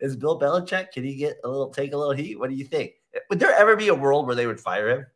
Is 0.00 0.16
Bill 0.16 0.38
Belichick? 0.38 0.92
Can 0.92 1.04
he 1.04 1.14
get 1.14 1.36
a 1.44 1.48
little 1.48 1.70
take 1.70 1.92
a 1.92 1.96
little 1.96 2.12
heat? 2.12 2.38
What 2.38 2.50
do 2.50 2.56
you 2.56 2.66
think? 2.66 2.92
Would 3.30 3.38
there 3.38 3.54
ever 3.54 3.76
be 3.76 3.88
a 3.88 3.94
world 3.94 4.26
where 4.26 4.34
they 4.34 4.46
would 4.46 4.60
fire 4.60 4.90
him? 4.90 5.06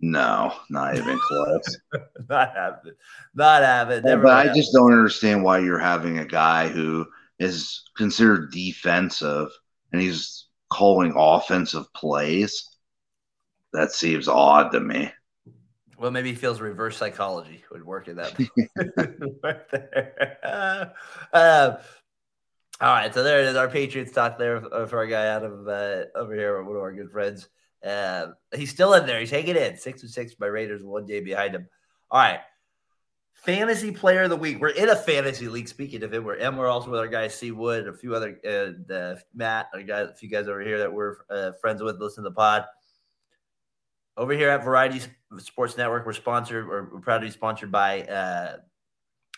No, 0.00 0.54
not 0.68 0.96
even 0.96 1.18
close. 1.18 1.78
not 2.28 2.54
happening. 2.54 2.94
Not 3.34 3.62
happening. 3.62 4.04
Never 4.04 4.24
but 4.24 4.34
I 4.34 4.54
just 4.54 4.72
don't 4.72 4.92
understand 4.92 5.42
why 5.42 5.58
you're 5.58 5.78
having 5.78 6.18
a 6.18 6.26
guy 6.26 6.68
who 6.68 7.06
is 7.38 7.82
considered 7.96 8.52
defensive 8.52 9.48
and 9.92 10.00
he's 10.00 10.46
calling 10.70 11.14
offensive 11.16 11.90
plays. 11.94 12.68
That 13.72 13.92
seems 13.92 14.28
odd 14.28 14.72
to 14.72 14.80
me. 14.80 15.12
Well, 15.98 16.10
maybe 16.10 16.30
he 16.30 16.34
feels 16.34 16.60
reverse 16.60 16.98
psychology 16.98 17.64
would 17.70 17.84
work 17.84 18.08
in 18.08 18.16
that 18.16 18.38
right 19.42 19.70
there. 19.70 20.36
Uh, 21.32 21.76
all 22.80 22.92
right, 22.92 23.14
so 23.14 23.22
there 23.22 23.40
it 23.40 23.46
is. 23.46 23.56
Our 23.56 23.68
Patriots 23.68 24.12
talk 24.12 24.38
there 24.38 24.60
for 24.60 24.98
our 24.98 25.06
guy 25.06 25.28
out 25.28 25.42
of 25.42 25.66
uh, 25.66 26.04
over 26.14 26.34
here, 26.34 26.62
one 26.62 26.76
of 26.76 26.82
our 26.82 26.92
good 26.92 27.10
friends. 27.10 27.48
Uh, 27.86 28.28
he's 28.54 28.70
still 28.70 28.94
in 28.94 29.06
there. 29.06 29.20
He's 29.20 29.30
hanging 29.30 29.56
in. 29.56 29.76
Six 29.76 30.02
and 30.02 30.10
six 30.10 30.34
by 30.34 30.46
Raiders, 30.46 30.82
one 30.82 31.06
day 31.06 31.20
behind 31.20 31.54
him. 31.54 31.68
All 32.10 32.20
right. 32.20 32.40
Fantasy 33.34 33.92
player 33.92 34.22
of 34.22 34.30
the 34.30 34.36
week. 34.36 34.60
We're 34.60 34.70
in 34.70 34.88
a 34.88 34.96
fantasy 34.96 35.46
league. 35.46 35.68
Speaking 35.68 36.02
of 36.02 36.12
it, 36.12 36.24
we're 36.24 36.36
and 36.36 36.58
we're 36.58 36.68
also 36.68 36.90
with 36.90 36.98
our 36.98 37.06
guy 37.06 37.28
C 37.28 37.52
Wood, 37.52 37.86
a 37.86 37.92
few 37.92 38.14
other 38.14 38.40
uh, 38.90 39.20
Matt, 39.34 39.68
a 39.74 39.82
guy, 39.82 40.00
a 40.00 40.14
few 40.14 40.28
guys 40.28 40.48
over 40.48 40.62
here 40.62 40.78
that 40.78 40.92
we're 40.92 41.16
uh, 41.30 41.52
friends 41.60 41.82
with. 41.82 42.00
Listen 42.00 42.24
to 42.24 42.30
the 42.30 42.34
pod 42.34 42.64
over 44.16 44.32
here 44.32 44.48
at 44.48 44.64
Variety 44.64 45.00
Sports 45.38 45.76
Network, 45.76 46.06
we're 46.06 46.12
sponsored, 46.12 46.66
or 46.66 46.90
we're 46.92 47.00
proud 47.00 47.18
to 47.18 47.26
be 47.26 47.30
sponsored 47.30 47.70
by 47.70 48.02
uh, 48.02 48.56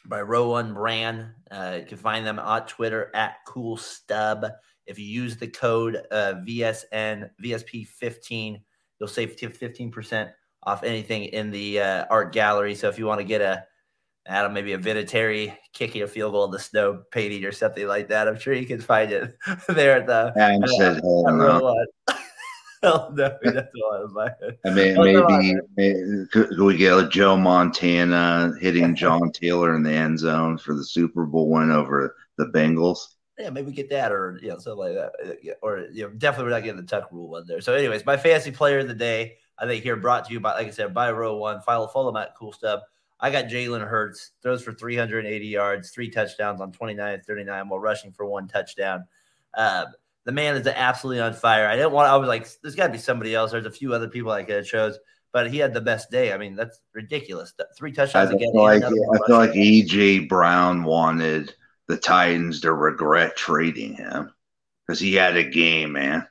by 0.06 0.22
Row 0.22 0.50
One 0.50 0.74
Brand. 0.74 1.26
Uh, 1.50 1.78
you 1.80 1.86
can 1.86 1.98
find 1.98 2.26
them 2.26 2.38
on 2.38 2.66
Twitter 2.66 3.10
at 3.14 3.36
Cool 3.46 3.76
Stub. 3.76 4.46
If 4.88 4.98
you 4.98 5.06
use 5.06 5.36
the 5.36 5.48
code 5.48 6.02
uh, 6.10 6.34
VSN 6.46 7.30
VSP 7.42 7.86
fifteen, 7.86 8.60
you'll 8.98 9.08
save 9.08 9.34
fifteen 9.34 9.90
percent 9.90 10.30
off 10.64 10.82
anything 10.82 11.24
in 11.26 11.50
the 11.50 11.80
uh, 11.80 12.06
art 12.10 12.32
gallery. 12.32 12.74
So 12.74 12.88
if 12.88 12.98
you 12.98 13.06
want 13.06 13.20
to 13.20 13.24
get 13.24 13.40
a 13.40 13.64
Adam, 14.26 14.52
maybe 14.52 14.74
a 14.74 14.78
Vinatieri 14.78 15.56
kicking 15.72 16.02
a 16.02 16.06
field 16.06 16.32
goal 16.32 16.44
in 16.44 16.50
the 16.50 16.58
snow 16.58 17.02
painting 17.12 17.44
or 17.44 17.52
something 17.52 17.86
like 17.86 18.08
that. 18.08 18.28
I'm 18.28 18.38
sure 18.38 18.52
you 18.52 18.66
can 18.66 18.80
find 18.80 19.10
it 19.10 19.34
there 19.68 19.96
at 19.96 20.06
the. 20.06 20.32
Yeah, 20.36 20.58
at, 20.62 20.68
said, 20.68 20.96
at, 20.96 22.22
Hell 22.82 23.12
no, 23.16 23.36
that's 23.42 23.68
all 23.82 24.20
I 24.20 24.30
I 24.64 24.70
mean, 24.70 24.94
maybe, 24.94 25.54
maybe 25.76 26.26
could, 26.30 26.50
could, 26.50 26.60
we 26.60 26.76
get 26.76 26.96
a 26.96 27.08
Joe 27.08 27.36
Montana 27.36 28.52
hitting 28.60 28.94
John 28.94 29.32
Taylor 29.32 29.74
in 29.74 29.82
the 29.82 29.92
end 29.92 30.20
zone 30.20 30.58
for 30.58 30.74
the 30.74 30.84
Super 30.84 31.26
Bowl 31.26 31.50
win 31.50 31.72
over 31.72 32.14
the 32.36 32.46
Bengals? 32.46 32.98
Yeah, 33.38 33.50
maybe 33.50 33.70
get 33.70 33.90
that 33.90 34.10
or 34.10 34.38
you 34.42 34.48
know 34.48 34.58
something 34.58 34.78
like 34.78 34.94
that, 34.94 35.12
uh, 35.24 35.54
or 35.62 35.86
you 35.92 36.02
know 36.02 36.10
definitely 36.10 36.50
we're 36.50 36.56
not 36.56 36.64
getting 36.64 36.80
the 36.80 36.86
Tuck 36.86 37.12
rule 37.12 37.28
one 37.28 37.46
there. 37.46 37.60
So, 37.60 37.74
anyways, 37.74 38.04
my 38.04 38.16
fantasy 38.16 38.50
player 38.50 38.80
of 38.80 38.88
the 38.88 38.94
day, 38.94 39.36
I 39.58 39.66
think 39.66 39.84
here 39.84 39.96
brought 39.96 40.24
to 40.26 40.32
you 40.32 40.40
by 40.40 40.54
like 40.54 40.66
I 40.66 40.70
said 40.70 40.92
by 40.92 41.12
Row 41.12 41.36
One. 41.36 41.60
Follow 41.60 41.86
follow 41.86 42.12
them 42.12 42.20
at 42.20 42.34
Cool 42.36 42.52
Stuff. 42.52 42.82
I 43.20 43.30
got 43.30 43.46
Jalen 43.46 43.86
Hurts 43.86 44.32
throws 44.42 44.62
for 44.62 44.72
380 44.72 45.46
yards, 45.46 45.90
three 45.90 46.10
touchdowns 46.10 46.60
on 46.60 46.72
29 46.72 47.14
and 47.14 47.24
39 47.24 47.68
while 47.68 47.80
rushing 47.80 48.12
for 48.12 48.26
one 48.26 48.46
touchdown. 48.48 49.06
Um, 49.54 49.86
the 50.24 50.32
man 50.32 50.56
is 50.56 50.66
absolutely 50.66 51.22
on 51.22 51.32
fire. 51.32 51.66
I 51.66 51.76
didn't 51.76 51.92
want. 51.92 52.10
I 52.10 52.16
was 52.16 52.28
like, 52.28 52.46
there's 52.62 52.74
got 52.74 52.88
to 52.88 52.92
be 52.92 52.98
somebody 52.98 53.34
else. 53.34 53.50
There's 53.50 53.66
a 53.66 53.70
few 53.70 53.94
other 53.94 54.08
people 54.08 54.30
I 54.30 54.42
could 54.42 54.56
have 54.56 54.66
chose, 54.66 54.98
but 55.32 55.50
he 55.50 55.58
had 55.58 55.74
the 55.74 55.80
best 55.80 56.10
day. 56.10 56.32
I 56.32 56.38
mean, 56.38 56.54
that's 56.54 56.80
ridiculous. 56.92 57.54
Three 57.76 57.92
touchdowns 57.92 58.30
I 58.30 58.34
again. 58.34 58.52
Like, 58.52 58.84
I 58.84 58.90
feel 58.90 59.36
like 59.36 59.52
AJ 59.52 60.28
Brown 60.28 60.84
wanted 60.84 61.54
the 61.88 61.96
Titans 61.96 62.60
to 62.60 62.72
regret 62.72 63.36
trading 63.36 63.94
him 63.94 64.32
because 64.86 65.00
he 65.00 65.14
had 65.14 65.36
a 65.36 65.44
game, 65.44 65.92
man. 65.92 66.26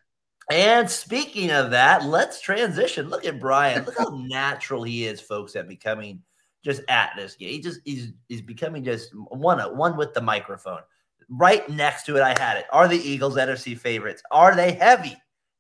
And 0.50 0.90
speaking 0.90 1.52
of 1.52 1.72
that, 1.72 2.06
let's 2.06 2.40
transition. 2.40 3.10
Look 3.10 3.26
at 3.26 3.40
Brian. 3.40 3.84
Look 3.84 3.98
how 3.98 4.10
natural 4.28 4.84
he 4.84 5.06
is, 5.06 5.20
folks, 5.20 5.56
at 5.56 5.68
becoming 5.68 6.22
just 6.64 6.82
at 6.88 7.12
this 7.18 7.36
game. 7.36 7.50
He 7.50 7.60
just 7.60 7.82
he's 7.84 8.14
he's 8.30 8.42
becoming 8.42 8.84
just 8.84 9.12
one 9.14 9.60
one 9.76 9.98
with 9.98 10.14
the 10.14 10.22
microphone 10.22 10.82
right 11.30 11.68
next 11.70 12.06
to 12.06 12.16
it, 12.16 12.22
I 12.22 12.40
had 12.40 12.58
it. 12.58 12.66
Are 12.72 12.88
the 12.88 12.98
Eagles 12.98 13.36
NFC 13.36 13.78
favorites? 13.78 14.24
Are 14.32 14.56
they 14.56 14.74
heavy 14.74 15.16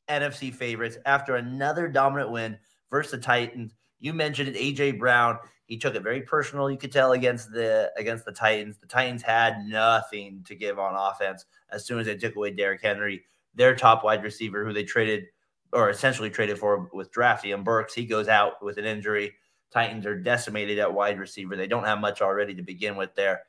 NFC 0.10 0.53
favorites 0.53 0.97
after 1.05 1.36
another 1.36 1.88
dominant 1.88 2.31
win 2.31 2.57
versus 2.91 3.12
the 3.12 3.17
Titans? 3.17 3.73
You 3.99 4.13
mentioned 4.13 4.49
it, 4.49 4.55
AJ 4.55 4.99
Brown. 4.99 5.39
He 5.67 5.77
took 5.77 5.95
it 5.95 6.01
very 6.01 6.21
personal. 6.21 6.71
You 6.71 6.77
could 6.77 6.91
tell 6.93 7.12
against 7.12 7.51
the 7.51 7.91
against 7.97 8.25
the 8.25 8.32
Titans. 8.32 8.77
The 8.77 8.88
Titans 8.88 9.21
had 9.21 9.65
nothing 9.65 10.43
to 10.47 10.56
give 10.56 10.80
on 10.80 10.95
offense 10.95 11.45
as 11.69 11.86
soon 11.86 11.99
as 11.99 12.06
they 12.06 12.15
took 12.15 12.36
away 12.38 12.51
Derrick 12.51 12.82
Henry, 12.82 13.23
their 13.53 13.75
top 13.75 14.03
wide 14.03 14.23
receiver, 14.23 14.65
who 14.65 14.71
they 14.73 14.84
traded 14.86 15.25
or 15.73 15.89
essentially 15.89 16.30
traded 16.30 16.58
for 16.58 16.89
with 16.93 17.12
Drafty 17.12 17.51
and 17.51 17.65
Burks. 17.65 17.93
He 17.93 18.06
goes 18.06 18.30
out 18.30 18.63
with 18.63 18.77
an 18.77 18.86
injury. 18.86 19.34
Titans 19.69 20.06
are 20.06 20.17
decimated 20.17 20.80
at 20.80 20.93
wide 20.93 21.19
receiver. 21.19 21.58
They 21.58 21.67
don't 21.67 21.84
have 21.84 21.99
much 21.99 22.21
already 22.21 22.56
to 22.56 22.62
begin 22.62 22.95
with 22.95 23.13
there. 23.15 23.41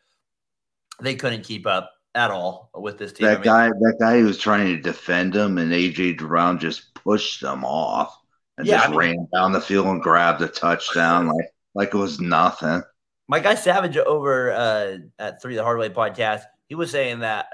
They 1.00 1.14
couldn't 1.14 1.44
keep 1.44 1.64
up 1.64 1.92
at 2.16 2.32
all 2.32 2.70
with 2.74 2.98
this 2.98 3.12
team. 3.12 3.26
That 3.28 3.34
I 3.34 3.36
mean, 3.36 3.44
guy, 3.44 3.68
that 3.68 3.96
guy 4.00 4.18
who 4.18 4.26
was 4.26 4.38
trying 4.38 4.74
to 4.74 4.82
defend 4.82 5.36
him, 5.36 5.58
and 5.58 5.70
AJ 5.72 6.18
Brown 6.18 6.58
just 6.58 6.92
pushed 6.94 7.40
them 7.40 7.64
off 7.64 8.18
and 8.56 8.66
Yeah, 8.66 8.78
just 8.78 8.88
I 8.88 8.90
mean- 8.90 8.98
ran 8.98 9.28
down 9.32 9.52
the 9.52 9.60
field 9.60 9.86
and 9.86 10.02
grabbed 10.02 10.42
a 10.42 10.48
touchdown 10.48 11.28
like 11.36 11.52
like 11.74 11.94
it 11.94 11.98
was 11.98 12.20
nothing. 12.20 12.82
my 13.28 13.40
guy 13.40 13.54
Savage 13.54 13.96
over 13.96 14.52
uh, 14.52 14.98
at 15.18 15.42
Three 15.42 15.54
the 15.54 15.62
Hard 15.62 15.78
Way 15.78 15.90
podcast, 15.90 16.42
he 16.68 16.74
was 16.74 16.90
saying 16.90 17.20
that 17.20 17.46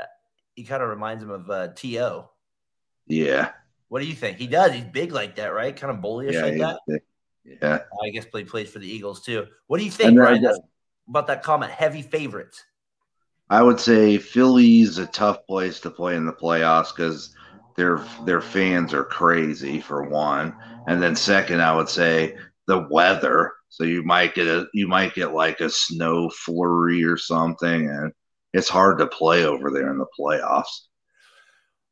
he 0.55 0.64
kind 0.64 0.83
of 0.83 0.88
reminds 0.88 1.22
him 1.22 1.31
of 1.31 1.50
uh, 1.50 1.68
To. 1.68 2.24
Yeah, 3.07 3.50
What 3.88 4.00
do 4.00 4.07
you 4.07 4.14
think? 4.14 4.38
He 4.38 4.46
does. 4.46 4.72
He's 4.72 4.85
big 4.85 5.12
like 5.12 5.37
that, 5.37 5.48
right? 5.48 5.77
Kind 5.77 5.94
of 5.94 6.03
bullyish 6.03 6.33
yeah, 6.33 6.42
like 6.42 6.59
that. 6.59 6.81
big. 6.88 7.03
yeah. 7.44 7.81
I 8.03 8.11
guess 8.11 8.24
play 8.24 8.44
plays 8.44 8.70
for 8.70 8.79
the 8.79 8.90
Eagles 8.90 9.22
too. 9.22 9.46
What 9.66 9.79
do 9.79 9.85
you 9.85 9.90
think, 9.90 10.18
Ryan? 10.18 10.46
About 11.09 11.27
that 11.27 11.42
comment. 11.42 11.70
Heavy 11.70 12.00
favorites. 12.00 12.64
I 13.50 13.62
would 13.62 13.79
say 13.79 14.16
Philly's 14.16 14.96
a 14.96 15.07
tough 15.07 15.46
place 15.46 15.81
to 15.81 15.90
play 15.90 16.16
in 16.16 16.24
the 16.24 16.33
playoffs 16.33 16.94
because 16.94 17.35
their 17.77 18.03
their 18.24 18.40
fans 18.40 18.94
are 18.94 19.05
crazy 19.05 19.81
for 19.81 20.03
one, 20.03 20.55
and 20.87 21.03
then 21.03 21.14
second, 21.14 21.61
I 21.61 21.77
would 21.77 21.88
say 21.88 22.37
the 22.66 22.87
weather. 22.90 23.53
So 23.74 23.82
you 23.82 24.04
might 24.04 24.37
get 24.37 24.46
a 24.46 24.68
you 24.72 24.87
might 24.87 25.14
get 25.14 25.34
like 25.34 25.58
a 25.58 25.68
snow 25.68 26.30
flurry 26.30 27.02
or 27.02 27.16
something, 27.16 27.88
and 27.88 28.12
it's 28.52 28.68
hard 28.68 28.98
to 28.98 29.08
play 29.08 29.44
over 29.44 29.72
there 29.72 29.90
in 29.90 29.98
the 29.98 30.06
playoffs. 30.16 30.82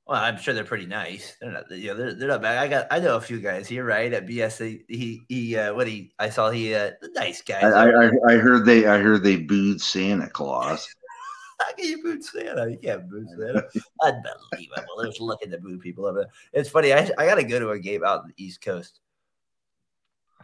Well, 0.06 0.22
I'm 0.22 0.38
sure 0.38 0.54
they're 0.54 0.62
pretty 0.62 0.86
nice. 0.86 1.36
They're 1.40 1.50
not, 1.50 1.68
you 1.72 1.88
know, 1.88 1.96
they're, 1.96 2.14
they're 2.14 2.28
not 2.28 2.42
bad. 2.42 2.58
I 2.58 2.68
got, 2.68 2.86
I 2.90 3.00
know 3.00 3.16
a 3.16 3.20
few 3.20 3.40
guys 3.40 3.68
here, 3.68 3.84
right? 3.84 4.12
At 4.12 4.26
BS, 4.26 4.82
he, 4.88 5.22
he, 5.28 5.56
uh, 5.56 5.74
what 5.74 5.88
he, 5.88 6.12
I 6.20 6.28
saw 6.28 6.50
he, 6.50 6.72
uh, 6.72 6.92
the 7.00 7.08
nice 7.14 7.42
guys. 7.42 7.64
I, 7.64 7.88
I, 7.88 8.10
I 8.28 8.36
heard 8.36 8.64
they 8.64 8.86
I 8.86 8.98
heard 8.98 9.24
they 9.24 9.36
booed 9.36 9.80
Santa 9.80 10.28
Claus. 10.28 10.86
How 11.60 11.72
can 11.74 11.84
you 11.84 12.02
boot 12.02 12.24
Santa? 12.24 12.70
You 12.70 12.78
can't 12.78 13.08
boot 13.10 13.28
Santa. 13.28 13.64
Unbelievable. 14.02 14.96
They're 14.98 15.08
just 15.08 15.20
looking 15.20 15.50
to 15.50 15.58
boo 15.58 15.78
people 15.78 16.06
over 16.06 16.20
there. 16.20 16.30
It's 16.52 16.70
funny. 16.70 16.92
I, 16.92 17.10
I 17.18 17.26
got 17.26 17.36
to 17.36 17.44
go 17.44 17.58
to 17.58 17.70
a 17.70 17.78
game 17.78 18.04
out 18.04 18.22
in 18.22 18.32
the 18.36 18.44
East 18.44 18.60
Coast. 18.60 19.00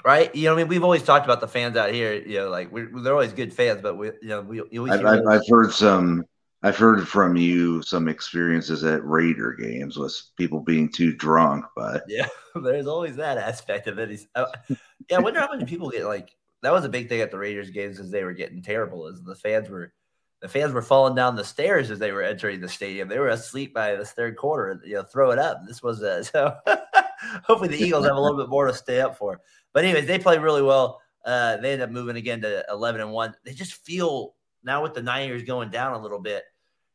Right? 0.05 0.35
You 0.35 0.45
know, 0.45 0.55
I 0.55 0.57
mean, 0.57 0.69
we've 0.69 0.85
always 0.85 1.03
talked 1.03 1.25
about 1.25 1.41
the 1.41 1.49
fans 1.49 1.77
out 1.77 1.93
here. 1.93 2.15
You 2.15 2.41
know, 2.41 2.51
like 2.51 2.71
we're, 2.73 2.91
they're 3.03 3.13
always 3.13 3.33
good 3.33 3.53
fans, 3.53 3.81
but 3.83 3.97
we, 3.97 4.09
you 4.23 4.29
know, 4.29 4.41
we, 4.43 4.91
I've, 4.91 5.05
I've, 5.05 5.27
I've 5.27 5.49
heard 5.49 5.73
some. 5.73 6.25
I've 6.61 6.77
heard 6.77 7.07
from 7.07 7.37
you 7.37 7.83
some 7.83 8.09
experiences 8.09 8.83
at 8.83 9.05
Raider 9.05 9.53
games 9.53 9.97
with 9.97 10.21
people 10.37 10.59
being 10.59 10.91
too 10.91 11.15
drunk, 11.15 11.65
but 11.77 12.03
Yeah, 12.09 12.27
there's 12.57 12.89
always 12.89 13.15
that 13.17 13.39
aspect 13.39 13.87
of 13.87 13.99
it. 14.01 14.21
Uh, 14.35 14.47
yeah, 15.09 15.19
I 15.19 15.21
wonder 15.21 15.39
how 15.39 15.51
many 15.53 15.65
people 15.67 15.89
get 15.89 16.05
like 16.05 16.35
that 16.63 16.73
was 16.73 16.85
a 16.85 16.89
big 16.89 17.09
thing 17.09 17.21
at 17.21 17.31
the 17.31 17.39
Raiders 17.39 17.71
games 17.71 18.01
as 18.01 18.11
they 18.11 18.25
were 18.25 18.33
getting 18.33 18.63
terrible. 18.63 19.07
Is 19.07 19.23
the 19.23 19.37
fans 19.37 19.69
were 19.69 19.93
the 20.41 20.49
fans 20.49 20.73
were 20.73 20.83
falling 20.83 21.15
down 21.15 21.37
the 21.37 21.45
stairs 21.45 21.91
as 21.91 21.99
they 21.99 22.13
were 22.13 22.23
entering 22.23 22.61
the 22.61 22.69
stadium. 22.69 23.09
They 23.09 23.19
were 23.19 23.29
asleep 23.29 23.75
by 23.75 23.97
this 23.97 24.13
third 24.13 24.37
quarter. 24.37 24.71
And 24.71 24.81
you 24.85 24.95
know, 24.95 25.03
throw 25.03 25.31
it 25.31 25.39
up. 25.39 25.61
This 25.67 25.83
was 25.83 26.03
uh, 26.03 26.23
so. 26.25 26.57
hopefully, 27.45 27.69
the 27.69 27.83
Eagles 27.83 28.07
have 28.07 28.17
a 28.17 28.21
little 28.21 28.39
bit 28.39 28.49
more 28.49 28.67
to 28.67 28.75
stay 28.75 29.01
up 29.01 29.17
for. 29.17 29.41
But 29.72 29.85
anyways, 29.85 30.07
they 30.07 30.18
play 30.18 30.38
really 30.38 30.62
well. 30.62 31.00
Uh, 31.24 31.59
they 31.59 31.72
end 31.72 31.83
up 31.83 31.90
moving 31.90 32.16
again 32.16 32.40
to 32.42 32.64
eleven 32.70 33.00
and 33.00 33.12
one. 33.12 33.35
They 33.44 33.52
just 33.52 33.74
feel 33.74 34.35
now 34.64 34.83
with 34.83 34.94
the 34.94 35.02
Niners 35.02 35.42
going 35.42 35.70
down 35.70 35.94
a 35.94 36.02
little 36.02 36.20
bit. 36.20 36.44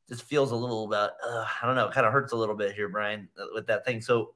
Just 0.10 0.24
feels 0.24 0.52
a 0.52 0.56
little 0.56 0.88
bit. 0.88 0.98
Uh, 0.98 1.46
I 1.62 1.66
don't 1.66 1.76
know. 1.76 1.90
Kind 1.90 2.06
of 2.06 2.12
hurts 2.12 2.34
a 2.34 2.36
little 2.36 2.56
bit 2.56 2.76
here, 2.76 2.90
Brian, 2.90 3.30
uh, 3.40 3.46
with 3.54 3.68
that 3.68 3.86
thing. 3.86 4.02
So 4.02 4.34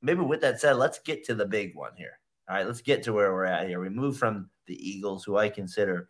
maybe 0.00 0.20
with 0.20 0.40
that 0.42 0.60
said, 0.60 0.76
let's 0.76 0.98
get 1.00 1.24
to 1.24 1.34
the 1.34 1.46
big 1.46 1.74
one 1.74 1.92
here. 1.96 2.18
All 2.48 2.56
right, 2.56 2.66
let's 2.66 2.82
get 2.82 3.02
to 3.04 3.12
where 3.12 3.32
we're 3.32 3.44
at 3.44 3.68
here. 3.68 3.80
We 3.80 3.88
move 3.88 4.16
from 4.16 4.50
the 4.66 4.74
Eagles, 4.74 5.24
who 5.24 5.36
I 5.36 5.48
consider, 5.48 6.08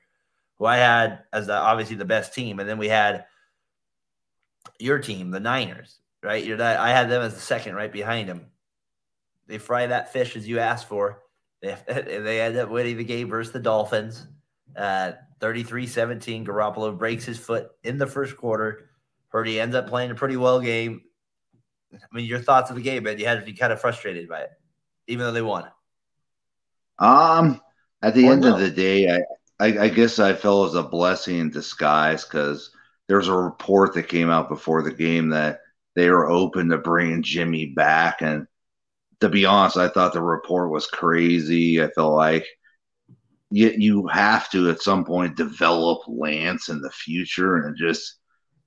who 0.59 0.66
I 0.66 0.77
had 0.77 1.20
as 1.33 1.46
the, 1.46 1.55
obviously 1.55 1.96
the 1.96 2.05
best 2.05 2.35
team, 2.35 2.59
and 2.59 2.68
then 2.68 2.79
we 2.79 2.88
had 2.88 3.25
your 4.79 4.98
team, 4.98 5.31
the 5.31 5.40
Niners, 5.40 6.01
right? 6.22 6.44
You're 6.44 6.59
that 6.59 6.81
I 6.81 6.90
had 6.90 7.09
them 7.09 7.22
as 7.22 7.35
the 7.35 7.40
second, 7.40 7.75
right 7.75 7.92
behind 7.92 8.29
them. 8.29 8.46
They 9.46 9.59
fry 9.59 9.87
that 9.87 10.12
fish 10.12 10.37
as 10.37 10.46
you 10.46 10.59
asked 10.59 10.88
for. 10.88 11.22
They 11.62 11.77
they 11.87 12.40
end 12.40 12.57
up 12.57 12.70
winning 12.70 12.96
the 12.96 13.05
game 13.05 13.29
versus 13.29 13.53
the 13.53 13.61
Dolphins. 13.61 14.27
Uh, 14.77 15.12
33-17. 15.40 16.46
Garoppolo 16.46 16.96
breaks 16.96 17.25
his 17.25 17.38
foot 17.38 17.70
in 17.85 17.98
the 17.98 18.07
first 18.07 18.37
quarter. 18.37 18.90
Purdy 19.31 19.61
ends 19.61 19.75
up 19.77 19.88
playing 19.88 20.11
a 20.11 20.14
pretty 20.14 20.37
well 20.37 20.61
game. 20.61 21.03
I 21.94 21.98
mean, 22.12 22.27
your 22.27 22.40
thoughts 22.40 22.70
of 22.70 22.77
the 22.77 22.83
game, 22.83 23.03
man? 23.05 23.18
You 23.18 23.27
had 23.27 23.40
to 23.40 23.44
be 23.46 23.53
kind 23.53 23.72
of 23.72 23.81
frustrated 23.81 24.29
by 24.29 24.42
it, 24.42 24.51
even 25.09 25.25
though 25.27 25.33
they 25.33 25.42
won. 25.42 25.68
Um, 26.98 27.61
at 28.03 28.14
the 28.14 28.27
Or 28.27 28.31
end 28.31 28.44
no. 28.44 28.55
of 28.55 28.59
the 28.59 28.70
day, 28.70 29.11
I, 29.11 29.20
I, 29.61 29.79
I 29.85 29.88
guess 29.88 30.18
I 30.18 30.35
felt 30.35 30.61
it 30.61 30.75
was 30.77 30.85
a 30.85 30.88
blessing 30.88 31.38
in 31.38 31.51
disguise 31.51 32.25
because 32.25 32.70
there 33.09 33.16
was 33.18 33.29
a 33.29 33.35
report 33.35 33.94
that 33.94 34.09
came 34.09 34.31
out 34.31 34.48
before 34.48 34.83
the 34.83 34.92
game 34.92 35.29
that 35.31 35.61
they 35.94 36.09
were 36.11 36.31
open 36.31 36.68
to 36.70 36.79
bringing 36.79 37.22
Jimmy 37.22 37.66
back. 37.66 38.22
And 38.22 38.46
to 39.23 39.29
be 39.29 39.45
honest, 39.45 39.77
I 39.77 39.89
thought 39.89 40.13
the 40.13 40.21
report 40.21 40.73
was 40.73 40.89
crazy. 40.89 41.81
I 41.81 41.89
felt 41.91 42.15
like 42.15 42.45
you, 43.51 43.71
you 43.71 44.07
have 44.09 44.51
to 44.51 44.69
at 44.69 44.83
some 44.83 45.05
point 45.05 45.37
develop 45.37 46.01
Lance 46.09 46.69
in 46.69 46.81
the 46.81 46.91
future. 46.91 47.59
And 47.59 47.77
just, 47.77 48.17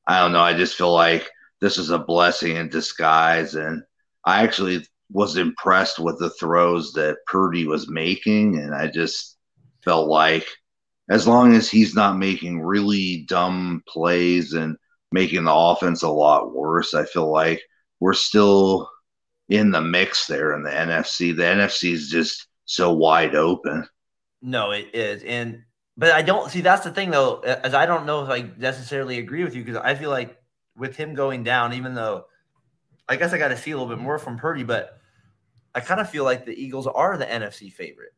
I 0.07 0.21
don't 0.21 0.31
know. 0.31 0.39
I 0.39 0.53
just 0.53 0.77
feel 0.77 0.93
like 0.93 1.29
this 1.59 1.77
is 1.77 1.89
a 1.89 1.99
blessing 1.99 2.55
in 2.55 2.69
disguise. 2.69 3.55
And 3.55 3.83
I 4.23 4.43
actually 4.43 4.87
was 5.11 5.35
impressed 5.35 5.99
with 5.99 6.19
the 6.19 6.29
throws 6.31 6.93
that 6.93 7.17
Purdy 7.27 7.67
was 7.67 7.89
making, 7.89 8.57
and 8.57 8.73
I 8.73 8.87
just 8.87 9.37
felt 9.83 10.07
like 10.07 10.47
as 11.09 11.27
long 11.27 11.53
as 11.53 11.69
he's 11.69 11.93
not 11.93 12.17
making 12.17 12.61
really 12.61 13.25
dumb 13.27 13.83
plays 13.87 14.53
and 14.53 14.77
making 15.11 15.43
the 15.43 15.53
offense 15.53 16.01
a 16.01 16.09
lot 16.09 16.55
worse, 16.55 16.93
I 16.93 17.05
feel 17.05 17.29
like 17.29 17.61
we're 17.99 18.13
still 18.13 18.89
in 19.49 19.71
the 19.71 19.81
mix 19.81 20.27
there 20.27 20.53
in 20.53 20.63
the 20.63 20.75
NFC. 20.75 21.31
The 21.31 21.45
NFC 21.45 21.93
is 21.93 22.09
just 22.09 22.47
so 22.65 22.93
wide 22.93 23.35
open. 23.35 23.87
No, 24.41 24.71
it 24.71 24.93
is, 24.93 25.23
and 25.23 25.63
but 25.97 26.11
I 26.11 26.21
don't 26.21 26.51
see 26.51 26.61
that's 26.61 26.83
the 26.83 26.91
thing 26.91 27.09
though. 27.11 27.39
As 27.39 27.73
I 27.73 27.85
don't 27.85 28.05
know 28.05 28.23
if 28.23 28.29
I 28.29 28.49
necessarily 28.57 29.17
agree 29.17 29.43
with 29.43 29.55
you 29.55 29.63
because 29.63 29.81
I 29.81 29.95
feel 29.95 30.09
like 30.09 30.37
with 30.75 30.95
him 30.95 31.15
going 31.15 31.43
down, 31.43 31.73
even 31.73 31.95
though 31.95 32.25
I 33.09 33.17
guess 33.17 33.33
I 33.33 33.37
got 33.39 33.49
to 33.49 33.57
see 33.57 33.71
a 33.71 33.77
little 33.77 33.93
bit 33.93 34.01
more 34.03 34.19
from 34.19 34.37
Purdy, 34.37 34.63
but 34.63 34.99
I 35.75 35.81
kind 35.81 36.01
of 36.01 36.09
feel 36.09 36.25
like 36.25 36.45
the 36.45 36.53
Eagles 36.61 36.87
are 36.87 37.17
the 37.17 37.31
NFC 37.31 37.69
favorite. 37.69 38.13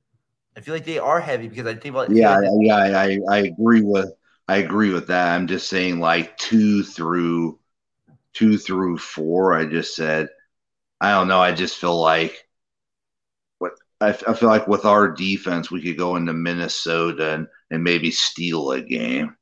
I 0.57 0.61
feel 0.61 0.73
like 0.75 0.85
they 0.85 0.99
are 0.99 1.21
heavy 1.21 1.47
because 1.49 1.67
I 1.67 1.75
think 1.75 1.95
about 1.95 2.09
Yeah, 2.09 2.39
yeah, 2.59 2.75
I, 2.75 3.05
I, 3.13 3.19
I 3.29 3.37
agree 3.39 3.81
with 3.81 4.11
I 4.47 4.57
agree 4.57 4.93
with 4.93 5.07
that. 5.07 5.35
I'm 5.35 5.47
just 5.47 5.67
saying 5.69 5.99
like 5.99 6.37
two 6.37 6.83
through 6.83 7.59
two 8.33 8.57
through 8.57 8.97
four. 8.99 9.53
I 9.55 9.65
just 9.65 9.95
said 9.95 10.29
I 10.99 11.12
don't 11.12 11.27
know. 11.27 11.39
I 11.39 11.51
just 11.51 11.77
feel 11.77 11.99
like 11.99 12.47
what 13.60 13.73
I, 14.01 14.10
I 14.10 14.33
feel 14.33 14.49
like 14.49 14.67
with 14.67 14.86
our 14.86 15.12
defense, 15.12 15.69
we 15.69 15.81
could 15.81 15.97
go 15.97 16.15
into 16.15 16.33
Minnesota 16.33 17.33
and, 17.33 17.47
and 17.69 17.83
maybe 17.83 18.12
steal 18.12 18.71
a 18.71 18.81
game, 18.81 19.36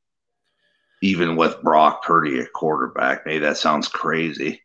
even 1.01 1.35
with 1.35 1.61
Brock 1.61 2.03
Purdy 2.03 2.39
at 2.39 2.53
quarterback. 2.53 3.25
Maybe 3.25 3.39
that 3.39 3.57
sounds 3.57 3.87
crazy. 3.87 4.61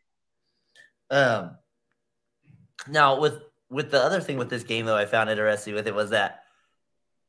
Um, 1.11 1.57
now 2.89 3.21
with 3.21 3.39
with 3.69 3.91
the 3.91 4.01
other 4.01 4.21
thing 4.21 4.37
with 4.37 4.51
this 4.51 4.65
game 4.65 4.87
though, 4.87 4.97
I 4.97 5.07
found 5.07 5.31
interesting 5.31 5.75
with 5.75 5.87
it 5.87 5.95
was 5.95 6.11
that 6.11 6.41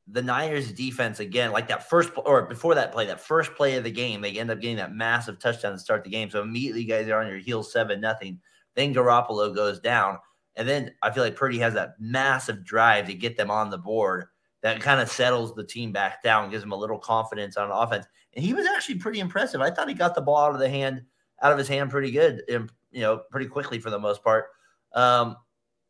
the 0.07 0.21
Niners 0.21 0.71
defense 0.71 1.19
again, 1.19 1.51
like 1.51 1.67
that 1.67 1.89
first 1.89 2.11
or 2.17 2.43
before 2.43 2.75
that 2.75 2.91
play, 2.91 3.05
that 3.07 3.21
first 3.21 3.53
play 3.55 3.77
of 3.77 3.83
the 3.83 3.91
game, 3.91 4.21
they 4.21 4.37
end 4.39 4.51
up 4.51 4.59
getting 4.59 4.77
that 4.77 4.93
massive 4.93 5.39
touchdown 5.39 5.73
to 5.73 5.79
start 5.79 6.03
the 6.03 6.09
game. 6.09 6.29
So 6.29 6.41
immediately, 6.41 6.83
guys 6.83 7.07
are 7.07 7.21
on 7.21 7.27
your 7.27 7.37
heels, 7.37 7.71
seven 7.71 8.01
nothing. 8.01 8.39
Then 8.75 8.93
Garoppolo 8.93 9.53
goes 9.53 9.79
down, 9.79 10.17
and 10.55 10.67
then 10.67 10.93
I 11.01 11.11
feel 11.11 11.23
like 11.23 11.35
Purdy 11.35 11.59
has 11.59 11.73
that 11.73 11.95
massive 11.99 12.63
drive 12.63 13.07
to 13.07 13.13
get 13.13 13.37
them 13.37 13.51
on 13.51 13.69
the 13.69 13.77
board. 13.77 14.25
That 14.61 14.79
kind 14.79 15.01
of 15.01 15.09
settles 15.09 15.55
the 15.55 15.63
team 15.63 15.91
back 15.91 16.21
down, 16.23 16.49
gives 16.51 16.61
them 16.63 16.71
a 16.71 16.75
little 16.77 16.99
confidence 16.99 17.57
on 17.57 17.71
offense. 17.71 18.05
And 18.35 18.45
he 18.45 18.53
was 18.53 18.65
actually 18.65 18.95
pretty 18.99 19.19
impressive. 19.19 19.59
I 19.59 19.71
thought 19.71 19.87
he 19.89 19.93
got 19.95 20.13
the 20.15 20.21
ball 20.21 20.37
out 20.45 20.53
of 20.53 20.59
the 20.59 20.69
hand, 20.69 21.01
out 21.41 21.51
of 21.51 21.57
his 21.57 21.67
hand, 21.67 21.89
pretty 21.89 22.11
good, 22.11 22.43
and 22.47 22.71
you 22.91 23.01
know, 23.01 23.21
pretty 23.31 23.47
quickly 23.47 23.79
for 23.79 23.89
the 23.89 23.99
most 23.99 24.23
part. 24.23 24.45
Um, 24.93 25.35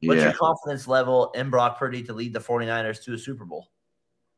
What's 0.03 0.17
Yeah. 0.19 0.29
your 0.29 0.33
confidence 0.33 0.87
level 0.87 1.29
in 1.35 1.51
Brock 1.51 1.77
Purdy 1.77 2.01
to 2.03 2.13
lead 2.13 2.33
the 2.33 2.39
49ers 2.39 3.03
to 3.03 3.13
a 3.13 3.17
Super 3.19 3.45
Bowl? 3.45 3.67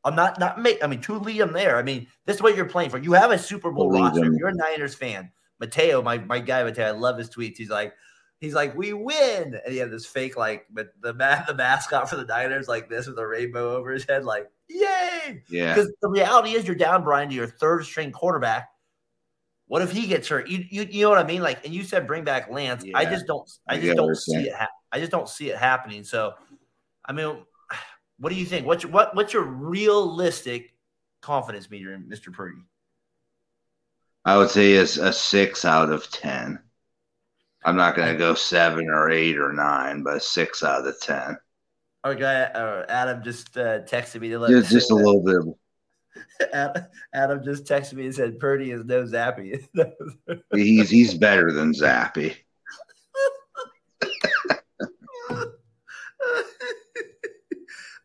I'm 0.04 0.14
not 0.14 0.38
not 0.38 0.60
make 0.60 0.84
I 0.84 0.86
mean 0.86 1.00
to 1.02 1.16
lead 1.18 1.40
them 1.40 1.54
there. 1.54 1.78
I 1.78 1.82
mean, 1.82 2.06
this 2.26 2.36
is 2.36 2.42
what 2.42 2.54
you're 2.54 2.66
playing 2.66 2.90
for. 2.90 2.98
You 2.98 3.12
have 3.14 3.30
a 3.30 3.38
Super 3.38 3.70
Bowl 3.70 3.90
roster. 3.90 4.20
them. 4.20 4.34
If 4.34 4.38
you're 4.38 4.48
a 4.48 4.54
Niners 4.54 4.94
fan. 4.94 5.30
Mateo, 5.60 6.02
my 6.02 6.18
my 6.18 6.38
guy 6.38 6.62
Mateo, 6.64 6.86
I 6.86 6.90
love 6.90 7.16
his 7.16 7.30
tweets. 7.30 7.56
He's 7.56 7.70
like, 7.70 7.94
he's 8.40 8.54
like, 8.54 8.76
we 8.76 8.92
win. 8.92 9.58
And 9.64 9.72
he 9.72 9.78
had 9.78 9.90
this 9.90 10.06
fake 10.06 10.36
like 10.36 10.66
but 10.70 10.88
the 11.00 11.14
ma- 11.14 11.44
the 11.46 11.54
mascot 11.54 12.08
for 12.08 12.16
the 12.16 12.24
Niners 12.24 12.68
like 12.68 12.88
this 12.88 13.06
with 13.06 13.18
a 13.18 13.26
rainbow 13.26 13.76
over 13.76 13.90
his 13.90 14.04
head, 14.04 14.24
like, 14.24 14.50
yay. 14.68 15.42
Yeah. 15.48 15.74
Because 15.74 15.92
the 16.00 16.08
reality 16.08 16.50
is 16.50 16.66
you're 16.66 16.76
down, 16.76 17.04
Brian, 17.04 17.28
to 17.28 17.34
your 17.34 17.46
third 17.46 17.84
string 17.84 18.12
quarterback. 18.12 18.68
What 19.66 19.82
if 19.82 19.90
he 19.90 20.06
gets 20.06 20.28
hurt? 20.28 20.48
You, 20.48 20.64
you, 20.68 20.86
you 20.90 21.02
know 21.02 21.10
what 21.10 21.18
I 21.18 21.24
mean? 21.24 21.42
Like, 21.42 21.64
and 21.64 21.74
you 21.74 21.84
said 21.84 22.06
bring 22.06 22.22
back 22.22 22.50
Lance. 22.50 22.84
I 22.94 23.06
just 23.06 23.26
don't. 23.26 23.50
I 23.66 23.78
just 23.78 23.96
don't 23.96 24.14
see 24.14 24.48
it. 24.48 24.54
Ha- 24.54 24.68
I 24.92 25.00
just 25.00 25.10
don't 25.10 25.28
see 25.28 25.50
it 25.50 25.56
happening. 25.56 26.04
So, 26.04 26.34
I 27.04 27.12
mean, 27.12 27.38
what 28.18 28.28
do 28.30 28.36
you 28.36 28.44
think? 28.44 28.66
What's 28.66 28.82
your, 28.82 28.92
what 28.92 29.16
what's 29.16 29.32
your 29.32 29.42
realistic 29.42 30.74
confidence 31.22 31.70
meter 31.70 31.94
in 31.94 32.04
Mr. 32.04 32.30
Purdy? 32.30 32.58
I 34.26 34.36
would 34.36 34.50
say 34.50 34.72
it's 34.72 34.98
a 34.98 35.12
six 35.12 35.64
out 35.64 35.90
of 35.90 36.10
ten. 36.10 36.58
I'm 37.64 37.76
not 37.76 37.96
going 37.96 38.12
to 38.12 38.18
go 38.18 38.34
seven 38.34 38.88
or 38.88 39.10
eight 39.10 39.38
or 39.38 39.52
nine, 39.52 40.02
but 40.02 40.22
six 40.22 40.62
out 40.62 40.80
of 40.80 40.84
the 40.84 40.92
ten. 40.92 41.38
Our 42.04 42.14
guy 42.14 42.42
uh, 42.42 42.84
Adam 42.88 43.22
just 43.22 43.56
uh, 43.56 43.80
texted 43.80 44.20
me 44.20 44.28
to 44.28 44.38
let 44.38 44.50
just, 44.50 44.70
just 44.70 44.90
a 44.90 44.94
little 44.94 45.22
bit. 45.22 46.50
Adam, 46.52 46.84
Adam 47.14 47.44
just 47.44 47.64
texted 47.64 47.94
me 47.94 48.04
and 48.04 48.14
said 48.14 48.38
Purdy 48.38 48.70
is 48.70 48.84
no 48.84 49.04
Zappe. 49.04 49.66
he's 50.52 50.90
he's 50.90 51.14
better 51.14 51.50
than 51.50 51.72
Zappe. 51.72 52.36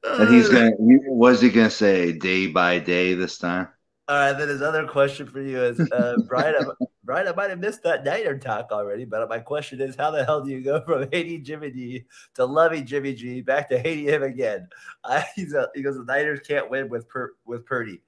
and 0.03 0.33
he's 0.33 0.49
gonna. 0.53 0.71
Was 0.77 1.41
he 1.41 1.49
gonna 1.49 1.69
say 1.69 2.11
day 2.13 2.47
by 2.47 2.79
day 2.79 3.13
this 3.13 3.37
time? 3.37 3.67
All 4.07 4.15
right. 4.15 4.33
Then 4.33 4.47
his 4.47 4.61
other 4.61 4.87
question 4.87 5.27
for 5.27 5.41
you 5.41 5.61
is, 5.61 5.79
uh, 5.91 6.15
Brian. 6.27 6.55
Brian, 7.03 7.27
I 7.27 7.33
might 7.33 7.49
have 7.49 7.59
missed 7.59 7.83
that 7.83 8.03
Niner 8.03 8.38
talk 8.38 8.69
already, 8.71 9.05
but 9.05 9.27
my 9.29 9.39
question 9.39 9.79
is, 9.79 9.95
how 9.95 10.12
the 10.12 10.25
hell 10.25 10.43
do 10.43 10.51
you 10.51 10.62
go 10.62 10.81
from 10.81 11.07
hating 11.12 11.43
Jimmy 11.43 11.71
G 11.71 12.05
to 12.35 12.45
loving 12.45 12.85
Jimmy 12.85 13.13
G 13.13 13.41
back 13.41 13.69
to 13.69 13.79
hating 13.79 14.05
him 14.05 14.23
again? 14.23 14.67
I, 15.03 15.25
he's 15.35 15.53
a, 15.53 15.69
he 15.73 15.81
goes, 15.81 15.95
the 15.95 16.03
Niners 16.03 16.41
can't 16.45 16.69
win 16.69 16.89
with 16.89 17.07
per, 17.07 17.33
with 17.45 17.65
Purdy. 17.65 18.01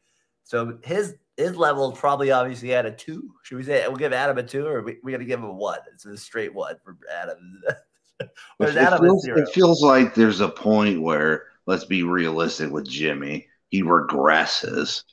So 0.43 0.77
his 0.83 1.15
his 1.37 1.55
level 1.55 1.91
probably 1.93 2.31
obviously 2.31 2.73
at 2.73 2.85
a 2.85 2.91
two. 2.91 3.31
Should 3.43 3.57
we 3.57 3.63
say 3.63 3.87
we'll 3.87 3.95
give 3.95 4.13
Adam 4.13 4.37
a 4.37 4.43
two, 4.43 4.67
or 4.67 4.81
we, 4.81 4.97
we 5.03 5.11
got 5.11 5.19
to 5.19 5.25
give 5.25 5.39
him 5.39 5.45
a 5.45 5.53
one? 5.53 5.79
It's 5.93 6.05
a 6.05 6.17
straight 6.17 6.53
one 6.53 6.75
for 6.83 6.97
Adam. 7.09 7.61
it, 8.19 8.77
Adam 8.77 9.01
feels, 9.01 9.25
it 9.25 9.49
feels 9.49 9.81
like 9.81 10.13
there's 10.13 10.41
a 10.41 10.49
point 10.49 11.01
where 11.01 11.45
let's 11.65 11.85
be 11.85 12.03
realistic 12.03 12.69
with 12.69 12.89
Jimmy. 12.89 13.47
He 13.69 13.81
regresses. 13.81 15.03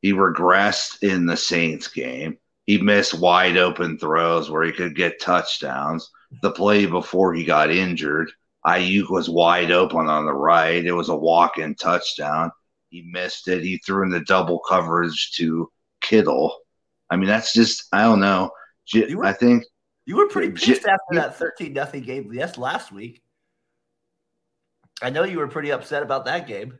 He 0.00 0.12
regressed 0.12 1.02
in 1.02 1.26
the 1.26 1.36
Saints 1.36 1.88
game. 1.88 2.38
He 2.68 2.76
missed 2.76 3.18
wide 3.18 3.56
open 3.56 3.98
throws 3.98 4.50
where 4.50 4.62
he 4.62 4.72
could 4.72 4.94
get 4.94 5.22
touchdowns. 5.22 6.10
The 6.42 6.50
play 6.50 6.84
before 6.84 7.32
he 7.32 7.42
got 7.42 7.70
injured, 7.70 8.30
Aiyuk 8.66 9.08
was 9.08 9.30
wide 9.30 9.70
open 9.70 10.06
on 10.06 10.26
the 10.26 10.34
right. 10.34 10.84
It 10.84 10.92
was 10.92 11.08
a 11.08 11.16
walk 11.16 11.56
in 11.56 11.74
touchdown. 11.76 12.52
He 12.90 13.08
missed 13.10 13.48
it. 13.48 13.62
He 13.62 13.78
threw 13.78 14.02
in 14.02 14.10
the 14.10 14.20
double 14.20 14.58
coverage 14.58 15.32
to 15.36 15.72
Kittle. 16.02 16.54
I 17.08 17.16
mean, 17.16 17.28
that's 17.28 17.54
just, 17.54 17.84
I 17.90 18.02
don't 18.02 18.20
know. 18.20 18.50
Were, 18.94 19.24
I 19.24 19.32
think. 19.32 19.64
You 20.04 20.18
were 20.18 20.28
pretty 20.28 20.50
pissed 20.50 20.86
after 20.86 21.14
that 21.14 21.36
13 21.36 21.72
nothing 21.72 22.02
game 22.02 22.30
yes 22.34 22.58
last 22.58 22.92
week. 22.92 23.22
I 25.00 25.08
know 25.08 25.24
you 25.24 25.38
were 25.38 25.48
pretty 25.48 25.72
upset 25.72 26.02
about 26.02 26.26
that 26.26 26.46
game. 26.46 26.78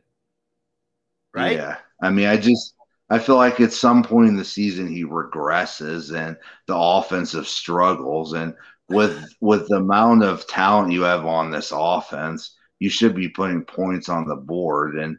Right? 1.33 1.57
Yeah. 1.57 1.77
I 1.99 2.11
mean, 2.11 2.27
I 2.27 2.37
just 2.37 2.75
I 3.09 3.19
feel 3.19 3.35
like 3.35 3.59
at 3.59 3.73
some 3.73 4.03
point 4.03 4.29
in 4.29 4.35
the 4.35 4.45
season 4.45 4.87
he 4.87 5.03
regresses 5.03 6.15
and 6.15 6.37
the 6.67 6.77
offensive 6.77 7.47
struggles 7.47 8.33
and 8.33 8.53
with 8.87 9.23
with 9.39 9.67
the 9.67 9.77
amount 9.77 10.23
of 10.23 10.47
talent 10.47 10.91
you 10.91 11.03
have 11.03 11.25
on 11.25 11.51
this 11.51 11.71
offense, 11.73 12.55
you 12.79 12.89
should 12.89 13.15
be 13.15 13.29
putting 13.29 13.63
points 13.63 14.09
on 14.09 14.27
the 14.27 14.35
board 14.35 14.97
and 14.97 15.17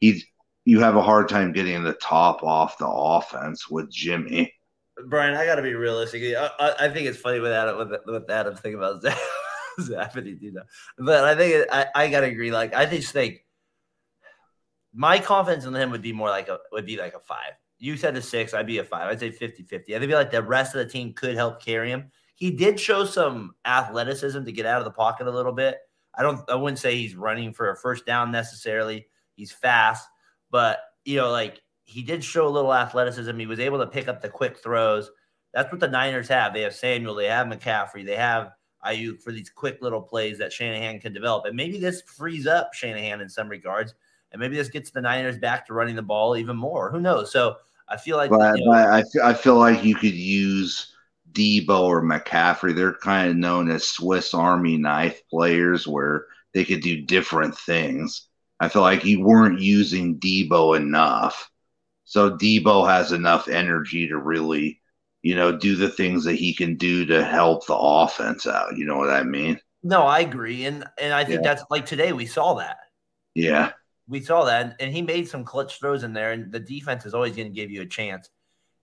he 0.00 0.22
you 0.64 0.80
have 0.80 0.96
a 0.96 1.02
hard 1.02 1.28
time 1.28 1.52
getting 1.52 1.82
the 1.82 1.94
top 1.94 2.42
off 2.42 2.78
the 2.78 2.86
offense 2.86 3.68
with 3.68 3.90
Jimmy. 3.90 4.52
Brian, 5.06 5.34
I 5.34 5.46
got 5.46 5.56
to 5.56 5.62
be 5.62 5.74
realistic. 5.74 6.22
I, 6.36 6.74
I, 6.78 6.88
think 6.90 7.06
it's 7.06 7.18
funny 7.18 7.40
with 7.40 7.52
Adam 7.52 7.78
with, 7.78 8.00
with 8.06 8.30
Adam's 8.30 8.60
thing 8.60 8.74
about 8.74 9.02
Zach. 9.02 9.18
happening, 9.88 10.38
you 10.40 10.52
know. 10.52 10.62
But 10.98 11.24
I 11.24 11.34
think 11.34 11.66
I, 11.72 11.86
I 11.94 12.08
gotta 12.08 12.26
agree. 12.26 12.50
Like 12.50 12.74
I 12.74 12.86
just 12.86 13.12
think 13.12 13.44
my 14.92 15.18
confidence 15.18 15.64
in 15.64 15.74
him 15.74 15.90
would 15.90 16.02
be 16.02 16.12
more 16.12 16.28
like 16.28 16.48
a 16.48 16.58
would 16.72 16.86
be 16.86 16.96
like 16.96 17.14
a 17.14 17.20
five. 17.20 17.52
You 17.78 17.96
said 17.96 18.16
a 18.16 18.22
six, 18.22 18.52
I'd 18.52 18.66
be 18.66 18.78
a 18.78 18.84
five. 18.84 19.08
I'd 19.08 19.20
say 19.20 19.30
50-50. 19.30 19.96
I 19.96 20.00
feel 20.00 20.10
like 20.10 20.30
the 20.30 20.42
rest 20.42 20.74
of 20.74 20.84
the 20.84 20.92
team 20.92 21.14
could 21.14 21.34
help 21.34 21.62
carry 21.62 21.90
him. 21.90 22.10
He 22.34 22.50
did 22.50 22.78
show 22.78 23.04
some 23.04 23.54
athleticism 23.64 24.44
to 24.44 24.52
get 24.52 24.66
out 24.66 24.78
of 24.78 24.84
the 24.84 24.90
pocket 24.90 25.26
a 25.26 25.30
little 25.30 25.52
bit. 25.52 25.78
I 26.14 26.22
don't 26.22 26.48
I 26.50 26.56
wouldn't 26.56 26.78
say 26.78 26.96
he's 26.96 27.14
running 27.14 27.52
for 27.52 27.70
a 27.70 27.76
first 27.76 28.04
down 28.06 28.30
necessarily. 28.30 29.06
He's 29.34 29.52
fast, 29.52 30.06
but 30.50 30.80
you 31.04 31.16
know, 31.16 31.30
like 31.30 31.60
he 31.84 32.02
did 32.02 32.22
show 32.22 32.46
a 32.46 32.48
little 32.48 32.74
athleticism. 32.74 33.36
He 33.38 33.46
was 33.46 33.60
able 33.60 33.78
to 33.78 33.86
pick 33.86 34.08
up 34.08 34.20
the 34.20 34.28
quick 34.28 34.58
throws. 34.58 35.10
That's 35.52 35.70
what 35.72 35.80
the 35.80 35.88
Niners 35.88 36.28
have. 36.28 36.54
They 36.54 36.62
have 36.62 36.74
Samuel, 36.74 37.14
they 37.14 37.26
have 37.26 37.46
McCaffrey, 37.46 38.04
they 38.04 38.16
have 38.16 38.52
Aiyuk 38.84 39.20
for 39.20 39.32
these 39.32 39.50
quick 39.50 39.78
little 39.80 40.00
plays 40.00 40.38
that 40.38 40.52
Shanahan 40.52 41.00
can 41.00 41.12
develop. 41.12 41.46
And 41.46 41.56
maybe 41.56 41.78
this 41.78 42.02
frees 42.02 42.46
up 42.46 42.72
Shanahan 42.74 43.20
in 43.20 43.28
some 43.28 43.48
regards. 43.48 43.94
And 44.32 44.40
maybe 44.40 44.56
this 44.56 44.68
gets 44.68 44.90
the 44.90 45.00
Niners 45.00 45.38
back 45.38 45.66
to 45.66 45.74
running 45.74 45.96
the 45.96 46.02
ball 46.02 46.36
even 46.36 46.56
more. 46.56 46.90
Who 46.90 47.00
knows? 47.00 47.32
So 47.32 47.56
I 47.88 47.96
feel 47.96 48.16
like. 48.16 48.30
But, 48.30 48.58
you 48.58 48.64
know, 48.64 48.72
but 48.72 48.88
I, 48.88 49.02
feel, 49.02 49.22
I 49.22 49.34
feel 49.34 49.56
like 49.56 49.84
you 49.84 49.94
could 49.94 50.14
use 50.14 50.94
Deebo 51.32 51.80
or 51.80 52.02
McCaffrey. 52.02 52.74
They're 52.74 52.94
kind 52.94 53.30
of 53.30 53.36
known 53.36 53.70
as 53.70 53.88
Swiss 53.88 54.34
Army 54.34 54.76
knife 54.76 55.22
players 55.28 55.86
where 55.86 56.26
they 56.54 56.64
could 56.64 56.80
do 56.80 57.02
different 57.02 57.56
things. 57.56 58.26
I 58.60 58.68
feel 58.68 58.82
like 58.82 59.04
you 59.04 59.22
weren't 59.22 59.60
using 59.60 60.18
Deebo 60.18 60.76
enough. 60.76 61.50
So 62.04 62.36
Deebo 62.36 62.88
has 62.88 63.12
enough 63.12 63.48
energy 63.48 64.08
to 64.08 64.18
really 64.18 64.80
you 65.22 65.34
know, 65.34 65.56
do 65.56 65.76
the 65.76 65.88
things 65.88 66.24
that 66.24 66.36
he 66.36 66.54
can 66.54 66.76
do 66.76 67.04
to 67.06 67.24
help 67.24 67.66
the 67.66 67.76
offense 67.76 68.46
out. 68.46 68.76
You 68.76 68.86
know 68.86 68.96
what 68.96 69.10
I 69.10 69.22
mean? 69.22 69.60
No, 69.82 70.02
I 70.02 70.20
agree, 70.20 70.66
and 70.66 70.84
and 70.98 71.12
I 71.12 71.24
think 71.24 71.42
yeah. 71.42 71.54
that's 71.54 71.64
like 71.70 71.86
today 71.86 72.12
we 72.12 72.26
saw 72.26 72.54
that. 72.54 72.78
Yeah, 73.34 73.72
we 74.10 74.20
saw 74.20 74.44
that, 74.44 74.76
and 74.80 74.92
he 74.92 75.02
made 75.02 75.28
some 75.28 75.44
clutch 75.44 75.78
throws 75.78 76.02
in 76.02 76.12
there. 76.12 76.32
And 76.32 76.52
the 76.52 76.58
defense 76.58 77.06
is 77.06 77.14
always 77.14 77.36
going 77.36 77.48
to 77.48 77.54
give 77.54 77.70
you 77.70 77.82
a 77.82 77.86
chance. 77.86 78.28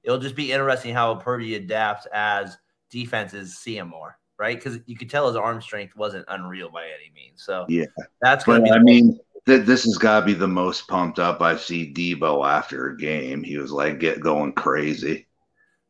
It'll 0.04 0.18
just 0.18 0.38
be 0.38 0.54
interesting 0.54 0.94
how 0.94 1.16
Purdy 1.16 1.56
adapts 1.56 2.08
as 2.14 2.58
defenses 2.90 3.58
see 3.58 3.78
him 3.78 3.90
more, 3.90 4.18
right? 4.40 4.58
Because 4.58 4.80
you 4.86 4.96
could 4.96 5.10
tell 5.10 5.28
his 5.28 5.36
arm 5.36 5.62
strength 5.62 5.98
wasn't 5.98 6.26
unreal 6.30 6.70
by 6.72 6.86
any 6.86 7.12
means. 7.14 7.44
So 7.44 7.66
yeah, 7.68 7.86
that's 8.22 8.46
going 8.46 8.62
to 8.62 8.64
be. 8.64 8.72
I 8.72 8.80
mean, 8.80 9.20
th- 9.46 9.66
this 9.66 9.84
has 9.84 9.98
got 9.98 10.22
to 10.22 10.26
be 10.26 10.34
the 10.34 10.48
most 10.48 10.88
pumped 10.88 11.20
up 11.20 11.42
I've 11.42 11.62
seen 11.62 11.94
Deebo 11.94 12.48
after 12.48 12.88
a 12.88 12.98
game. 12.98 13.44
He 13.44 13.58
was 13.58 13.72
like 13.72 14.00
get 14.00 14.22
going 14.22 14.54
crazy. 14.54 15.28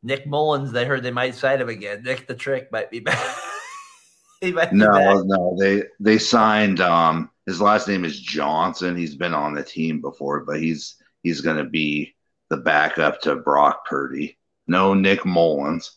Nick 0.02 0.26
Mullens, 0.26 0.71
they 0.71 0.86
heard 0.86 1.04
they 1.04 1.12
might 1.12 1.36
sign 1.36 1.62
him 1.62 1.69
again. 1.69 2.02
Nick 2.04 2.26
the 2.26 2.34
Trick 2.34 2.71
might 2.71 2.89
be 2.89 3.00
back. 3.02 3.38
he 4.41 4.52
might 4.52 4.73
no, 4.73 4.89
back. 4.89 5.17
no, 5.26 5.56
they 5.60 5.84
they 6.00 6.17
signed. 6.17 6.82
Um, 6.82 7.30
his 7.47 7.60
last 7.60 7.88
name 7.88 8.05
is 8.05 8.19
Johnson. 8.19 8.95
He's 8.95 9.15
been 9.15 9.33
on 9.33 9.55
the 9.55 9.63
team 9.63 10.01
before, 10.01 10.41
but 10.41 10.60
he's 10.60 10.97
he's 11.23 11.41
going 11.41 11.57
to 11.57 11.63
be 11.63 12.15
the 12.49 12.57
backup 12.57 13.21
to 13.21 13.38
Brock 13.38 13.86
Purdy. 13.86 14.38
No 14.67 14.93
Nick 14.93 15.25
Mullens. 15.25 15.93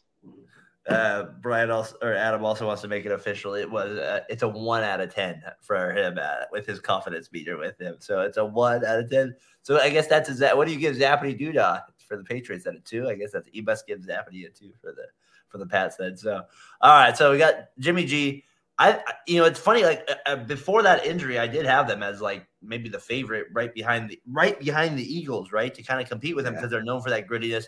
Uh, 0.88 1.24
Brian 1.42 1.70
also 1.70 1.94
or 2.00 2.14
Adam 2.14 2.44
also 2.44 2.66
wants 2.66 2.80
to 2.82 2.88
make 2.88 3.04
it 3.04 3.12
official. 3.12 3.54
It 3.54 3.70
was 3.70 3.98
uh, 3.98 4.20
it's 4.30 4.42
a 4.42 4.48
one 4.48 4.82
out 4.82 5.02
of 5.02 5.14
ten 5.14 5.42
for 5.60 5.92
him 5.92 6.18
uh, 6.20 6.44
with 6.50 6.66
his 6.66 6.80
confidence 6.80 7.30
meter 7.30 7.58
with 7.58 7.78
him. 7.78 7.96
So 7.98 8.20
it's 8.20 8.38
a 8.38 8.44
one 8.44 8.82
out 8.86 9.00
of 9.00 9.10
ten. 9.10 9.36
So 9.62 9.78
I 9.78 9.90
guess 9.90 10.06
that's 10.06 10.40
a 10.40 10.56
what 10.56 10.66
do 10.66 10.72
you 10.72 10.80
give 10.80 10.96
Zappity 10.96 11.38
Doodah? 11.38 11.82
for 12.10 12.16
the 12.16 12.24
Patriots 12.24 12.66
at 12.66 12.74
a 12.74 12.80
two. 12.80 13.08
I 13.08 13.14
guess 13.14 13.30
that's 13.30 13.48
Ebus 13.56 13.82
gives 13.86 14.06
Zappity 14.06 14.44
a 14.44 14.50
two 14.50 14.72
for 14.80 14.92
the 14.92 15.06
for 15.48 15.58
the 15.58 15.66
Pats 15.66 15.96
then. 15.96 16.16
So 16.16 16.42
all 16.80 16.92
right, 16.92 17.16
so 17.16 17.30
we 17.30 17.38
got 17.38 17.54
Jimmy 17.78 18.04
G. 18.04 18.44
I 18.80 18.98
you 19.26 19.38
know 19.38 19.44
it's 19.44 19.60
funny 19.60 19.82
like 19.82 20.08
uh, 20.08 20.30
uh, 20.30 20.36
before 20.36 20.82
that 20.82 21.04
injury, 21.04 21.38
I 21.38 21.46
did 21.46 21.66
have 21.66 21.86
them 21.86 22.02
as 22.02 22.22
like 22.22 22.46
maybe 22.62 22.88
the 22.88 22.98
favorite 22.98 23.48
right 23.52 23.72
behind 23.72 24.08
the 24.08 24.18
right 24.26 24.58
behind 24.58 24.98
the 24.98 25.04
Eagles, 25.04 25.52
right 25.52 25.72
to 25.74 25.82
kind 25.82 26.00
of 26.00 26.08
compete 26.08 26.34
with 26.34 26.46
them 26.46 26.54
because 26.54 26.68
yeah. 26.72 26.78
they're 26.78 26.84
known 26.84 27.02
for 27.02 27.10
that 27.10 27.28
grittiness. 27.28 27.66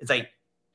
It's 0.00 0.10
like 0.10 0.28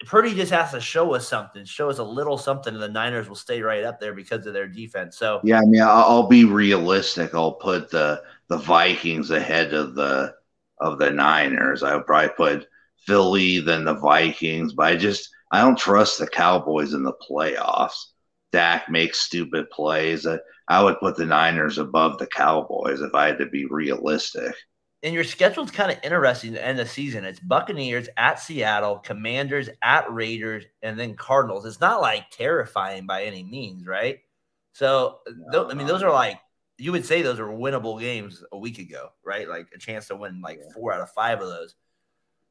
Purdy 0.05 0.33
just 0.33 0.53
has 0.53 0.71
to 0.71 0.79
show 0.79 1.13
us 1.13 1.27
something, 1.27 1.65
show 1.65 1.89
us 1.89 1.97
a 1.97 2.03
little 2.03 2.37
something, 2.37 2.73
and 2.73 2.81
the 2.81 2.87
Niners 2.87 3.27
will 3.27 3.35
stay 3.35 3.61
right 3.61 3.83
up 3.83 3.99
there 3.99 4.13
because 4.13 4.45
of 4.45 4.53
their 4.53 4.67
defense. 4.67 5.17
So 5.17 5.41
yeah, 5.43 5.59
I 5.59 5.65
mean, 5.65 5.81
I'll, 5.81 6.05
I'll 6.05 6.27
be 6.27 6.45
realistic. 6.45 7.35
I'll 7.35 7.51
put 7.55 7.91
the 7.91 8.23
the 8.47 8.57
Vikings 8.57 9.29
ahead 9.29 9.73
of 9.73 9.93
the 9.93 10.35
of 10.79 10.99
the 10.99 11.11
Niners. 11.11 11.83
I 11.83 11.97
would 11.97 12.05
probably 12.05 12.29
put 12.29 12.67
Philly 12.99 13.59
than 13.59 13.83
the 13.83 13.95
Vikings, 13.95 14.71
but 14.71 14.85
I 14.85 14.95
just 14.95 15.29
I 15.51 15.59
don't 15.59 15.77
trust 15.77 16.17
the 16.17 16.27
Cowboys 16.27 16.93
in 16.93 17.03
the 17.03 17.13
playoffs. 17.29 18.05
Dak 18.51 18.89
makes 18.89 19.19
stupid 19.19 19.69
plays. 19.69 20.27
I, 20.67 20.83
would 20.83 20.99
put 20.99 21.15
the 21.15 21.25
Niners 21.25 21.77
above 21.77 22.17
the 22.17 22.27
Cowboys 22.27 23.01
if 23.01 23.13
I 23.13 23.27
had 23.27 23.37
to 23.39 23.45
be 23.45 23.65
realistic. 23.65 24.53
And 25.01 25.13
your 25.13 25.23
schedule's 25.23 25.71
kind 25.71 25.91
of 25.91 25.97
interesting 26.03 26.53
to 26.53 26.65
end 26.65 26.77
the 26.77 26.85
season. 26.85 27.23
It's 27.23 27.39
Buccaneers 27.39 28.09
at 28.17 28.39
Seattle, 28.39 28.99
Commanders 28.99 29.69
at 29.81 30.11
Raiders, 30.11 30.65
and 30.81 30.99
then 30.99 31.15
Cardinals. 31.15 31.65
It's 31.65 31.79
not 31.79 32.01
like 32.01 32.29
terrifying 32.31 33.05
by 33.05 33.23
any 33.23 33.43
means, 33.43 33.87
right? 33.87 34.19
So, 34.73 35.19
no, 35.27 35.63
th- 35.63 35.73
I 35.73 35.77
mean, 35.77 35.87
those 35.87 36.03
are 36.03 36.11
like 36.11 36.39
you 36.79 36.93
would 36.93 37.05
say 37.05 37.21
those 37.21 37.39
are 37.39 37.47
winnable 37.47 37.99
games 37.99 38.43
a 38.51 38.57
week 38.57 38.79
ago, 38.79 39.09
right? 39.23 39.47
Like 39.47 39.67
a 39.75 39.77
chance 39.77 40.07
to 40.07 40.15
win 40.15 40.41
like 40.41 40.61
four 40.73 40.93
out 40.93 41.01
of 41.01 41.11
five 41.11 41.41
of 41.41 41.49
those. 41.49 41.75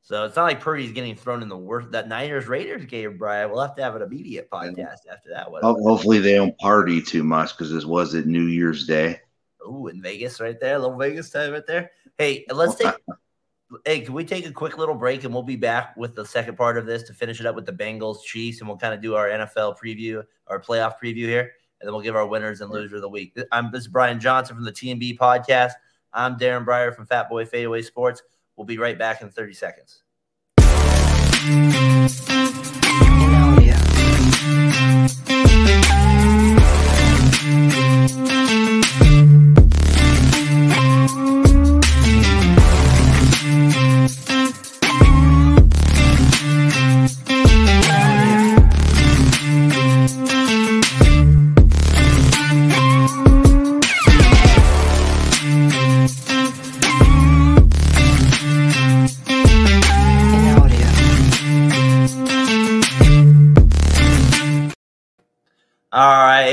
So 0.08 0.24
it's 0.24 0.36
not 0.36 0.44
like 0.44 0.62
Purdy's 0.62 0.92
getting 0.92 1.14
thrown 1.14 1.42
in 1.42 1.50
the 1.50 1.58
worst. 1.58 1.90
That 1.90 2.08
Niners 2.08 2.46
Raiders 2.46 2.86
game, 2.86 3.18
Brian. 3.18 3.50
We'll 3.50 3.60
have 3.60 3.76
to 3.76 3.82
have 3.82 3.94
an 3.94 4.00
immediate 4.00 4.50
podcast 4.50 5.00
after 5.12 5.28
that 5.34 5.52
one. 5.52 5.60
Hopefully 5.62 6.18
they 6.18 6.32
don't 6.32 6.56
party 6.56 7.02
too 7.02 7.22
much 7.22 7.50
because 7.54 7.70
this 7.70 7.84
was 7.84 8.14
it 8.14 8.26
New 8.26 8.44
Year's 8.44 8.86
Day. 8.86 9.20
Oh, 9.62 9.88
in 9.88 10.00
Vegas, 10.00 10.40
right 10.40 10.58
there, 10.58 10.76
a 10.76 10.78
little 10.78 10.96
Vegas 10.96 11.28
time 11.28 11.52
right 11.52 11.66
there. 11.66 11.90
Hey, 12.16 12.46
let's 12.50 12.76
take. 12.76 12.94
hey, 13.84 14.00
can 14.00 14.14
we 14.14 14.24
take 14.24 14.46
a 14.46 14.50
quick 14.50 14.78
little 14.78 14.94
break 14.94 15.24
and 15.24 15.34
we'll 15.34 15.42
be 15.42 15.56
back 15.56 15.94
with 15.94 16.14
the 16.14 16.24
second 16.24 16.56
part 16.56 16.78
of 16.78 16.86
this 16.86 17.02
to 17.02 17.12
finish 17.12 17.38
it 17.40 17.44
up 17.44 17.54
with 17.54 17.66
the 17.66 17.72
Bengals, 17.72 18.22
Chiefs, 18.22 18.60
and 18.60 18.68
we'll 18.68 18.78
kind 18.78 18.94
of 18.94 19.02
do 19.02 19.14
our 19.14 19.28
NFL 19.28 19.76
preview, 19.76 20.24
our 20.46 20.58
playoff 20.58 20.94
preview 20.98 21.26
here, 21.26 21.52
and 21.82 21.86
then 21.86 21.92
we'll 21.92 22.00
give 22.00 22.16
our 22.16 22.26
winners 22.26 22.62
and 22.62 22.70
losers 22.70 22.94
of 22.94 23.02
the 23.02 23.10
week. 23.10 23.36
I'm 23.52 23.70
this 23.70 23.82
is 23.82 23.88
Brian 23.88 24.18
Johnson 24.18 24.56
from 24.56 24.64
the 24.64 24.72
TMB 24.72 25.18
podcast. 25.18 25.72
I'm 26.14 26.38
Darren 26.38 26.64
Breyer 26.64 26.96
from 26.96 27.04
Fat 27.04 27.28
Boy 27.28 27.44
Fadeaway 27.44 27.82
Sports. 27.82 28.22
We'll 28.58 28.66
be 28.66 28.76
right 28.76 28.98
back 28.98 29.22
in 29.22 29.30
30 29.30 29.52
seconds. 29.54 30.02
Oh, 30.58 30.64
All 35.54 35.64
right, 35.64 35.87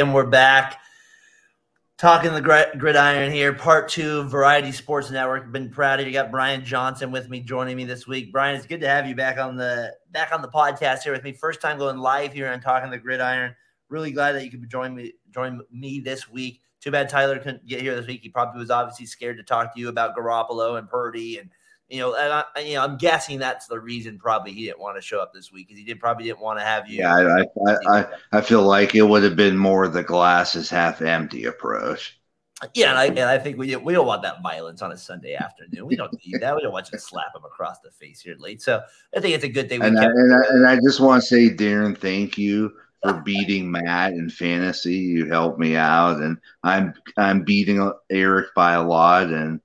and 0.05 0.13
we're 0.13 0.23
back 0.23 0.79
talking 1.97 2.31
the 2.31 2.69
gridiron 2.77 3.31
here, 3.31 3.53
part 3.53 3.89
two, 3.89 4.21
Variety 4.25 4.71
Sports 4.71 5.09
Network. 5.09 5.51
Been 5.51 5.71
proud 5.71 5.99
of 5.99 6.05
you. 6.05 6.13
Got 6.13 6.29
Brian 6.29 6.63
Johnson 6.63 7.11
with 7.11 7.27
me, 7.27 7.39
joining 7.39 7.75
me 7.75 7.85
this 7.85 8.05
week. 8.05 8.31
Brian, 8.31 8.55
it's 8.55 8.67
good 8.67 8.81
to 8.81 8.87
have 8.87 9.07
you 9.07 9.15
back 9.15 9.39
on 9.39 9.55
the 9.57 9.95
back 10.11 10.31
on 10.31 10.43
the 10.43 10.47
podcast 10.47 11.01
here 11.01 11.11
with 11.11 11.23
me. 11.23 11.31
First 11.31 11.59
time 11.59 11.79
going 11.79 11.97
live 11.97 12.33
here 12.33 12.51
and 12.51 12.61
talking 12.61 12.91
the 12.91 12.99
gridiron. 12.99 13.55
Really 13.89 14.11
glad 14.11 14.33
that 14.33 14.45
you 14.45 14.51
could 14.51 14.69
join 14.69 14.93
me 14.93 15.13
join 15.33 15.61
me 15.71 15.99
this 16.01 16.29
week. 16.29 16.61
Too 16.81 16.91
bad 16.91 17.09
Tyler 17.09 17.39
couldn't 17.39 17.65
get 17.65 17.81
here 17.81 17.95
this 17.95 18.05
week. 18.05 18.21
He 18.21 18.29
probably 18.29 18.59
was 18.59 18.69
obviously 18.69 19.07
scared 19.07 19.37
to 19.37 19.43
talk 19.43 19.73
to 19.73 19.79
you 19.79 19.89
about 19.89 20.15
Garoppolo 20.15 20.77
and 20.77 20.87
Purdy 20.87 21.39
and 21.39 21.49
you 21.89 21.99
know, 21.99 22.15
and 22.15 22.33
I, 22.33 22.59
you 22.61 22.75
know, 22.75 22.83
I'm 22.83 22.97
guessing 22.97 23.39
that's 23.39 23.67
the 23.67 23.79
reason 23.79 24.17
probably 24.17 24.53
he 24.53 24.65
didn't 24.65 24.79
want 24.79 24.97
to 24.97 25.01
show 25.01 25.19
up 25.19 25.33
this 25.33 25.51
week 25.51 25.67
because 25.67 25.79
he 25.79 25.85
did 25.85 25.99
probably 25.99 26.25
didn't 26.25 26.39
want 26.39 26.59
to 26.59 26.65
have 26.65 26.89
you. 26.89 26.99
Yeah, 26.99 27.15
I, 27.15 27.41
I, 27.41 27.99
I, 27.99 28.05
I 28.31 28.41
feel 28.41 28.63
like 28.63 28.95
it 28.95 29.03
would 29.03 29.23
have 29.23 29.35
been 29.35 29.57
more 29.57 29.87
the 29.87 30.03
glass 30.03 30.55
is 30.55 30.69
half 30.69 31.01
empty 31.01 31.45
approach. 31.45 32.19
Yeah, 32.73 32.91
and 32.91 32.97
I, 32.97 33.05
and 33.07 33.19
I 33.19 33.37
think 33.37 33.57
we 33.57 33.75
we 33.75 33.93
don't 33.93 34.07
want 34.07 34.23
that 34.23 34.41
violence 34.41 34.81
on 34.81 34.91
a 34.91 34.97
Sunday 34.97 35.35
afternoon. 35.35 35.85
We 35.85 35.97
don't 35.97 36.13
need 36.25 36.39
that. 36.39 36.55
We 36.55 36.61
don't 36.61 36.71
want 36.71 36.87
you 36.87 36.97
to 36.97 37.03
slap 37.03 37.35
him 37.35 37.43
across 37.43 37.79
the 37.81 37.91
face 37.91 38.21
here 38.21 38.35
late. 38.39 38.61
So 38.61 38.81
I 39.15 39.19
think 39.19 39.35
it's 39.35 39.43
a 39.43 39.49
good 39.49 39.67
thing. 39.67 39.83
And, 39.83 39.99
I, 39.99 40.05
and, 40.05 40.33
I, 40.33 40.47
and 40.49 40.67
I 40.67 40.75
just 40.77 41.01
want 41.01 41.21
to 41.21 41.27
say, 41.27 41.49
Darren, 41.49 41.97
thank 41.97 42.37
you 42.37 42.71
for 43.03 43.13
beating 43.21 43.69
Matt 43.69 44.13
in 44.13 44.29
fantasy. 44.29 44.95
You 44.95 45.25
helped 45.25 45.59
me 45.59 45.75
out, 45.75 46.21
and 46.21 46.37
I'm 46.63 46.93
I'm 47.17 47.43
beating 47.43 47.91
Eric 48.09 48.47
by 48.55 48.73
a 48.73 48.83
lot, 48.83 49.27
and 49.27 49.59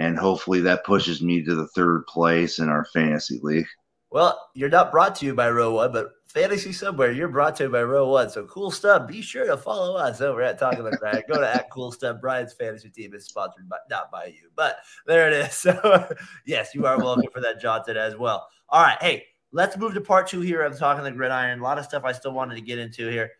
and 0.00 0.18
hopefully 0.18 0.60
that 0.62 0.82
pushes 0.82 1.20
me 1.20 1.42
to 1.42 1.54
the 1.54 1.66
third 1.68 2.06
place 2.06 2.58
in 2.58 2.70
our 2.70 2.86
fantasy 2.86 3.38
league. 3.42 3.66
Well, 4.10 4.48
you're 4.54 4.70
not 4.70 4.90
brought 4.90 5.14
to 5.16 5.26
you 5.26 5.34
by 5.34 5.50
Row 5.50 5.74
One, 5.74 5.92
but 5.92 6.12
Fantasy 6.26 6.72
Somewhere, 6.72 7.12
you're 7.12 7.28
brought 7.28 7.54
to 7.56 7.64
you 7.64 7.68
by 7.68 7.82
Row 7.82 8.08
One. 8.08 8.30
So 8.30 8.46
cool 8.46 8.70
stuff. 8.70 9.06
Be 9.06 9.20
sure 9.20 9.44
to 9.44 9.58
follow 9.58 9.96
us 9.96 10.22
over 10.22 10.40
at 10.42 10.58
Talking 10.58 10.84
the 10.84 10.96
Brian. 10.98 11.22
Go 11.28 11.38
to 11.38 11.46
at 11.46 11.70
Cool 11.70 11.92
Stuff. 11.92 12.16
Brian's 12.18 12.54
fantasy 12.54 12.88
team 12.88 13.12
is 13.12 13.26
sponsored 13.26 13.68
by 13.68 13.76
not 13.90 14.10
by 14.10 14.24
you, 14.24 14.48
but 14.56 14.78
there 15.06 15.30
it 15.30 15.34
is. 15.34 15.54
So 15.70 16.08
yes, 16.46 16.74
you 16.74 16.86
are 16.86 16.98
welcome 16.98 17.30
for 17.30 17.42
that, 17.42 17.60
Johnson, 17.60 17.98
as 17.98 18.16
well. 18.16 18.48
All 18.70 18.82
right, 18.82 19.00
hey, 19.02 19.26
let's 19.52 19.76
move 19.76 19.92
to 19.94 20.00
part 20.00 20.28
two 20.28 20.40
here 20.40 20.62
of 20.62 20.78
Talking 20.78 21.04
the 21.04 21.12
Gridiron. 21.12 21.60
A 21.60 21.62
lot 21.62 21.78
of 21.78 21.84
stuff 21.84 22.04
I 22.06 22.12
still 22.12 22.32
wanted 22.32 22.54
to 22.54 22.62
get 22.62 22.78
into 22.78 23.06
here. 23.10 23.32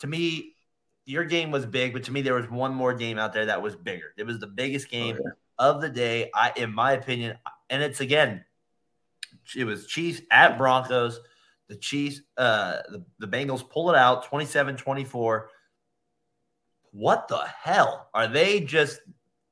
To 0.00 0.06
me, 0.06 0.56
your 1.06 1.24
game 1.24 1.50
was 1.50 1.64
big, 1.64 1.94
but 1.94 2.04
to 2.04 2.12
me, 2.12 2.20
there 2.20 2.34
was 2.34 2.50
one 2.50 2.74
more 2.74 2.92
game 2.92 3.18
out 3.18 3.32
there 3.32 3.46
that 3.46 3.62
was 3.62 3.74
bigger. 3.76 4.12
It 4.18 4.26
was 4.26 4.38
the 4.38 4.46
biggest 4.46 4.90
game. 4.90 5.16
Oh, 5.18 5.20
okay 5.20 5.36
of 5.58 5.80
the 5.80 5.88
day, 5.88 6.30
I 6.34 6.52
in 6.56 6.74
my 6.74 6.92
opinion, 6.92 7.36
and 7.70 7.82
it's 7.82 8.00
again, 8.00 8.44
it 9.56 9.64
was 9.64 9.86
Chiefs 9.86 10.22
at 10.30 10.58
Broncos. 10.58 11.20
The 11.68 11.76
Chiefs, 11.76 12.20
uh, 12.36 12.78
the, 12.88 13.04
the 13.18 13.26
Bengals 13.26 13.68
pull 13.68 13.90
it 13.90 13.96
out 13.96 14.24
27 14.24 14.76
24. 14.76 15.48
What 16.90 17.28
the 17.28 17.42
hell? 17.62 18.10
Are 18.12 18.28
they 18.28 18.60
just 18.60 19.00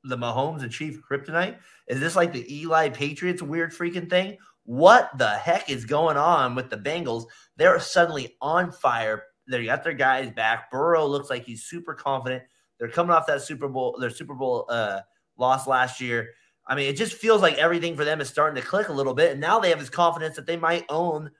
the 0.03 0.17
Mahomes 0.17 0.61
and 0.61 0.71
Chief 0.71 0.99
kryptonite? 1.09 1.57
Is 1.87 1.99
this 1.99 2.15
like 2.15 2.33
the 2.33 2.61
Eli 2.61 2.89
Patriots 2.89 3.41
weird 3.41 3.71
freaking 3.71 4.09
thing? 4.09 4.37
What 4.63 5.17
the 5.17 5.29
heck 5.29 5.69
is 5.69 5.85
going 5.85 6.17
on 6.17 6.53
with 6.53 6.69
the 6.69 6.77
Bengals? 6.77 7.25
They're 7.57 7.79
suddenly 7.79 8.37
on 8.41 8.71
fire. 8.71 9.23
They 9.47 9.65
got 9.65 9.83
their 9.83 9.93
guys 9.93 10.31
back. 10.31 10.69
Burrow 10.71 11.05
looks 11.07 11.29
like 11.29 11.43
he's 11.43 11.63
super 11.63 11.95
confident. 11.95 12.43
They're 12.79 12.89
coming 12.89 13.11
off 13.11 13.27
that 13.27 13.41
Super 13.41 13.67
Bowl, 13.67 13.97
their 13.99 14.09
Super 14.09 14.33
Bowl 14.33 14.65
uh, 14.69 15.01
lost 15.41 15.67
last 15.67 15.99
year. 15.99 16.29
I 16.65 16.75
mean, 16.75 16.87
it 16.87 16.95
just 16.95 17.13
feels 17.13 17.41
like 17.41 17.57
everything 17.57 17.97
for 17.97 18.05
them 18.05 18.21
is 18.21 18.29
starting 18.29 18.61
to 18.61 18.67
click 18.67 18.87
a 18.87 18.93
little 18.93 19.13
bit. 19.13 19.31
And 19.31 19.41
now 19.41 19.59
they 19.59 19.69
have 19.69 19.79
this 19.79 19.89
confidence 19.89 20.37
that 20.37 20.45
they 20.45 20.55
might 20.55 20.85
own 20.87 21.31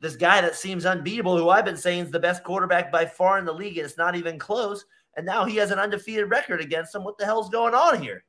this 0.00 0.16
guy 0.16 0.40
that 0.40 0.56
seems 0.56 0.84
unbeatable, 0.84 1.38
who 1.38 1.48
I've 1.48 1.64
been 1.64 1.76
saying 1.76 2.06
is 2.06 2.10
the 2.10 2.18
best 2.18 2.42
quarterback 2.42 2.90
by 2.90 3.06
far 3.06 3.38
in 3.38 3.44
the 3.44 3.52
league, 3.52 3.78
and 3.78 3.86
it's 3.86 3.96
not 3.96 4.16
even 4.16 4.36
close. 4.36 4.84
And 5.16 5.24
now 5.24 5.44
he 5.44 5.56
has 5.56 5.70
an 5.70 5.78
undefeated 5.78 6.28
record 6.28 6.60
against 6.60 6.92
him. 6.92 7.04
What 7.04 7.18
the 7.18 7.24
hell's 7.24 7.50
going 7.50 7.74
on 7.74 8.02
here? 8.02 8.24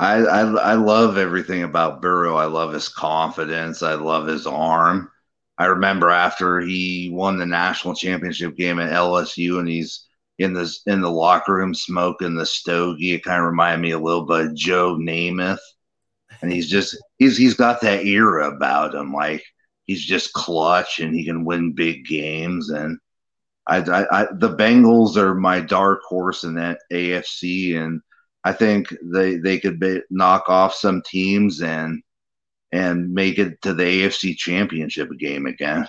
I, 0.00 0.16
I, 0.16 0.40
I 0.40 0.74
love 0.74 1.16
everything 1.16 1.62
about 1.62 2.02
Burrow. 2.02 2.36
I 2.36 2.46
love 2.46 2.72
his 2.72 2.88
confidence. 2.88 3.82
I 3.82 3.94
love 3.94 4.26
his 4.26 4.46
arm. 4.46 5.10
I 5.58 5.66
remember 5.66 6.10
after 6.10 6.60
he 6.60 7.10
won 7.12 7.36
the 7.36 7.46
national 7.46 7.94
championship 7.94 8.56
game 8.56 8.80
at 8.80 8.92
LSU, 8.92 9.58
and 9.60 9.68
he's 9.68 10.07
in 10.38 10.52
the 10.52 10.72
in 10.86 11.00
the 11.00 11.10
locker 11.10 11.54
room 11.54 11.74
smoking 11.74 12.34
the 12.34 12.46
stogie. 12.46 13.14
It 13.14 13.24
kind 13.24 13.40
of 13.40 13.46
reminded 13.46 13.82
me 13.82 13.90
a 13.90 13.98
little 13.98 14.24
bit 14.24 14.46
of 14.46 14.54
Joe 14.54 14.96
Namath, 14.96 15.58
and 16.40 16.52
he's 16.52 16.68
just 16.68 16.96
he's 17.18 17.36
he's 17.36 17.54
got 17.54 17.80
that 17.82 18.04
era 18.04 18.48
about 18.54 18.94
him. 18.94 19.12
Like 19.12 19.44
he's 19.86 20.04
just 20.04 20.32
clutch 20.32 21.00
and 21.00 21.14
he 21.14 21.24
can 21.24 21.44
win 21.44 21.72
big 21.72 22.04
games. 22.04 22.70
And 22.70 22.98
I, 23.66 23.78
I, 23.78 24.22
I 24.22 24.26
the 24.32 24.54
Bengals 24.54 25.16
are 25.16 25.34
my 25.34 25.60
dark 25.60 26.02
horse 26.02 26.44
in 26.44 26.54
that 26.54 26.78
AFC, 26.92 27.76
and 27.76 28.00
I 28.44 28.52
think 28.52 28.94
they 29.02 29.36
they 29.36 29.58
could 29.58 29.80
be, 29.80 30.02
knock 30.10 30.48
off 30.48 30.74
some 30.74 31.02
teams 31.02 31.62
and 31.62 32.02
and 32.70 33.12
make 33.12 33.38
it 33.38 33.60
to 33.62 33.74
the 33.74 33.82
AFC 33.82 34.36
Championship 34.36 35.10
game 35.18 35.46
again. 35.46 35.88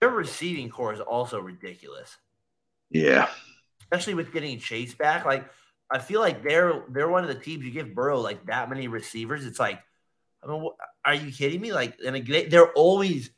Their 0.00 0.10
receiving 0.10 0.70
core 0.70 0.94
is 0.94 1.00
also 1.00 1.40
ridiculous. 1.40 2.16
Yeah. 2.90 3.28
Especially 3.82 4.14
with 4.14 4.32
getting 4.32 4.58
Chase 4.58 4.94
back. 4.94 5.24
Like, 5.24 5.48
I 5.90 5.98
feel 5.98 6.20
like 6.20 6.42
they're 6.42 6.84
they're 6.88 7.08
one 7.08 7.24
of 7.24 7.28
the 7.28 7.34
teams 7.34 7.64
you 7.64 7.70
give 7.70 7.94
Burrow 7.94 8.20
like 8.20 8.46
that 8.46 8.70
many 8.70 8.88
receivers. 8.88 9.44
It's 9.44 9.58
like, 9.58 9.80
I 10.42 10.46
mean, 10.46 10.68
are 11.04 11.14
you 11.14 11.32
kidding 11.32 11.60
me? 11.60 11.72
Like, 11.72 11.96
and 12.04 12.26
they're 12.26 12.72
always. 12.72 13.30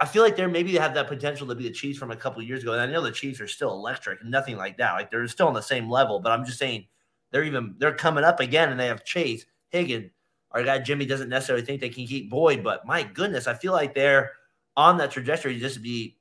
I 0.00 0.06
feel 0.06 0.22
like 0.22 0.34
they're 0.34 0.48
maybe 0.48 0.72
they 0.72 0.78
have 0.78 0.94
that 0.94 1.08
potential 1.08 1.46
to 1.46 1.54
be 1.54 1.64
the 1.64 1.70
Chiefs 1.70 1.98
from 1.98 2.10
a 2.10 2.16
couple 2.16 2.40
years 2.42 2.62
ago. 2.62 2.72
And 2.72 2.80
I 2.80 2.86
know 2.86 3.02
the 3.02 3.12
Chiefs 3.12 3.40
are 3.40 3.46
still 3.46 3.70
electric 3.70 4.24
nothing 4.24 4.56
like 4.56 4.78
that. 4.78 4.94
Like 4.94 5.10
they're 5.10 5.28
still 5.28 5.46
on 5.46 5.54
the 5.54 5.60
same 5.60 5.90
level. 5.90 6.20
But 6.20 6.32
I'm 6.32 6.46
just 6.46 6.58
saying 6.58 6.86
they're 7.30 7.44
even 7.44 7.74
they're 7.78 7.94
coming 7.94 8.24
up 8.24 8.40
again, 8.40 8.70
and 8.70 8.80
they 8.80 8.86
have 8.86 9.04
Chase 9.04 9.44
Higgins. 9.68 10.10
Our 10.50 10.62
guy 10.62 10.78
Jimmy 10.78 11.04
doesn't 11.04 11.28
necessarily 11.28 11.64
think 11.64 11.80
they 11.80 11.88
can 11.88 12.06
keep 12.06 12.30
Boyd, 12.30 12.64
but 12.64 12.86
my 12.86 13.02
goodness, 13.02 13.46
I 13.46 13.54
feel 13.54 13.72
like 13.72 13.94
they're 13.94 14.32
on 14.76 14.98
that 14.98 15.10
trajectory 15.10 15.54
to 15.54 15.60
just 15.60 15.82
be 15.82 16.16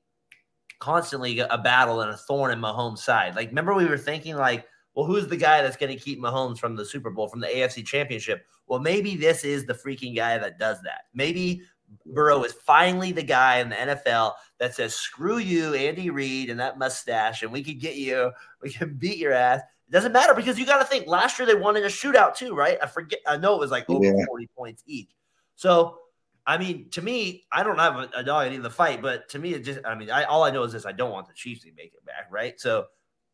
constantly 0.84 1.40
a 1.40 1.58
battle 1.58 2.02
and 2.02 2.12
a 2.12 2.18
thorn 2.18 2.52
in 2.52 2.60
Mahomes' 2.60 3.00
side. 3.00 3.38
Like, 3.38 3.48
remember 3.48 3.74
we 3.74 3.86
were 3.86 3.98
thinking 3.98 4.36
like, 4.36 4.68
well, 4.94 5.06
who's 5.06 5.28
the 5.28 5.38
guy 5.38 5.62
that's 5.62 5.78
going 5.78 5.98
to 5.98 6.04
keep 6.04 6.20
Mahomes 6.20 6.60
from 6.60 6.76
the 6.76 6.86
Super 6.86 7.10
Bowl, 7.10 7.30
from 7.30 7.40
the 7.40 7.48
AFC 7.48 7.86
Championship? 7.86 8.46
Well, 8.68 8.82
maybe 8.82 9.16
this 9.16 9.46
is 9.46 9.66
the 9.66 9.74
freaking 9.74 10.14
guy 10.14 10.38
that 10.38 10.60
does 10.60 10.82
that. 10.82 11.04
Maybe 11.14 11.62
Burrow 12.06 12.44
is 12.44 12.52
finally 12.52 13.14
the 13.14 13.24
guy 13.24 13.60
in 13.60 13.70
the 13.70 13.76
NFL 13.76 14.34
that 14.60 14.76
says, 14.76 14.94
"Screw 14.94 15.38
you, 15.38 15.74
Andy 15.74 16.10
Reid, 16.10 16.50
and 16.50 16.60
that 16.60 16.78
mustache, 16.78 17.44
and 17.44 17.52
we 17.52 17.64
can 17.64 17.78
get 17.78 17.96
you, 17.96 18.32
we 18.62 18.70
can 18.72 18.96
beat 18.96 19.18
your 19.18 19.32
ass." 19.32 19.62
It 19.88 19.92
doesn't 19.92 20.12
matter 20.12 20.34
because 20.34 20.60
you 20.60 20.66
got 20.66 20.80
to 20.80 20.86
think. 20.86 21.08
Last 21.08 21.40
year 21.40 21.46
they 21.46 21.56
won 21.56 21.78
in 21.78 21.84
a 21.84 21.88
shootout 21.88 22.36
too, 22.36 22.56
right? 22.56 22.78
I 22.82 22.88
forget. 22.88 23.20
I 23.26 23.38
know 23.38 23.56
it 23.56 23.60
was 23.60 23.72
like 23.72 23.90
over 23.90 24.04
yeah. 24.04 24.26
forty 24.28 24.50
points 24.58 24.84
each. 24.86 25.12
So 25.56 25.98
I 26.46 26.58
mean, 26.58 26.90
to 26.92 27.02
me, 27.02 27.46
I 27.52 27.64
don't 27.64 27.80
have 27.80 27.96
a, 27.96 28.10
a 28.18 28.24
dog 28.24 28.52
in 28.52 28.62
the 28.62 28.70
fight, 28.70 29.02
but 29.02 29.30
to 29.30 29.40
me, 29.40 29.54
it 29.54 29.64
just, 29.64 29.80
I 29.86 29.96
mean, 29.96 30.12
I, 30.12 30.24
all 30.26 30.44
I 30.44 30.52
know 30.52 30.64
is 30.64 30.74
this: 30.74 30.86
I 30.86 30.92
don't 30.92 31.12
want 31.12 31.28
the 31.28 31.34
Chiefs 31.34 31.64
to 31.64 31.72
make 31.76 31.94
it 31.94 32.06
back, 32.06 32.28
right? 32.30 32.60
So, 32.60 32.88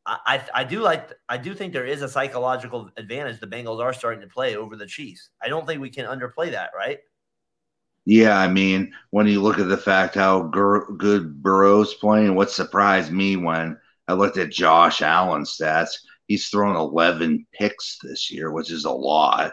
I, 0.06 0.42
I, 0.54 0.64
do 0.64 0.80
like, 0.80 1.12
I 1.28 1.38
do 1.38 1.54
think 1.54 1.74
there 1.74 1.86
is 1.86 2.02
a 2.02 2.10
psychological 2.10 2.90
advantage 2.98 3.40
the 3.40 3.48
Bengals 3.48 3.80
are 3.80 3.94
starting 3.94 4.22
to 4.22 4.28
play 4.28 4.56
over 4.56 4.76
the 4.76 4.86
Chiefs. 4.86 5.30
I 5.42 5.50
don't 5.50 5.68
think 5.68 5.82
we 5.82 5.90
can 5.90 6.06
underplay 6.06 6.52
that, 6.52 6.72
right? 6.76 7.00
Yeah, 8.06 8.38
I 8.38 8.48
mean, 8.48 8.94
when 9.12 9.28
you 9.28 9.42
look 9.42 9.60
at 9.60 9.70
the 9.70 9.78
fact 9.78 10.16
how 10.16 10.44
good 10.44 11.44
Burrow's 11.44 11.94
playing, 11.94 12.34
what 12.34 12.50
surprised 12.50 13.12
me 13.12 13.36
when 13.36 13.78
I 14.08 14.14
looked 14.14 14.38
at 14.38 14.50
Josh 14.50 15.02
Allen's 15.02 15.56
stats, 15.56 16.00
he's 16.26 16.48
thrown 16.48 16.76
11 16.76 17.46
picks 17.54 18.00
this 18.02 18.32
year, 18.32 18.52
which 18.52 18.72
is 18.72 18.86
a 18.86 18.92
lot. 18.92 19.52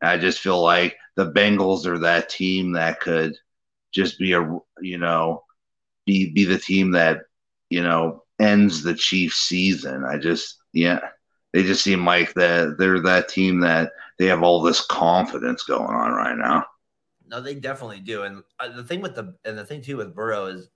I 0.00 0.16
just 0.16 0.38
feel 0.38 0.62
like 0.62 0.96
the 1.18 1.32
Bengals 1.32 1.84
are 1.84 1.98
that 1.98 2.28
team 2.28 2.72
that 2.72 3.00
could 3.00 3.36
just 3.92 4.20
be 4.20 4.32
a 4.34 4.58
you 4.80 4.98
know 4.98 5.42
be 6.06 6.30
be 6.30 6.44
the 6.44 6.58
team 6.58 6.92
that 6.92 7.22
you 7.70 7.82
know 7.82 8.22
ends 8.38 8.84
the 8.84 8.94
Chiefs 8.94 9.36
season. 9.36 10.04
I 10.04 10.16
just 10.16 10.62
yeah, 10.72 11.00
they 11.52 11.64
just 11.64 11.82
seem 11.82 12.06
like 12.06 12.32
that 12.34 12.76
they're 12.78 13.00
that 13.00 13.28
team 13.28 13.58
that 13.60 13.90
they 14.20 14.26
have 14.26 14.44
all 14.44 14.62
this 14.62 14.86
confidence 14.86 15.64
going 15.64 15.90
on 15.90 16.12
right 16.12 16.38
now. 16.38 16.64
No, 17.26 17.40
they 17.40 17.56
definitely 17.56 18.00
do. 18.00 18.22
And 18.22 18.44
uh, 18.60 18.68
the 18.68 18.84
thing 18.84 19.00
with 19.00 19.16
the 19.16 19.34
and 19.44 19.58
the 19.58 19.66
thing 19.66 19.82
too 19.82 19.96
with 19.96 20.14
Burrow 20.14 20.46
is, 20.46 20.68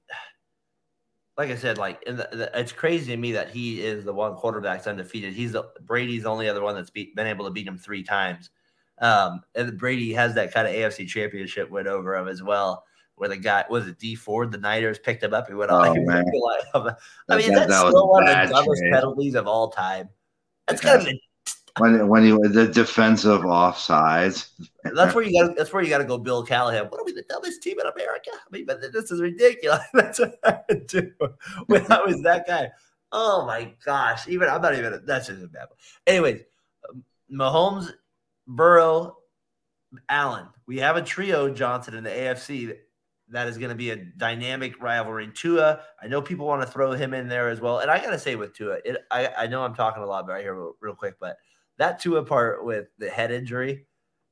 like 1.38 1.51
I 1.51 1.57
said, 1.57 1.78
like 1.78 2.05
the, 2.05 2.28
the, 2.32 2.51
it's 2.53 2.72
crazy 2.72 3.12
to 3.12 3.16
me 3.16 3.30
that 3.32 3.51
he 3.51 3.80
is 3.80 4.05
the 4.05 4.12
one 4.12 4.34
quarterback's 4.34 4.88
undefeated. 4.88 5.34
He's 5.34 5.53
the 5.53 5.70
Brady's 5.82 6.24
the 6.24 6.30
only 6.30 6.49
other 6.49 6.62
one 6.62 6.74
that's 6.74 6.90
beat, 6.90 7.14
been 7.14 7.28
able 7.28 7.45
to 7.45 7.53
beat 7.53 7.68
him 7.68 7.78
three 7.78 8.03
times. 8.03 8.51
Um, 9.03 9.42
and 9.55 9.78
Brady 9.78 10.14
has 10.14 10.34
that 10.36 10.55
kind 10.55 10.66
of 10.66 10.74
AFC 10.74 11.07
championship 11.07 11.70
win 11.70 11.86
over 11.86 12.16
him 12.16 12.28
as 12.28 12.42
well 12.42 12.84
where 13.16 13.28
the 13.28 13.36
guy 13.36 13.64
was 13.70 13.86
it 13.86 13.98
Dee 13.98 14.14
Ford, 14.14 14.50
the 14.50 14.59
Niners 14.59 14.98
picked 14.98 15.22
him 15.22 15.32
up. 15.34 15.46
He 15.46 15.55
went 15.55 15.70
on. 15.70 15.86
Oh, 15.86 15.94
man. 15.94 16.24
I 16.74 16.78
mean, 17.36 17.55
that, 17.55 17.68
that's 17.68 17.68
that 17.68 17.88
still 17.88 18.09
one 18.09 18.26
of 18.26 18.48
the 18.48 18.55
dumbest 18.55 18.80
trade. 18.80 18.92
penalties 18.92 19.34
of 19.36 19.46
all 19.46 19.68
time. 19.70 20.09
That's 20.66 20.82
yeah. 20.82 20.96
kind 20.96 21.09
of 21.09 21.14
when 21.78 22.09
when 22.09 22.24
he 22.24 22.30
the 22.48 22.66
defensive 22.66 23.42
offsides. 23.42 24.48
That's 24.82 25.14
where 25.14 25.24
you 25.24 25.40
got. 25.40 25.57
That's 25.57 25.72
where 25.72 25.82
you 25.82 25.88
got 25.88 25.98
to 25.98 26.05
go, 26.05 26.18
Bill 26.18 26.44
Callahan. 26.44 26.86
What 26.86 27.00
are 27.00 27.05
we 27.05 27.12
the 27.12 27.24
dumbest 27.28 27.62
team 27.62 27.78
in 27.78 27.86
America? 27.86 28.30
I 28.34 28.50
mean, 28.50 28.66
but 28.66 28.80
this 28.80 29.11
is 29.11 29.20
ridiculous. 29.20 29.80
That's 29.94 30.18
what 30.18 30.38
I 30.42 30.59
do 30.86 31.12
when 31.66 31.90
I 31.90 32.03
was 32.03 32.20
that 32.22 32.46
guy. 32.46 32.70
Oh 33.11 33.46
my 33.46 33.72
gosh! 33.84 34.26
Even 34.28 34.48
I'm 34.48 34.62
not 34.62 34.76
even. 34.76 35.00
That's 35.05 35.28
just 35.28 35.42
a 35.42 35.46
bad. 35.46 35.68
Anyways, 36.07 36.42
Mahomes, 37.32 37.92
Burrow, 38.57 39.16
Allen. 40.09 40.46
We 40.66 40.78
have 40.78 40.96
a 40.96 41.03
trio, 41.03 41.53
Johnson, 41.53 41.94
in 41.94 42.05
the 42.05 42.11
AFC 42.11 42.76
that 43.28 43.48
is 43.48 43.57
going 43.57 43.70
to 43.70 43.74
be 43.74 43.90
a 43.90 43.96
dynamic 43.96 44.80
rivalry. 44.80 45.30
Tua, 45.34 45.80
I 46.03 46.07
know 46.07 46.20
people 46.20 46.46
want 46.46 46.62
to 46.62 46.68
throw 46.68 46.92
him 46.92 47.14
in 47.14 47.28
there 47.28 47.48
as 47.48 47.61
well. 47.61 47.78
And 47.78 47.90
I 47.90 47.98
got 47.98 48.11
to 48.11 48.18
say 48.18 48.36
with 48.36 48.55
Tua, 48.55 48.78
it, 48.84 48.98
I, 49.11 49.28
I 49.38 49.46
know 49.46 49.64
I'm 49.64 49.74
talking 49.74 50.03
a 50.03 50.07
lot 50.07 50.28
right 50.28 50.42
here 50.42 50.55
real, 50.55 50.76
real, 50.80 50.94
quick, 50.94 51.14
but 51.18 51.36
that 51.78 51.98
Tua 51.98 52.24
part 52.24 52.64
with 52.64 52.88
the 52.98 53.09
head 53.09 53.32
injury, 53.32 53.86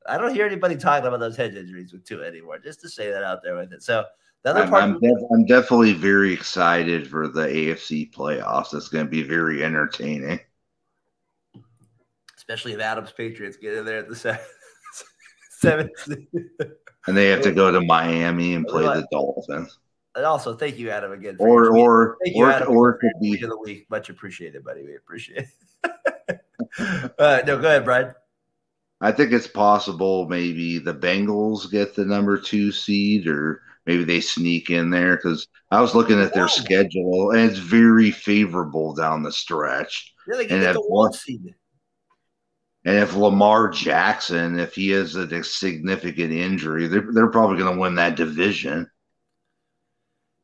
I 0.06 0.18
don't 0.18 0.34
hear 0.34 0.46
anybody 0.46 0.76
talking 0.76 1.06
about 1.06 1.20
those 1.20 1.36
head 1.36 1.56
injuries 1.56 1.92
with 1.92 2.04
Tua 2.04 2.26
anymore, 2.26 2.58
just 2.58 2.80
to 2.82 2.88
say 2.88 3.10
that 3.10 3.24
out 3.24 3.42
there 3.42 3.56
with 3.56 3.72
it. 3.72 3.82
So 3.82 4.04
the 4.42 4.50
other 4.50 4.62
I'm, 4.62 4.70
part. 4.70 4.82
I'm, 4.82 5.00
def- 5.00 5.30
I'm 5.32 5.46
definitely 5.46 5.94
very 5.94 6.32
excited 6.32 7.08
for 7.08 7.28
the 7.28 7.46
AFC 7.46 8.12
playoffs. 8.12 8.74
It's 8.74 8.88
going 8.88 9.06
to 9.06 9.10
be 9.10 9.22
very 9.22 9.64
entertaining. 9.64 10.40
Especially 12.50 12.72
if 12.72 12.80
Adams 12.80 13.12
Patriots 13.12 13.56
get 13.56 13.74
in 13.74 13.84
there 13.84 13.98
at 13.98 14.08
the 14.08 14.16
seventh. 15.52 16.08
and 17.06 17.16
they 17.16 17.28
have 17.28 17.42
to 17.42 17.52
go 17.52 17.70
to 17.70 17.80
Miami 17.80 18.54
and 18.54 18.66
play 18.66 18.82
the 18.82 19.06
Dolphins. 19.12 19.78
And 20.16 20.24
also, 20.24 20.56
thank 20.56 20.76
you, 20.76 20.90
Adam, 20.90 21.12
again. 21.12 21.36
or 21.38 21.76
or 21.76 22.18
thank 22.24 22.36
or, 22.36 22.50
Adam, 22.50 22.76
or 22.76 22.90
it 22.90 22.98
could 22.98 23.12
be 23.20 23.36
the 23.36 23.56
week. 23.56 23.88
Much 23.88 24.10
appreciated, 24.10 24.64
buddy. 24.64 24.82
We 24.82 24.96
appreciate 24.96 25.46
it. 25.84 26.40
uh, 27.20 27.42
no, 27.46 27.56
go 27.60 27.68
ahead, 27.68 27.84
Brian. 27.84 28.12
I 29.00 29.12
think 29.12 29.30
it's 29.30 29.46
possible 29.46 30.28
maybe 30.28 30.80
the 30.80 30.92
Bengals 30.92 31.70
get 31.70 31.94
the 31.94 32.04
number 32.04 32.36
two 32.36 32.72
seed, 32.72 33.28
or 33.28 33.62
maybe 33.86 34.02
they 34.02 34.20
sneak 34.20 34.70
in 34.70 34.90
there 34.90 35.14
because 35.14 35.46
I 35.70 35.80
was 35.80 35.94
looking 35.94 36.20
at 36.20 36.34
their 36.34 36.42
yeah. 36.42 36.48
schedule 36.48 37.30
and 37.30 37.48
it's 37.48 37.60
very 37.60 38.10
favorable 38.10 38.92
down 38.92 39.22
the 39.22 39.30
stretch. 39.30 40.12
Yeah, 40.26 40.36
they 40.36 40.46
get 40.48 40.72
the 40.72 40.80
one 40.80 41.12
seed. 41.12 41.54
And 42.84 42.96
if 42.96 43.14
Lamar 43.14 43.68
Jackson, 43.68 44.58
if 44.58 44.74
he 44.74 44.88
has 44.90 45.14
a 45.14 45.44
significant 45.44 46.32
injury, 46.32 46.86
they're, 46.86 47.12
they're 47.12 47.30
probably 47.30 47.58
going 47.58 47.74
to 47.74 47.80
win 47.80 47.94
that 47.96 48.16
division. 48.16 48.90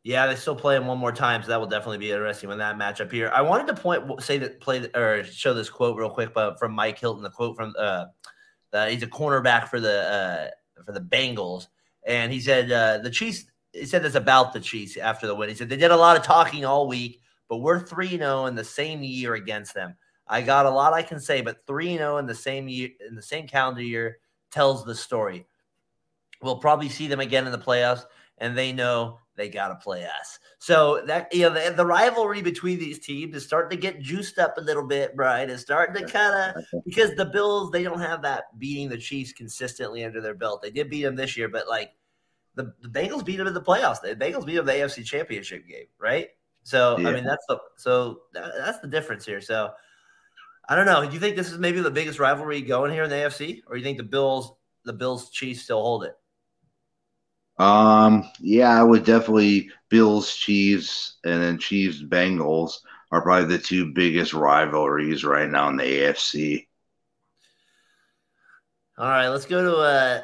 Yeah, 0.06 0.26
they 0.26 0.36
still 0.36 0.54
play 0.54 0.76
him 0.76 0.86
one 0.86 0.98
more 0.98 1.10
time, 1.10 1.42
so 1.42 1.48
that 1.48 1.58
will 1.58 1.66
definitely 1.66 1.98
be 1.98 2.12
interesting 2.12 2.48
when 2.48 2.58
that 2.58 2.78
matchup 2.78 3.10
here. 3.10 3.28
I 3.34 3.42
wanted 3.42 3.66
to 3.68 3.74
point, 3.82 4.22
say 4.22 4.38
that, 4.38 4.60
play 4.60 4.88
or 4.94 5.24
show 5.24 5.52
this 5.52 5.68
quote 5.68 5.96
real 5.96 6.10
quick, 6.10 6.32
but 6.32 6.60
from 6.60 6.72
Mike 6.72 6.98
Hilton, 6.98 7.24
the 7.24 7.30
quote 7.30 7.56
from 7.56 7.74
uh, 7.76 8.04
the, 8.70 8.90
he's 8.90 9.02
a 9.02 9.08
cornerback 9.08 9.66
for 9.66 9.80
the 9.80 10.02
uh, 10.02 10.82
for 10.84 10.92
the 10.92 11.00
Bengals, 11.00 11.66
and 12.06 12.32
he 12.32 12.38
said 12.38 12.70
uh, 12.70 12.98
the 12.98 13.10
Chiefs. 13.10 13.46
He 13.72 13.84
said 13.84 14.04
this 14.04 14.14
about 14.14 14.52
the 14.52 14.60
Chiefs 14.60 14.96
after 14.96 15.26
the 15.26 15.34
win. 15.34 15.48
He 15.48 15.56
said 15.56 15.68
they 15.68 15.76
did 15.76 15.90
a 15.90 15.96
lot 15.96 16.16
of 16.16 16.22
talking 16.22 16.64
all 16.64 16.86
week, 16.86 17.20
but 17.48 17.56
we're 17.56 17.80
three 17.80 18.10
zero 18.10 18.42
oh 18.42 18.46
in 18.46 18.54
the 18.54 18.62
same 18.62 19.02
year 19.02 19.34
against 19.34 19.74
them. 19.74 19.96
I 20.28 20.42
got 20.42 20.66
a 20.66 20.70
lot 20.70 20.92
I 20.92 21.02
can 21.02 21.20
say, 21.20 21.40
but 21.40 21.66
3 21.66 21.96
0 21.96 22.18
in 22.18 22.26
the 22.26 22.34
same 22.34 22.68
year 22.68 22.90
in 23.06 23.14
the 23.14 23.22
same 23.22 23.46
calendar 23.46 23.82
year 23.82 24.18
tells 24.50 24.84
the 24.84 24.94
story. 24.94 25.46
We'll 26.42 26.58
probably 26.58 26.88
see 26.88 27.06
them 27.06 27.20
again 27.20 27.46
in 27.46 27.52
the 27.52 27.58
playoffs, 27.58 28.04
and 28.38 28.56
they 28.56 28.72
know 28.72 29.18
they 29.36 29.48
got 29.48 29.68
to 29.68 29.76
play 29.76 30.04
us. 30.04 30.38
So 30.58 31.02
that 31.06 31.32
you 31.32 31.42
know 31.42 31.50
the, 31.50 31.74
the, 31.74 31.86
rivalry 31.86 32.42
between 32.42 32.78
these 32.78 32.98
teams 32.98 33.36
is 33.36 33.44
starting 33.44 33.70
to 33.70 33.80
get 33.80 34.00
juiced 34.00 34.38
up 34.38 34.56
a 34.56 34.60
little 34.60 34.86
bit, 34.86 35.14
Brian. 35.14 35.50
It's 35.50 35.62
starting 35.62 36.02
to 36.04 36.10
kind 36.10 36.56
of 36.56 36.82
because 36.84 37.14
the 37.14 37.26
Bills 37.26 37.70
they 37.70 37.82
don't 37.82 38.00
have 38.00 38.22
that 38.22 38.58
beating 38.58 38.88
the 38.88 38.98
Chiefs 38.98 39.32
consistently 39.32 40.04
under 40.04 40.20
their 40.20 40.34
belt. 40.34 40.62
They 40.62 40.70
did 40.70 40.90
beat 40.90 41.02
them 41.02 41.16
this 41.16 41.36
year, 41.36 41.48
but 41.48 41.68
like 41.68 41.92
the, 42.54 42.72
the 42.80 42.88
Bengals 42.88 43.24
beat 43.24 43.36
them 43.36 43.46
in 43.46 43.54
the 43.54 43.60
playoffs. 43.60 44.00
The 44.00 44.16
Bengals 44.16 44.46
beat 44.46 44.56
them 44.56 44.66
the 44.66 44.72
AFC 44.72 45.04
Championship 45.04 45.66
game, 45.68 45.86
right? 45.98 46.28
So 46.62 46.98
yeah. 46.98 47.08
I 47.08 47.12
mean 47.12 47.24
that's 47.24 47.44
the 47.46 47.58
so 47.76 48.22
that, 48.32 48.52
that's 48.58 48.80
the 48.80 48.88
difference 48.88 49.24
here. 49.24 49.40
So 49.40 49.70
I 50.68 50.74
don't 50.74 50.86
know. 50.86 51.06
Do 51.06 51.12
you 51.12 51.20
think 51.20 51.36
this 51.36 51.52
is 51.52 51.58
maybe 51.58 51.80
the 51.80 51.90
biggest 51.90 52.18
rivalry 52.18 52.62
going 52.62 52.92
here 52.92 53.04
in 53.04 53.10
the 53.10 53.16
AFC, 53.16 53.62
or 53.66 53.76
you 53.76 53.84
think 53.84 53.98
the 53.98 54.04
Bills, 54.04 54.52
the 54.84 54.92
Bills 54.92 55.30
Chiefs 55.30 55.62
still 55.62 55.82
hold 55.82 56.04
it? 56.04 56.16
Um, 57.58 58.30
yeah, 58.40 58.68
I 58.78 58.82
would 58.82 59.04
definitely 59.04 59.70
Bills 59.88 60.34
Chiefs 60.36 61.16
and 61.24 61.42
then 61.42 61.58
Chiefs 61.58 62.02
Bengals 62.02 62.80
are 63.10 63.22
probably 63.22 63.56
the 63.56 63.62
two 63.62 63.92
biggest 63.92 64.34
rivalries 64.34 65.24
right 65.24 65.48
now 65.48 65.68
in 65.68 65.76
the 65.76 65.84
AFC. 65.84 66.66
All 68.98 69.08
right, 69.08 69.28
let's 69.28 69.46
go 69.46 69.62
to 69.62 69.76
uh 69.76 70.22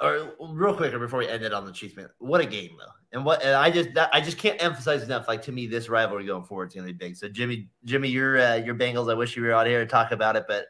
or 0.00 0.34
real 0.54 0.76
quick 0.76 0.92
before 0.92 1.20
we 1.20 1.28
end 1.28 1.42
it 1.44 1.52
on 1.52 1.64
the 1.66 1.72
Chiefs 1.72 1.96
man. 1.96 2.08
What 2.18 2.40
a 2.40 2.46
game 2.46 2.70
though. 2.78 2.92
And 3.12 3.26
what 3.26 3.42
and 3.42 3.54
I 3.54 3.70
just 3.70 3.92
that, 3.94 4.10
I 4.12 4.20
just 4.20 4.38
can't 4.38 4.62
emphasize 4.62 5.02
enough. 5.02 5.28
Like 5.28 5.42
to 5.42 5.52
me, 5.52 5.66
this 5.66 5.88
rivalry 5.88 6.24
going 6.24 6.44
forward 6.44 6.68
is 6.68 6.74
going 6.74 6.86
to 6.86 6.92
be 6.92 6.96
big. 6.96 7.16
So 7.16 7.28
Jimmy, 7.28 7.68
Jimmy, 7.84 8.08
your 8.08 8.38
uh, 8.38 8.54
your 8.56 8.74
Bengals. 8.74 9.10
I 9.10 9.14
wish 9.14 9.36
you 9.36 9.42
were 9.42 9.52
out 9.52 9.66
here 9.66 9.80
to 9.80 9.86
talk 9.86 10.12
about 10.12 10.36
it, 10.36 10.44
but 10.48 10.66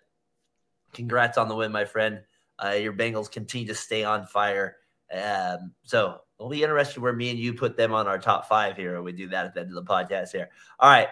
congrats 0.92 1.38
on 1.38 1.48
the 1.48 1.54
win, 1.54 1.70
my 1.70 1.84
friend. 1.84 2.20
Uh, 2.62 2.70
your 2.70 2.92
Bengals 2.92 3.30
continue 3.30 3.66
to 3.68 3.74
stay 3.74 4.02
on 4.02 4.26
fire. 4.26 4.76
Um, 5.12 5.72
so 5.84 6.20
we'll 6.38 6.48
be 6.48 6.62
interested 6.62 7.00
where 7.00 7.12
me 7.12 7.30
and 7.30 7.38
you 7.38 7.54
put 7.54 7.76
them 7.76 7.92
on 7.92 8.08
our 8.08 8.18
top 8.18 8.48
five 8.48 8.76
here. 8.76 9.00
We 9.02 9.12
do 9.12 9.28
that 9.28 9.46
at 9.46 9.54
the 9.54 9.60
end 9.60 9.68
of 9.68 9.74
the 9.74 9.84
podcast 9.84 10.32
here. 10.32 10.50
All 10.80 10.90
right, 10.90 11.08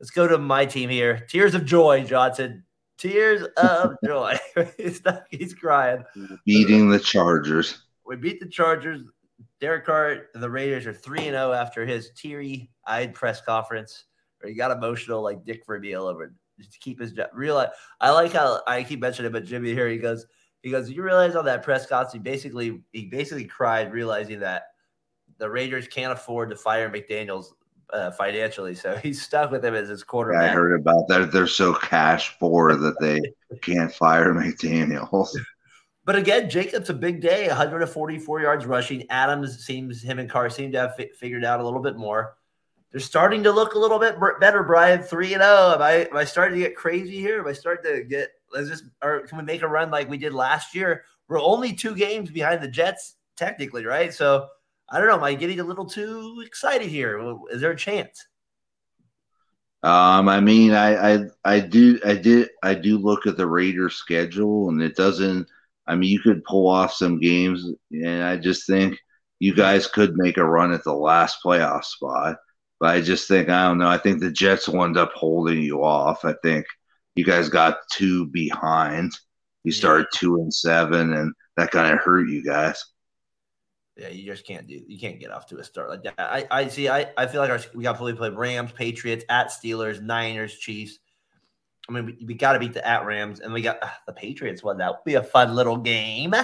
let's 0.00 0.10
go 0.10 0.26
to 0.26 0.38
my 0.38 0.66
team 0.66 0.90
here. 0.90 1.24
Tears 1.28 1.54
of 1.54 1.64
joy, 1.64 2.04
Johnson. 2.04 2.64
Tears 2.98 3.42
of 3.56 3.94
joy. 4.04 4.36
he's, 4.76 5.00
he's 5.30 5.54
crying. 5.54 6.04
Beating 6.44 6.88
the 6.88 6.98
Chargers. 6.98 7.82
We 8.04 8.16
beat 8.16 8.40
the 8.40 8.48
Chargers. 8.48 9.02
Derek 9.60 9.86
Carr 9.86 10.26
and 10.34 10.42
the 10.42 10.50
Raiders 10.50 10.86
are 10.86 10.92
3 10.92 11.18
0 11.18 11.52
after 11.52 11.86
his 11.86 12.10
teary 12.16 12.70
eyed 12.86 13.14
press 13.14 13.40
conference 13.40 14.04
where 14.40 14.50
he 14.50 14.56
got 14.56 14.70
emotional 14.70 15.22
like 15.22 15.44
Dick 15.44 15.64
Vermeil 15.66 16.06
over 16.06 16.34
just 16.58 16.72
to 16.72 16.78
keep 16.78 17.00
his 17.00 17.12
job. 17.12 17.28
Real, 17.32 17.64
I 18.00 18.10
like 18.10 18.32
how 18.32 18.60
I 18.66 18.82
keep 18.82 19.00
mentioning 19.00 19.30
it, 19.30 19.32
but 19.32 19.44
Jimmy 19.44 19.72
here 19.72 19.88
he 19.88 19.98
goes, 19.98 20.26
he 20.62 20.70
goes, 20.70 20.90
You 20.90 21.02
realize 21.02 21.36
on 21.36 21.44
that 21.46 21.62
press 21.62 21.86
conference, 21.86 22.12
he 22.12 22.18
basically 22.18 22.82
he 22.92 23.06
basically 23.06 23.44
cried, 23.44 23.92
realizing 23.92 24.40
that 24.40 24.64
the 25.38 25.48
Raiders 25.48 25.88
can't 25.88 26.12
afford 26.12 26.50
to 26.50 26.56
fire 26.56 26.90
McDaniels 26.90 27.46
uh, 27.92 28.10
financially, 28.12 28.74
so 28.74 28.96
he's 28.96 29.22
stuck 29.22 29.50
with 29.50 29.64
him 29.64 29.74
as 29.74 29.88
his 29.88 30.04
quarterback. 30.04 30.42
Yeah, 30.42 30.50
I 30.50 30.54
heard 30.54 30.80
about 30.80 31.08
that. 31.08 31.32
They're 31.32 31.46
so 31.46 31.74
cash 31.74 32.36
poor 32.38 32.76
that 32.76 32.98
they 33.00 33.20
can't 33.60 33.92
fire 33.92 34.32
McDaniels. 34.34 35.30
But 36.04 36.16
again, 36.16 36.50
Jacobs 36.50 36.90
a 36.90 36.94
big 36.94 37.20
day, 37.20 37.46
144 37.46 38.40
yards 38.40 38.66
rushing. 38.66 39.06
Adams 39.08 39.64
seems 39.64 40.02
him 40.02 40.18
and 40.18 40.28
Carr 40.28 40.50
seem 40.50 40.72
to 40.72 40.78
have 40.78 40.96
fi- 40.96 41.10
figured 41.16 41.44
out 41.44 41.60
a 41.60 41.64
little 41.64 41.80
bit 41.80 41.96
more. 41.96 42.36
They're 42.90 43.00
starting 43.00 43.42
to 43.44 43.52
look 43.52 43.74
a 43.74 43.78
little 43.78 43.98
bit 43.98 44.16
better, 44.40 44.62
Brian. 44.62 45.02
Three 45.02 45.32
and 45.32 45.42
zero. 45.42 45.54
Oh. 45.54 45.74
Am 45.74 45.82
I 45.82 45.92
am 46.10 46.16
I 46.16 46.24
starting 46.24 46.58
to 46.58 46.64
get 46.64 46.76
crazy 46.76 47.20
here? 47.20 47.40
Am 47.40 47.46
I 47.46 47.52
starting 47.52 47.90
to 47.90 48.04
get? 48.04 48.30
Let's 48.52 48.68
just 48.68 48.84
or 49.02 49.20
can 49.20 49.38
we 49.38 49.44
make 49.44 49.62
a 49.62 49.68
run 49.68 49.90
like 49.90 50.10
we 50.10 50.18
did 50.18 50.34
last 50.34 50.74
year? 50.74 51.04
We're 51.28 51.40
only 51.40 51.72
two 51.72 51.94
games 51.94 52.30
behind 52.30 52.62
the 52.62 52.68
Jets, 52.68 53.16
technically, 53.36 53.86
right? 53.86 54.12
So 54.12 54.48
I 54.90 54.98
don't 54.98 55.08
know. 55.08 55.14
Am 55.14 55.24
I 55.24 55.34
getting 55.34 55.60
a 55.60 55.64
little 55.64 55.86
too 55.86 56.42
excited 56.44 56.88
here? 56.88 57.38
Is 57.50 57.62
there 57.62 57.70
a 57.70 57.76
chance? 57.76 58.26
Um, 59.82 60.28
I 60.28 60.40
mean, 60.40 60.72
I, 60.74 61.14
I, 61.14 61.24
I 61.44 61.60
do, 61.60 61.98
I 62.04 62.14
did, 62.14 62.50
I 62.62 62.74
do 62.74 62.98
look 62.98 63.26
at 63.26 63.36
the 63.36 63.46
Raiders 63.46 63.96
schedule, 63.96 64.68
and 64.68 64.80
it 64.80 64.94
doesn't 64.94 65.48
I 65.86 65.96
mean, 65.96 66.10
you 66.10 66.20
could 66.20 66.44
pull 66.44 66.68
off 66.68 66.92
some 66.92 67.18
games, 67.18 67.64
and 67.90 68.22
I 68.22 68.36
just 68.36 68.66
think 68.66 68.98
you 69.38 69.54
guys 69.54 69.86
could 69.86 70.16
make 70.16 70.36
a 70.36 70.44
run 70.44 70.72
at 70.72 70.84
the 70.84 70.94
last 70.94 71.38
playoff 71.44 71.84
spot. 71.84 72.36
But 72.78 72.90
I 72.90 73.00
just 73.00 73.28
think 73.28 73.48
I 73.48 73.64
don't 73.66 73.78
know. 73.78 73.88
I 73.88 73.98
think 73.98 74.20
the 74.20 74.30
Jets 74.30 74.68
will 74.68 74.84
end 74.84 74.96
up 74.96 75.12
holding 75.14 75.62
you 75.62 75.84
off. 75.84 76.24
I 76.24 76.34
think 76.42 76.66
you 77.14 77.24
guys 77.24 77.48
got 77.48 77.78
two 77.92 78.26
behind. 78.26 79.12
You 79.64 79.72
started 79.72 80.06
two 80.14 80.36
and 80.36 80.52
seven, 80.52 81.12
and 81.12 81.32
that 81.56 81.70
kind 81.70 81.92
of 81.92 82.00
hurt 82.00 82.28
you 82.28 82.44
guys. 82.44 82.84
Yeah, 83.96 84.08
you 84.08 84.24
just 84.24 84.46
can't 84.46 84.66
do. 84.66 84.80
You 84.86 84.98
can't 84.98 85.20
get 85.20 85.30
off 85.30 85.46
to 85.48 85.58
a 85.58 85.64
start 85.64 85.90
like 85.90 86.02
that. 86.04 86.14
I, 86.18 86.46
I 86.50 86.68
see. 86.68 86.88
I, 86.88 87.10
I 87.16 87.26
feel 87.26 87.40
like 87.40 87.50
our, 87.50 87.60
we 87.74 87.82
got 87.84 87.98
to 87.98 88.14
play 88.14 88.30
Rams, 88.30 88.72
Patriots, 88.72 89.24
at 89.28 89.48
Steelers, 89.48 90.00
Niners, 90.00 90.56
Chiefs. 90.56 90.98
I 91.88 91.92
mean, 91.92 92.06
we, 92.06 92.26
we 92.26 92.34
got 92.34 92.52
to 92.52 92.58
beat 92.58 92.74
the 92.74 92.86
at 92.86 93.04
Rams, 93.04 93.40
and 93.40 93.52
we 93.52 93.62
got 93.62 93.82
uh, 93.82 93.88
the 94.06 94.12
Patriots. 94.12 94.62
Well, 94.62 94.76
that 94.76 94.90
would 94.90 95.04
be 95.04 95.14
a 95.14 95.22
fun 95.22 95.54
little 95.54 95.76
game. 95.76 96.34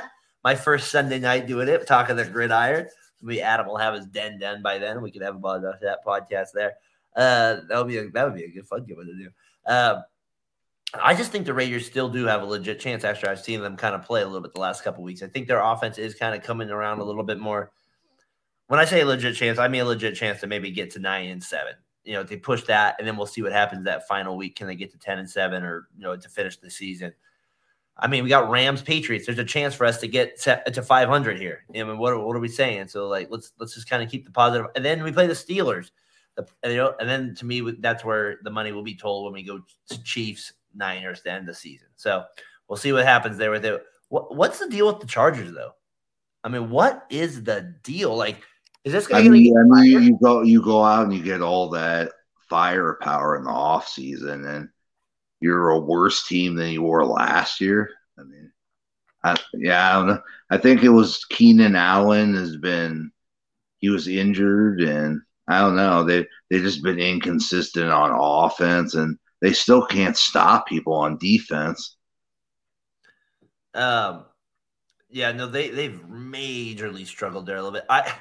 My 0.44 0.54
first 0.54 0.90
Sunday 0.90 1.18
night 1.18 1.46
doing 1.46 1.68
it, 1.68 1.86
talking 1.86 2.16
the 2.16 2.24
gridiron. 2.24 2.88
Maybe 3.22 3.42
Adam 3.42 3.66
will 3.66 3.76
have 3.76 3.94
his 3.94 4.06
den 4.06 4.38
done 4.38 4.62
by 4.62 4.78
then. 4.78 5.02
We 5.02 5.10
could 5.10 5.22
have 5.22 5.36
about 5.36 5.62
that 5.62 6.04
podcast 6.06 6.48
there. 6.54 6.74
Uh, 7.16 7.60
that 7.68 7.78
would 7.78 7.88
be 7.88 7.98
a, 7.98 8.08
that 8.10 8.24
would 8.24 8.34
be 8.34 8.44
a 8.44 8.50
good 8.50 8.66
fun 8.66 8.84
game 8.84 8.96
to 8.96 9.04
do. 9.04 9.28
Uh, 9.66 10.02
I 10.94 11.14
just 11.14 11.32
think 11.32 11.44
the 11.44 11.52
Raiders 11.52 11.84
still 11.84 12.08
do 12.08 12.24
have 12.24 12.42
a 12.42 12.46
legit 12.46 12.80
chance 12.80 13.04
after 13.04 13.28
I've 13.28 13.40
seen 13.40 13.60
them 13.60 13.76
kind 13.76 13.94
of 13.94 14.04
play 14.04 14.22
a 14.22 14.26
little 14.26 14.40
bit 14.40 14.54
the 14.54 14.60
last 14.60 14.82
couple 14.82 15.02
weeks. 15.04 15.22
I 15.22 15.26
think 15.26 15.46
their 15.46 15.60
offense 15.60 15.98
is 15.98 16.14
kind 16.14 16.34
of 16.34 16.42
coming 16.42 16.70
around 16.70 17.00
a 17.00 17.04
little 17.04 17.24
bit 17.24 17.38
more. 17.38 17.72
When 18.68 18.80
I 18.80 18.84
say 18.84 19.04
legit 19.04 19.34
chance, 19.34 19.58
I 19.58 19.68
mean 19.68 19.82
a 19.82 19.84
legit 19.84 20.14
chance 20.14 20.40
to 20.40 20.46
maybe 20.46 20.70
get 20.70 20.92
to 20.92 20.98
nine 20.98 21.28
and 21.28 21.42
seven. 21.42 21.74
You 22.04 22.14
know, 22.14 22.22
they 22.22 22.36
push 22.36 22.64
that, 22.64 22.96
and 22.98 23.06
then 23.06 23.16
we'll 23.16 23.26
see 23.26 23.42
what 23.42 23.52
happens 23.52 23.84
that 23.84 24.08
final 24.08 24.36
week. 24.36 24.56
Can 24.56 24.66
they 24.66 24.74
get 24.74 24.90
to 24.92 24.98
ten 24.98 25.18
and 25.18 25.28
seven, 25.28 25.62
or 25.62 25.88
you 25.96 26.02
know, 26.02 26.16
to 26.16 26.28
finish 26.28 26.56
the 26.56 26.70
season? 26.70 27.12
I 28.00 28.06
mean, 28.06 28.22
we 28.22 28.30
got 28.30 28.48
Rams, 28.48 28.80
Patriots. 28.80 29.26
There's 29.26 29.38
a 29.38 29.44
chance 29.44 29.74
for 29.74 29.84
us 29.84 29.98
to 29.98 30.08
get 30.08 30.40
to 30.42 30.82
500 30.82 31.38
here. 31.38 31.64
I 31.74 31.82
mean, 31.82 31.98
what, 31.98 32.24
what 32.24 32.36
are 32.36 32.40
we 32.40 32.48
saying? 32.48 32.88
So 32.88 33.08
like, 33.08 33.28
let's 33.30 33.52
let's 33.58 33.74
just 33.74 33.90
kind 33.90 34.02
of 34.02 34.08
keep 34.08 34.24
the 34.24 34.30
positive. 34.30 34.68
And 34.76 34.84
then 34.84 35.02
we 35.02 35.10
play 35.10 35.26
the 35.26 35.32
Steelers. 35.32 35.90
The, 36.36 36.46
you 36.64 36.76
know, 36.76 36.94
and 37.00 37.08
then 37.08 37.34
to 37.36 37.44
me, 37.44 37.60
that's 37.80 38.04
where 38.04 38.38
the 38.44 38.50
money 38.50 38.70
will 38.70 38.84
be 38.84 38.94
told 38.94 39.24
when 39.24 39.32
we 39.32 39.42
go 39.42 39.60
to 39.88 40.02
Chiefs, 40.04 40.52
Niners 40.74 41.22
to 41.22 41.32
end 41.32 41.48
the 41.48 41.54
season. 41.54 41.88
So 41.96 42.24
we'll 42.68 42.76
see 42.76 42.92
what 42.92 43.04
happens 43.04 43.36
there 43.36 43.50
with 43.50 43.64
it. 43.64 43.82
What, 44.10 44.36
what's 44.36 44.60
the 44.60 44.68
deal 44.68 44.86
with 44.86 45.00
the 45.00 45.06
Chargers 45.06 45.52
though? 45.52 45.72
I 46.44 46.48
mean, 46.48 46.70
what 46.70 47.04
is 47.10 47.42
the 47.42 47.74
deal? 47.82 48.16
Like, 48.16 48.42
is 48.88 48.92
this 48.92 49.06
guy 49.06 49.18
I 49.18 49.20
going 49.20 49.32
to 49.32 49.38
mean, 49.38 49.54
I 49.58 49.64
mean, 49.64 50.02
you 50.02 50.18
go 50.22 50.40
you 50.40 50.62
go 50.62 50.82
out 50.82 51.04
and 51.04 51.12
you 51.12 51.22
get 51.22 51.42
all 51.42 51.68
that 51.70 52.12
firepower 52.48 53.36
in 53.36 53.44
the 53.44 53.50
off 53.50 53.86
season, 53.86 54.46
and 54.46 54.70
you're 55.40 55.68
a 55.68 55.78
worse 55.78 56.26
team 56.26 56.54
than 56.54 56.70
you 56.70 56.82
were 56.82 57.04
last 57.04 57.60
year. 57.60 57.90
I 58.18 58.22
mean, 58.22 58.50
I, 59.22 59.36
yeah, 59.52 59.90
I 59.90 59.92
don't 59.92 60.06
know. 60.06 60.22
I 60.48 60.56
think 60.56 60.82
it 60.82 60.88
was 60.88 61.22
Keenan 61.26 61.76
Allen 61.76 62.34
has 62.34 62.56
been 62.56 63.12
he 63.76 63.90
was 63.90 64.08
injured, 64.08 64.80
and 64.80 65.20
I 65.46 65.60
don't 65.60 65.76
know. 65.76 66.04
They 66.04 66.26
they 66.48 66.60
just 66.60 66.82
been 66.82 66.98
inconsistent 66.98 67.90
on 67.90 68.10
offense, 68.18 68.94
and 68.94 69.18
they 69.42 69.52
still 69.52 69.84
can't 69.84 70.16
stop 70.16 70.66
people 70.66 70.94
on 70.94 71.18
defense. 71.18 71.94
Um, 73.74 74.24
yeah, 75.10 75.32
no, 75.32 75.46
they 75.46 75.68
they've 75.68 76.00
majorly 76.08 77.06
struggled 77.06 77.44
there 77.44 77.56
a 77.56 77.62
little 77.62 77.78
bit. 77.78 77.84
I, 77.90 78.14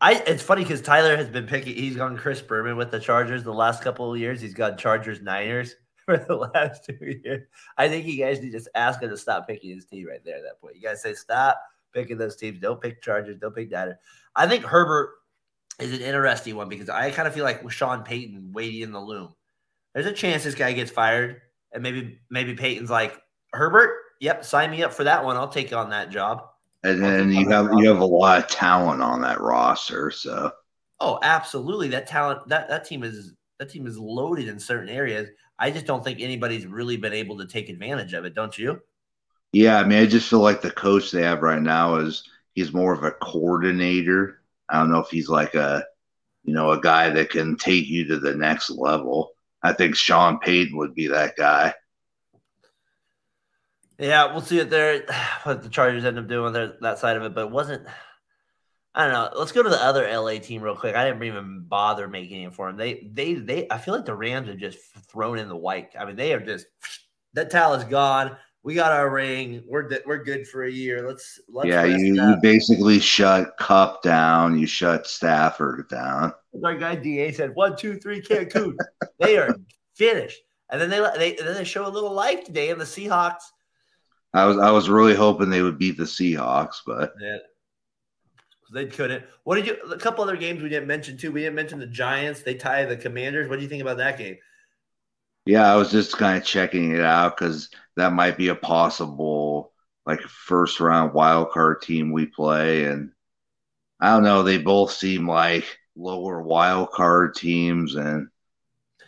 I, 0.00 0.14
it's 0.26 0.42
funny 0.42 0.62
because 0.62 0.80
Tyler 0.80 1.16
has 1.16 1.28
been 1.28 1.46
picking. 1.46 1.74
He's 1.74 1.96
gone 1.96 2.16
Chris 2.16 2.40
Berman 2.40 2.76
with 2.76 2.90
the 2.90 3.00
Chargers 3.00 3.42
the 3.42 3.52
last 3.52 3.82
couple 3.82 4.12
of 4.12 4.18
years. 4.20 4.40
He's 4.40 4.54
got 4.54 4.78
Chargers 4.78 5.20
Niners 5.20 5.74
for 6.06 6.16
the 6.16 6.36
last 6.36 6.84
two 6.84 6.98
years. 7.24 7.46
I 7.76 7.88
think 7.88 8.06
you 8.06 8.16
guys 8.16 8.40
need 8.40 8.52
to 8.52 8.58
just 8.58 8.68
ask 8.74 9.02
him 9.02 9.10
to 9.10 9.16
stop 9.16 9.48
picking 9.48 9.74
his 9.74 9.84
team 9.84 10.06
right 10.06 10.24
there. 10.24 10.36
At 10.36 10.42
that 10.42 10.60
point, 10.60 10.76
you 10.76 10.82
guys 10.82 11.02
say 11.02 11.14
stop 11.14 11.60
picking 11.92 12.18
those 12.18 12.36
teams. 12.36 12.60
Don't 12.60 12.80
pick 12.80 13.02
Chargers. 13.02 13.38
Don't 13.38 13.54
pick 13.54 13.70
Niners. 13.70 13.96
I 14.36 14.46
think 14.46 14.64
Herbert 14.64 15.10
is 15.80 15.92
an 15.92 16.00
interesting 16.00 16.56
one 16.56 16.68
because 16.68 16.88
I 16.88 17.10
kind 17.10 17.26
of 17.26 17.34
feel 17.34 17.44
like 17.44 17.68
Sean 17.70 18.02
Payton 18.02 18.52
waiting 18.52 18.82
in 18.82 18.92
the 18.92 19.00
loom. 19.00 19.34
There's 19.94 20.06
a 20.06 20.12
chance 20.12 20.44
this 20.44 20.54
guy 20.54 20.72
gets 20.74 20.90
fired, 20.90 21.40
and 21.72 21.82
maybe 21.82 22.20
maybe 22.30 22.54
Payton's 22.54 22.90
like 22.90 23.20
Herbert. 23.52 23.96
Yep, 24.20 24.44
sign 24.44 24.70
me 24.70 24.82
up 24.82 24.92
for 24.92 25.04
that 25.04 25.24
one. 25.24 25.36
I'll 25.36 25.48
take 25.48 25.72
on 25.72 25.90
that 25.90 26.10
job. 26.10 26.47
And 26.84 27.02
then 27.02 27.30
you 27.32 27.48
have 27.50 27.70
you 27.72 27.88
have 27.88 28.00
a 28.00 28.04
lot 28.04 28.38
of 28.38 28.48
talent 28.50 29.02
on 29.02 29.20
that 29.22 29.40
roster, 29.40 30.10
so 30.10 30.52
Oh, 31.00 31.18
absolutely. 31.22 31.88
That 31.88 32.06
talent 32.06 32.48
that 32.48 32.68
that 32.68 32.84
team 32.84 33.02
is 33.02 33.34
that 33.58 33.70
team 33.70 33.86
is 33.86 33.98
loaded 33.98 34.48
in 34.48 34.58
certain 34.58 34.88
areas. 34.88 35.28
I 35.58 35.70
just 35.70 35.86
don't 35.86 36.04
think 36.04 36.20
anybody's 36.20 36.66
really 36.66 36.96
been 36.96 37.12
able 37.12 37.38
to 37.38 37.46
take 37.46 37.68
advantage 37.68 38.12
of 38.14 38.24
it, 38.24 38.34
don't 38.34 38.56
you? 38.56 38.80
yeah. 39.52 39.78
I 39.78 39.84
mean, 39.84 40.00
I 40.02 40.06
just 40.06 40.28
feel 40.28 40.40
like 40.40 40.60
the 40.60 40.70
coach 40.70 41.10
they 41.10 41.22
have 41.22 41.42
right 41.42 41.62
now 41.62 41.96
is 41.96 42.28
he's 42.54 42.72
more 42.72 42.92
of 42.92 43.02
a 43.04 43.12
coordinator. 43.12 44.40
I 44.68 44.78
don't 44.78 44.90
know 44.90 45.00
if 45.00 45.10
he's 45.10 45.28
like 45.28 45.54
a 45.54 45.84
you 46.44 46.54
know 46.54 46.72
a 46.72 46.80
guy 46.80 47.10
that 47.10 47.30
can 47.30 47.56
take 47.56 47.88
you 47.88 48.06
to 48.08 48.18
the 48.20 48.34
next 48.34 48.70
level. 48.70 49.32
I 49.62 49.72
think 49.74 49.96
Sean 49.96 50.38
Payton 50.40 50.76
would 50.78 50.94
be 50.94 51.08
that 51.08 51.36
guy. 51.36 51.74
Yeah, 53.98 54.32
we'll 54.32 54.42
see 54.42 54.58
what 54.58 54.70
they're 54.70 55.04
what 55.42 55.62
the 55.62 55.68
Chargers 55.68 56.04
end 56.04 56.18
up 56.18 56.28
doing 56.28 56.52
there 56.52 56.74
that 56.80 56.98
side 56.98 57.16
of 57.16 57.22
it, 57.22 57.34
but 57.34 57.46
it 57.46 57.50
wasn't 57.50 57.86
I 58.94 59.04
don't 59.04 59.12
know. 59.12 59.38
Let's 59.38 59.52
go 59.52 59.62
to 59.62 59.68
the 59.68 59.80
other 59.80 60.10
LA 60.10 60.38
team 60.38 60.60
real 60.60 60.74
quick. 60.74 60.96
I 60.96 61.04
didn't 61.04 61.22
even 61.22 61.64
bother 61.68 62.08
making 62.08 62.42
it 62.42 62.52
for 62.52 62.66
them. 62.66 62.76
They 62.76 63.08
they 63.12 63.34
they 63.34 63.66
I 63.70 63.78
feel 63.78 63.94
like 63.94 64.06
the 64.06 64.14
Rams 64.14 64.48
have 64.48 64.58
just 64.58 64.78
thrown 65.08 65.38
in 65.38 65.48
the 65.48 65.56
white. 65.56 65.90
I 65.98 66.04
mean, 66.04 66.16
they 66.16 66.32
are 66.32 66.40
just 66.40 66.66
that 67.34 67.50
towel 67.50 67.74
is 67.74 67.84
gone. 67.84 68.36
We 68.64 68.74
got 68.74 68.92
our 68.92 69.08
ring. 69.08 69.62
We're 69.68 69.88
we're 70.04 70.24
good 70.24 70.48
for 70.48 70.64
a 70.64 70.70
year. 70.70 71.06
Let's 71.06 71.40
let's 71.48 71.68
yeah, 71.68 71.84
you, 71.84 72.14
you 72.14 72.36
basically 72.42 72.98
shut 72.98 73.56
Kupp 73.56 74.02
down. 74.02 74.58
You 74.58 74.66
shut 74.66 75.06
Stafford 75.06 75.88
down. 75.88 76.32
Our 76.64 76.76
guy 76.76 76.96
Da 76.96 77.30
said 77.30 77.54
one, 77.54 77.76
two, 77.76 77.98
three, 77.98 78.20
Cancun. 78.20 78.74
they 79.20 79.38
are 79.38 79.54
finished. 79.94 80.40
And 80.70 80.80
then 80.80 80.90
they 80.90 81.00
they 81.16 81.36
then 81.36 81.54
they 81.54 81.64
show 81.64 81.86
a 81.86 81.88
little 81.88 82.12
life 82.12 82.44
today 82.44 82.70
in 82.70 82.78
the 82.78 82.84
Seahawks. 82.84 83.42
I 84.34 84.46
was 84.46 84.58
I 84.58 84.70
was 84.70 84.88
really 84.88 85.14
hoping 85.14 85.50
they 85.50 85.62
would 85.62 85.78
beat 85.78 85.96
the 85.96 86.04
Seahawks, 86.04 86.76
but 86.86 87.14
Yeah. 87.20 87.38
They 88.72 88.86
couldn't. 88.86 89.24
What 89.44 89.56
did 89.56 89.66
you? 89.66 89.76
A 89.92 89.98
couple 89.98 90.22
other 90.22 90.36
games 90.36 90.62
we 90.62 90.68
didn't 90.68 90.88
mention 90.88 91.16
too. 91.16 91.32
We 91.32 91.40
didn't 91.40 91.54
mention 91.56 91.78
the 91.78 91.86
Giants. 91.86 92.42
They 92.42 92.54
tie 92.54 92.84
the 92.84 92.96
Commanders. 92.96 93.48
What 93.48 93.56
do 93.56 93.62
you 93.62 93.68
think 93.68 93.82
about 93.82 93.96
that 93.98 94.18
game? 94.18 94.36
yeah, 95.46 95.72
I 95.72 95.76
was 95.76 95.90
just 95.90 96.16
kind 96.18 96.36
of 96.36 96.44
checking 96.44 96.92
it 96.92 97.00
out 97.00 97.36
because 97.36 97.70
that 97.96 98.12
might 98.12 98.36
be 98.36 98.48
a 98.48 98.54
possible 98.54 99.72
like 100.06 100.20
first 100.22 100.80
round 100.80 101.14
wild 101.14 101.50
card 101.50 101.82
team 101.82 102.12
we 102.12 102.26
play, 102.26 102.84
and 102.84 103.12
I 104.00 104.12
don't 104.14 104.24
know. 104.24 104.42
They 104.42 104.58
both 104.58 104.92
seem 104.92 105.28
like 105.28 105.64
lower 105.96 106.42
wild 106.42 106.90
card 106.90 107.34
teams, 107.34 107.94
and 107.96 108.28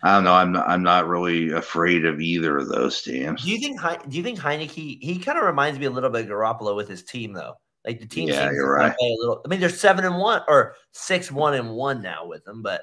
I 0.02 0.14
don't 0.14 0.24
know. 0.24 0.32
I'm 0.34 0.52
not, 0.52 0.68
I'm 0.68 0.82
not 0.82 1.08
really 1.08 1.50
afraid 1.50 2.06
of 2.06 2.20
either 2.20 2.56
of 2.56 2.68
those 2.68 3.02
teams. 3.02 3.44
Do 3.44 3.50
you 3.50 3.58
think? 3.58 3.80
Do 4.08 4.16
you 4.16 4.22
think 4.22 4.38
Heinicke? 4.38 4.98
He 5.00 5.18
kind 5.18 5.38
of 5.38 5.44
reminds 5.44 5.78
me 5.78 5.86
a 5.86 5.90
little 5.90 6.10
bit 6.10 6.22
of 6.24 6.30
Garoppolo 6.30 6.74
with 6.74 6.88
his 6.88 7.02
team, 7.02 7.32
though. 7.32 7.54
Like 7.84 8.00
the 8.00 8.06
team 8.06 8.28
Yeah, 8.28 8.44
seems 8.44 8.56
you're 8.56 8.74
right. 8.74 8.94
a 8.98 9.04
little. 9.04 9.42
I 9.44 9.48
mean, 9.48 9.60
they're 9.60 9.68
seven 9.68 10.04
and 10.04 10.16
one 10.18 10.42
or 10.48 10.74
six 10.92 11.30
one 11.30 11.54
and 11.54 11.70
one 11.70 12.02
now 12.02 12.26
with 12.26 12.46
him, 12.46 12.62
but 12.62 12.82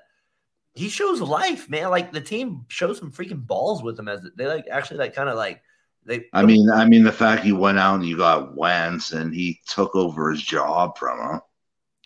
he 0.73 0.89
shows 0.89 1.21
life, 1.21 1.69
man. 1.69 1.89
Like 1.89 2.11
the 2.11 2.21
team 2.21 2.65
shows 2.67 2.99
some 2.99 3.11
freaking 3.11 3.45
balls 3.45 3.81
with 3.83 3.97
him 3.99 4.07
as 4.07 4.21
they 4.35 4.47
like 4.47 4.65
actually 4.71 4.97
like 4.97 5.15
kind 5.15 5.29
of 5.29 5.35
like 5.35 5.61
they. 6.05 6.25
I 6.33 6.43
mean, 6.43 6.69
I 6.69 6.85
mean 6.85 7.03
the 7.03 7.11
fact 7.11 7.43
he 7.43 7.51
went 7.51 7.79
out 7.79 7.95
and 7.95 8.05
you 8.05 8.17
got 8.17 8.55
Wentz 8.55 9.11
and 9.11 9.33
he 9.33 9.59
took 9.67 9.95
over 9.95 10.31
his 10.31 10.41
job 10.41 10.97
from 10.97 11.19
him. 11.19 11.41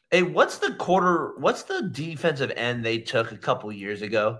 Hey, 0.09 0.24
what's 0.24 0.57
the 0.57 0.74
quarter? 0.76 1.34
What's 1.38 1.64
the 1.64 1.84
defensive 1.84 2.51
end 2.55 2.84
they 2.86 2.99
took 2.99 3.32
a 3.32 3.38
couple 3.38 3.72
years 3.72 4.01
ago? 4.01 4.39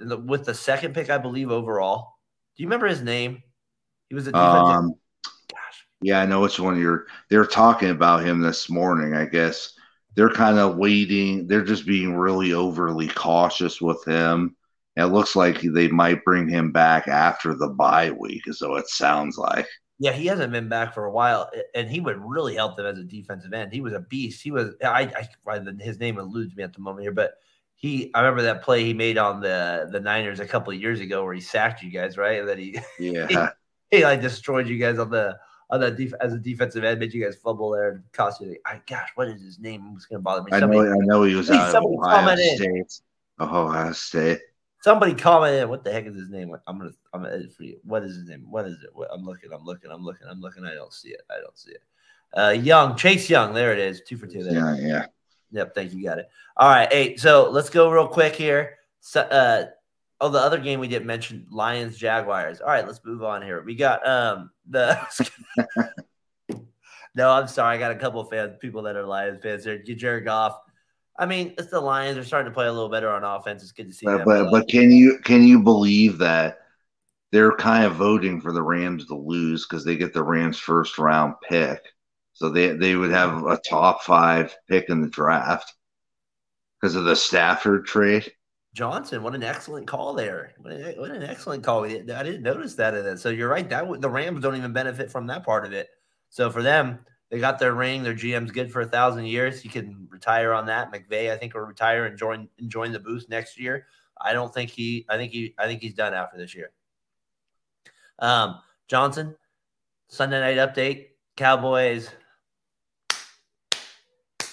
The, 0.00 0.16
with 0.16 0.44
the 0.46 0.54
second 0.54 0.94
pick, 0.94 1.10
I 1.10 1.18
believe 1.18 1.50
overall. 1.50 2.14
Do 2.56 2.62
you 2.62 2.66
remember 2.66 2.86
his 2.88 3.02
name? 3.02 3.42
He 4.08 4.14
was 4.14 4.26
a 4.26 4.32
defensive. 4.32 4.76
Um, 4.76 4.94
gosh, 5.50 5.86
yeah, 6.02 6.20
I 6.20 6.26
know 6.26 6.40
which 6.40 6.58
one 6.58 6.78
you're. 6.80 7.06
They're 7.28 7.46
talking 7.46 7.90
about 7.90 8.24
him 8.24 8.40
this 8.40 8.68
morning. 8.68 9.14
I 9.14 9.26
guess 9.26 9.72
they're 10.16 10.30
kind 10.30 10.58
of 10.58 10.76
waiting. 10.76 11.46
They're 11.46 11.64
just 11.64 11.86
being 11.86 12.14
really 12.16 12.52
overly 12.52 13.08
cautious 13.08 13.80
with 13.80 14.02
him. 14.06 14.56
It 14.96 15.04
looks 15.04 15.36
like 15.36 15.60
they 15.60 15.88
might 15.88 16.24
bring 16.24 16.48
him 16.48 16.72
back 16.72 17.06
after 17.08 17.54
the 17.54 17.68
bye 17.68 18.10
week, 18.10 18.42
so 18.52 18.76
it 18.76 18.88
sounds 18.88 19.38
like. 19.38 19.66
yeah, 19.98 20.12
he 20.12 20.26
hasn't 20.26 20.52
been 20.52 20.68
back 20.68 20.94
for 20.94 21.04
a 21.04 21.12
while, 21.12 21.50
and 21.74 21.88
he 21.90 22.00
would 22.00 22.16
really 22.24 22.54
help 22.54 22.76
them 22.76 22.86
as 22.86 22.98
a 22.98 23.04
defensive 23.04 23.52
end. 23.52 23.72
He 23.72 23.82
was 23.82 23.92
a 23.92 24.00
beast. 24.00 24.42
He 24.42 24.50
was. 24.50 24.74
I. 24.82 25.28
I 25.46 25.58
his 25.80 25.98
name 26.00 26.18
eludes 26.18 26.56
me 26.56 26.64
at 26.64 26.72
the 26.72 26.80
moment 26.80 27.02
here, 27.02 27.12
but 27.12 27.34
he. 27.80 28.10
I 28.14 28.20
remember 28.20 28.42
that 28.42 28.62
play 28.62 28.84
he 28.84 28.92
made 28.92 29.16
on 29.16 29.40
the 29.40 29.88
the 29.90 30.00
Niners 30.00 30.38
a 30.38 30.46
couple 30.46 30.72
of 30.72 30.78
years 30.78 31.00
ago 31.00 31.24
where 31.24 31.32
he 31.32 31.40
sacked 31.40 31.82
you 31.82 31.90
guys, 31.90 32.18
right? 32.18 32.40
And 32.40 32.48
that 32.48 32.58
he. 32.58 32.78
Yeah, 32.98 33.50
he 33.90 34.04
like 34.04 34.20
destroyed 34.20 34.68
you 34.68 34.76
guys 34.76 34.98
on 34.98 35.10
the 35.10 35.36
on 35.70 35.80
that 35.80 35.96
def- 35.96 36.12
as 36.20 36.34
a 36.34 36.38
defensive 36.38 36.84
end, 36.84 37.00
made 37.00 37.14
you 37.14 37.24
guys 37.24 37.36
fumble 37.36 37.70
there 37.70 37.90
and 37.92 38.02
cost 38.12 38.42
you. 38.42 38.54
I 38.66 38.82
gosh, 38.86 39.08
what 39.14 39.28
is 39.28 39.40
his 39.40 39.58
name? 39.58 39.92
It's 39.96 40.04
gonna 40.04 40.20
bother 40.20 40.42
me. 40.42 40.50
I 40.52 40.60
know. 40.60 40.66
Somebody, 40.66 40.90
I 40.90 41.04
know 41.06 41.22
he 41.22 41.34
was 41.34 41.50
out 41.50 41.66
of 41.66 41.70
somebody 41.72 41.96
Ohio 41.96 42.16
comment 42.16 42.40
in. 42.40 42.84
Ohio 43.40 43.92
State. 43.92 44.40
somebody 44.82 45.14
commented. 45.14 45.68
What 45.68 45.84
the 45.84 45.92
heck 45.92 46.06
is 46.06 46.16
his 46.16 46.28
name? 46.28 46.54
I'm 46.66 46.78
gonna 46.78 46.90
I'm 47.14 47.22
gonna 47.22 47.34
edit 47.34 47.52
for 47.52 47.62
you. 47.62 47.78
What 47.84 48.02
is 48.02 48.14
his 48.16 48.28
name? 48.28 48.44
What 48.50 48.66
is 48.66 48.82
it? 48.82 48.90
What, 48.92 49.08
I'm 49.10 49.24
looking. 49.24 49.50
I'm 49.52 49.64
looking. 49.64 49.90
I'm 49.90 50.04
looking. 50.04 50.26
I'm 50.28 50.40
looking. 50.40 50.66
I 50.66 50.74
don't 50.74 50.92
see 50.92 51.10
it. 51.10 51.22
I 51.30 51.40
don't 51.40 51.56
see 51.56 51.72
it. 51.72 51.82
Uh, 52.36 52.50
Young 52.50 52.96
Chase 52.96 53.30
Young. 53.30 53.54
There 53.54 53.72
it 53.72 53.78
is. 53.78 54.02
Two 54.02 54.16
for 54.16 54.26
two 54.26 54.44
there. 54.44 54.54
Yeah, 54.54 54.76
yeah. 54.76 55.06
Yep. 55.52 55.74
Thank 55.74 55.92
you. 55.92 56.04
Got 56.04 56.18
it. 56.18 56.28
All 56.56 56.68
right. 56.68 56.92
Hey, 56.92 57.16
so 57.16 57.50
let's 57.50 57.70
go 57.70 57.90
real 57.90 58.08
quick 58.08 58.34
here. 58.34 58.76
So, 59.00 59.20
uh, 59.20 59.66
Oh, 60.22 60.28
the 60.28 60.38
other 60.38 60.58
game 60.58 60.80
we 60.80 60.88
didn't 60.88 61.06
mention 61.06 61.46
Lions 61.50 61.96
Jaguars. 61.96 62.60
All 62.60 62.68
right, 62.68 62.86
let's 62.86 63.00
move 63.04 63.22
on 63.22 63.40
here. 63.40 63.62
We 63.62 63.74
got 63.74 64.06
um 64.06 64.50
the 64.68 64.98
No, 67.14 67.30
I'm 67.30 67.48
sorry. 67.48 67.76
I 67.76 67.78
got 67.78 67.90
a 67.90 67.96
couple 67.96 68.20
of 68.20 68.28
fans, 68.28 68.56
people 68.60 68.82
that 68.82 68.96
are 68.96 69.04
Lions 69.04 69.40
fans 69.42 69.64
there. 69.64 69.78
Jared 69.78 70.24
Goff. 70.24 70.58
I 71.18 71.26
mean, 71.26 71.54
it's 71.58 71.70
the 71.70 71.80
Lions. 71.80 72.14
They're 72.14 72.24
starting 72.24 72.50
to 72.50 72.54
play 72.54 72.66
a 72.66 72.72
little 72.72 72.88
better 72.88 73.10
on 73.10 73.24
offense. 73.24 73.62
It's 73.62 73.72
good 73.72 73.88
to 73.88 73.92
see. 73.92 74.06
But 74.06 74.24
but, 74.24 74.50
but 74.50 74.68
can 74.68 74.90
you 74.90 75.18
can 75.24 75.42
you 75.42 75.62
believe 75.62 76.18
that 76.18 76.58
they're 77.32 77.56
kind 77.56 77.84
of 77.84 77.94
voting 77.94 78.40
for 78.40 78.52
the 78.52 78.62
Rams 78.62 79.06
to 79.06 79.14
lose 79.14 79.66
because 79.66 79.84
they 79.84 79.96
get 79.96 80.12
the 80.12 80.22
Rams 80.22 80.58
first 80.58 80.98
round 80.98 81.34
pick, 81.48 81.82
so 82.40 82.48
they 82.48 82.68
they 82.68 82.96
would 82.96 83.10
have 83.10 83.44
a 83.44 83.58
top 83.58 84.02
five 84.02 84.56
pick 84.66 84.88
in 84.88 85.02
the 85.02 85.08
draft 85.08 85.74
because 86.80 86.96
of 86.96 87.04
the 87.04 87.14
Stafford 87.14 87.84
trade. 87.84 88.32
Johnson, 88.72 89.22
what 89.22 89.34
an 89.34 89.42
excellent 89.42 89.86
call 89.86 90.14
there! 90.14 90.52
What 90.58 90.72
an, 90.72 90.98
what 90.98 91.10
an 91.10 91.22
excellent 91.22 91.62
call. 91.62 91.84
I 91.84 91.98
didn't 91.98 92.42
notice 92.42 92.76
that 92.76 92.94
in 92.94 93.04
it. 93.04 93.18
So 93.18 93.28
you're 93.28 93.50
right. 93.50 93.68
That 93.68 94.00
the 94.00 94.08
Rams 94.08 94.40
don't 94.40 94.56
even 94.56 94.72
benefit 94.72 95.10
from 95.10 95.26
that 95.26 95.44
part 95.44 95.66
of 95.66 95.72
it. 95.74 95.90
So 96.30 96.48
for 96.48 96.62
them, 96.62 97.00
they 97.28 97.40
got 97.40 97.58
their 97.58 97.74
ring. 97.74 98.02
Their 98.02 98.14
GM's 98.14 98.52
good 98.52 98.72
for 98.72 98.80
a 98.80 98.86
thousand 98.86 99.26
years. 99.26 99.60
He 99.60 99.68
can 99.68 100.08
retire 100.08 100.54
on 100.54 100.66
that. 100.66 100.90
McVay, 100.90 101.30
I 101.30 101.36
think, 101.36 101.52
will 101.52 101.62
retire 101.62 102.06
and 102.06 102.16
join 102.16 102.48
and 102.58 102.70
join 102.70 102.92
the 102.92 103.00
booth 103.00 103.26
next 103.28 103.58
year. 103.58 103.86
I 104.18 104.32
don't 104.32 104.54
think 104.54 104.70
he. 104.70 105.04
I 105.10 105.18
think 105.18 105.32
he. 105.32 105.54
I 105.58 105.66
think 105.66 105.82
he's 105.82 105.94
done 105.94 106.14
after 106.14 106.38
this 106.38 106.54
year. 106.54 106.70
Um, 108.18 108.60
Johnson, 108.88 109.36
Sunday 110.08 110.40
night 110.40 110.56
update. 110.56 111.08
Cowboys 111.36 112.10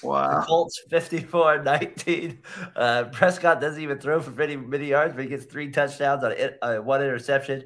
Wow. 0.03 0.39
The 0.39 0.45
Colts 0.45 0.81
54 0.89 1.63
19. 1.63 2.39
Uh, 2.75 3.05
Prescott 3.05 3.61
doesn't 3.61 3.81
even 3.81 3.99
throw 3.99 4.21
for 4.21 4.31
many, 4.31 4.55
many 4.55 4.87
yards, 4.87 5.15
but 5.15 5.23
he 5.23 5.29
gets 5.29 5.45
three 5.45 5.71
touchdowns 5.71 6.23
on 6.23 6.31
it, 6.31 6.57
uh, 6.61 6.77
one 6.77 7.01
interception. 7.01 7.63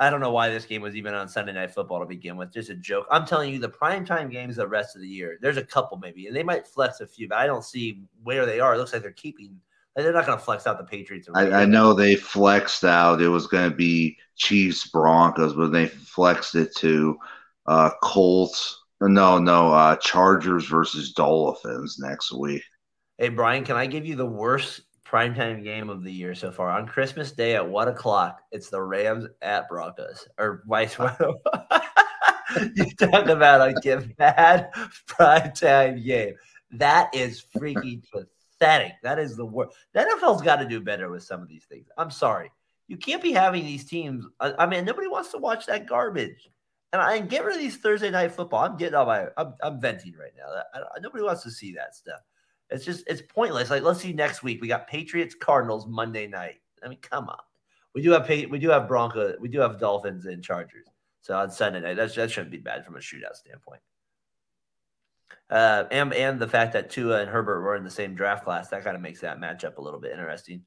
I 0.00 0.10
don't 0.10 0.20
know 0.20 0.30
why 0.30 0.48
this 0.48 0.64
game 0.64 0.82
was 0.82 0.94
even 0.94 1.12
on 1.14 1.28
Sunday 1.28 1.52
Night 1.52 1.72
Football 1.72 2.00
to 2.00 2.06
begin 2.06 2.36
with. 2.36 2.52
Just 2.52 2.70
a 2.70 2.76
joke. 2.76 3.06
I'm 3.10 3.26
telling 3.26 3.52
you, 3.52 3.58
the 3.58 3.68
primetime 3.68 4.30
games 4.30 4.56
the 4.56 4.68
rest 4.68 4.94
of 4.94 5.02
the 5.02 5.08
year, 5.08 5.38
there's 5.40 5.56
a 5.56 5.64
couple 5.64 5.98
maybe, 5.98 6.28
and 6.28 6.36
they 6.36 6.44
might 6.44 6.66
flex 6.66 7.00
a 7.00 7.06
few, 7.06 7.28
but 7.28 7.38
I 7.38 7.46
don't 7.46 7.64
see 7.64 8.04
where 8.22 8.46
they 8.46 8.60
are. 8.60 8.74
It 8.74 8.78
looks 8.78 8.92
like 8.92 9.02
they're 9.02 9.10
keeping. 9.10 9.56
They're 9.96 10.12
not 10.12 10.26
going 10.26 10.38
to 10.38 10.44
flex 10.44 10.68
out 10.68 10.78
the 10.78 10.84
Patriots. 10.84 11.28
I, 11.34 11.50
I, 11.50 11.64
know 11.64 11.92
they 11.92 12.14
flexed 12.14 12.84
out. 12.84 13.20
It 13.20 13.28
was 13.28 13.48
going 13.48 13.68
to 13.68 13.74
be 13.74 14.16
Chiefs 14.36 14.86
Broncos, 14.86 15.54
but 15.54 15.72
they 15.72 15.88
flexed 15.88 16.54
it 16.54 16.72
to 16.76 17.18
uh, 17.66 17.90
Colts 18.00 18.84
no, 19.00 19.38
no. 19.38 19.72
Uh, 19.72 19.96
Chargers 19.96 20.66
versus 20.66 21.12
Dolphins 21.12 21.98
next 22.00 22.32
week. 22.32 22.62
Hey, 23.18 23.28
Brian, 23.28 23.64
can 23.64 23.76
I 23.76 23.86
give 23.86 24.06
you 24.06 24.16
the 24.16 24.26
worst 24.26 24.82
primetime 25.06 25.62
game 25.62 25.88
of 25.88 26.02
the 26.02 26.12
year 26.12 26.34
so 26.34 26.50
far? 26.50 26.70
On 26.70 26.86
Christmas 26.86 27.32
Day 27.32 27.54
at 27.54 27.68
one 27.68 27.88
o'clock, 27.88 28.40
it's 28.52 28.70
the 28.70 28.82
Rams 28.82 29.26
at 29.42 29.68
Broncos, 29.68 30.28
or 30.38 30.62
vice 30.66 30.94
versa. 30.96 31.32
you 32.74 32.86
talk 32.96 33.28
about 33.28 33.68
a 33.68 33.74
give 33.80 34.16
bad 34.16 34.70
primetime 35.06 36.04
game. 36.04 36.34
That 36.70 37.14
is 37.14 37.44
freaking 37.56 38.02
pathetic. 38.12 38.92
That 39.02 39.18
is 39.18 39.36
the 39.36 39.46
worst. 39.46 39.76
The 39.92 40.00
NFL's 40.00 40.42
got 40.42 40.56
to 40.56 40.68
do 40.68 40.80
better 40.80 41.10
with 41.10 41.22
some 41.22 41.42
of 41.42 41.48
these 41.48 41.64
things. 41.64 41.88
I'm 41.96 42.10
sorry. 42.10 42.50
You 42.88 42.96
can't 42.96 43.22
be 43.22 43.32
having 43.32 43.64
these 43.64 43.84
teams. 43.84 44.24
I, 44.40 44.54
I 44.60 44.66
mean, 44.66 44.84
nobody 44.84 45.08
wants 45.08 45.30
to 45.32 45.38
watch 45.38 45.66
that 45.66 45.86
garbage. 45.86 46.48
And 46.92 47.02
I 47.02 47.18
get 47.20 47.44
rid 47.44 47.56
of 47.56 47.60
these 47.60 47.76
Thursday 47.76 48.10
night 48.10 48.32
football. 48.32 48.64
I'm 48.64 48.76
getting 48.76 48.94
on 48.94 49.06
my, 49.06 49.26
I'm, 49.36 49.54
I'm 49.62 49.80
venting 49.80 50.14
right 50.18 50.32
now. 50.36 50.62
I, 50.74 50.78
I, 50.78 51.00
nobody 51.00 51.22
wants 51.22 51.42
to 51.42 51.50
see 51.50 51.72
that 51.74 51.94
stuff. 51.94 52.20
It's 52.70 52.84
just, 52.84 53.04
it's 53.06 53.22
pointless. 53.22 53.70
Like, 53.70 53.82
let's 53.82 54.00
see 54.00 54.12
next 54.12 54.42
week. 54.42 54.60
We 54.60 54.68
got 54.68 54.86
Patriots 54.86 55.34
Cardinals 55.34 55.86
Monday 55.86 56.26
night. 56.26 56.60
I 56.82 56.88
mean, 56.88 56.98
come 57.00 57.28
on. 57.28 57.38
We 57.94 58.02
do 58.02 58.10
have 58.12 58.28
we 58.28 58.58
do 58.58 58.68
have 58.68 58.86
Bronco, 58.86 59.34
we 59.40 59.48
do 59.48 59.58
have 59.60 59.80
Dolphins 59.80 60.26
and 60.26 60.44
Chargers. 60.44 60.86
So 61.20 61.36
on 61.36 61.50
Sunday 61.50 61.80
night, 61.80 61.96
that, 61.96 62.14
that 62.14 62.30
shouldn't 62.30 62.52
be 62.52 62.58
bad 62.58 62.84
from 62.84 62.96
a 62.96 63.00
shootout 63.00 63.34
standpoint. 63.34 63.80
Uh, 65.50 65.84
and 65.90 66.12
and 66.12 66.38
the 66.38 66.46
fact 66.46 66.74
that 66.74 66.90
Tua 66.90 67.20
and 67.20 67.30
Herbert 67.30 67.62
were 67.62 67.74
in 67.74 67.84
the 67.84 67.90
same 67.90 68.14
draft 68.14 68.44
class, 68.44 68.68
that 68.68 68.84
kind 68.84 68.94
of 68.94 69.02
makes 69.02 69.20
that 69.22 69.40
matchup 69.40 69.78
a 69.78 69.80
little 69.80 69.98
bit 69.98 70.12
interesting. 70.12 70.62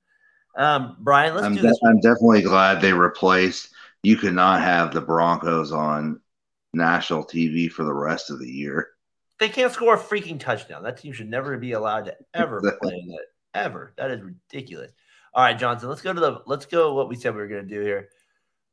Um, 0.58 0.98
Brian, 1.00 1.34
let's 1.36 1.46
I'm 1.46 1.56
do 1.56 1.62
this. 1.62 1.80
I'm 1.86 2.00
definitely 2.02 2.42
glad 2.42 2.82
they 2.82 2.92
replaced 2.92 3.70
you 4.04 4.18
cannot 4.18 4.62
have 4.62 4.94
the 4.94 5.02
Broncos 5.02 5.72
on 5.72 6.20
national 6.74 7.26
TV 7.26 7.72
for 7.72 7.84
the 7.84 7.94
rest 7.94 8.30
of 8.30 8.40
the 8.40 8.50
year. 8.50 8.90
They 9.40 9.50
can't 9.50 9.72
score 9.72 9.96
a 9.96 10.00
freaking 10.00 10.40
touchdown. 10.40 10.84
That 10.84 10.98
team 10.98 11.14
should 11.14 11.30
never 11.30 11.58
be 11.58 11.72
allowed 11.72 12.06
to 12.06 12.16
ever 12.34 12.60
play 12.82 12.94
in 12.94 13.14
it. 13.14 13.26
Ever. 13.54 13.94
That 13.98 14.12
is 14.12 14.22
ridiculous. 14.22 14.92
All 15.34 15.44
right, 15.44 15.58
Johnson, 15.58 15.90
let's 15.90 16.02
go 16.02 16.14
to 16.14 16.20
the 16.20 16.42
let's 16.46 16.66
go 16.66 16.94
what 16.94 17.10
we 17.10 17.16
said 17.16 17.34
we 17.34 17.42
were 17.42 17.48
gonna 17.48 17.64
do 17.64 17.82
here. 17.82 18.10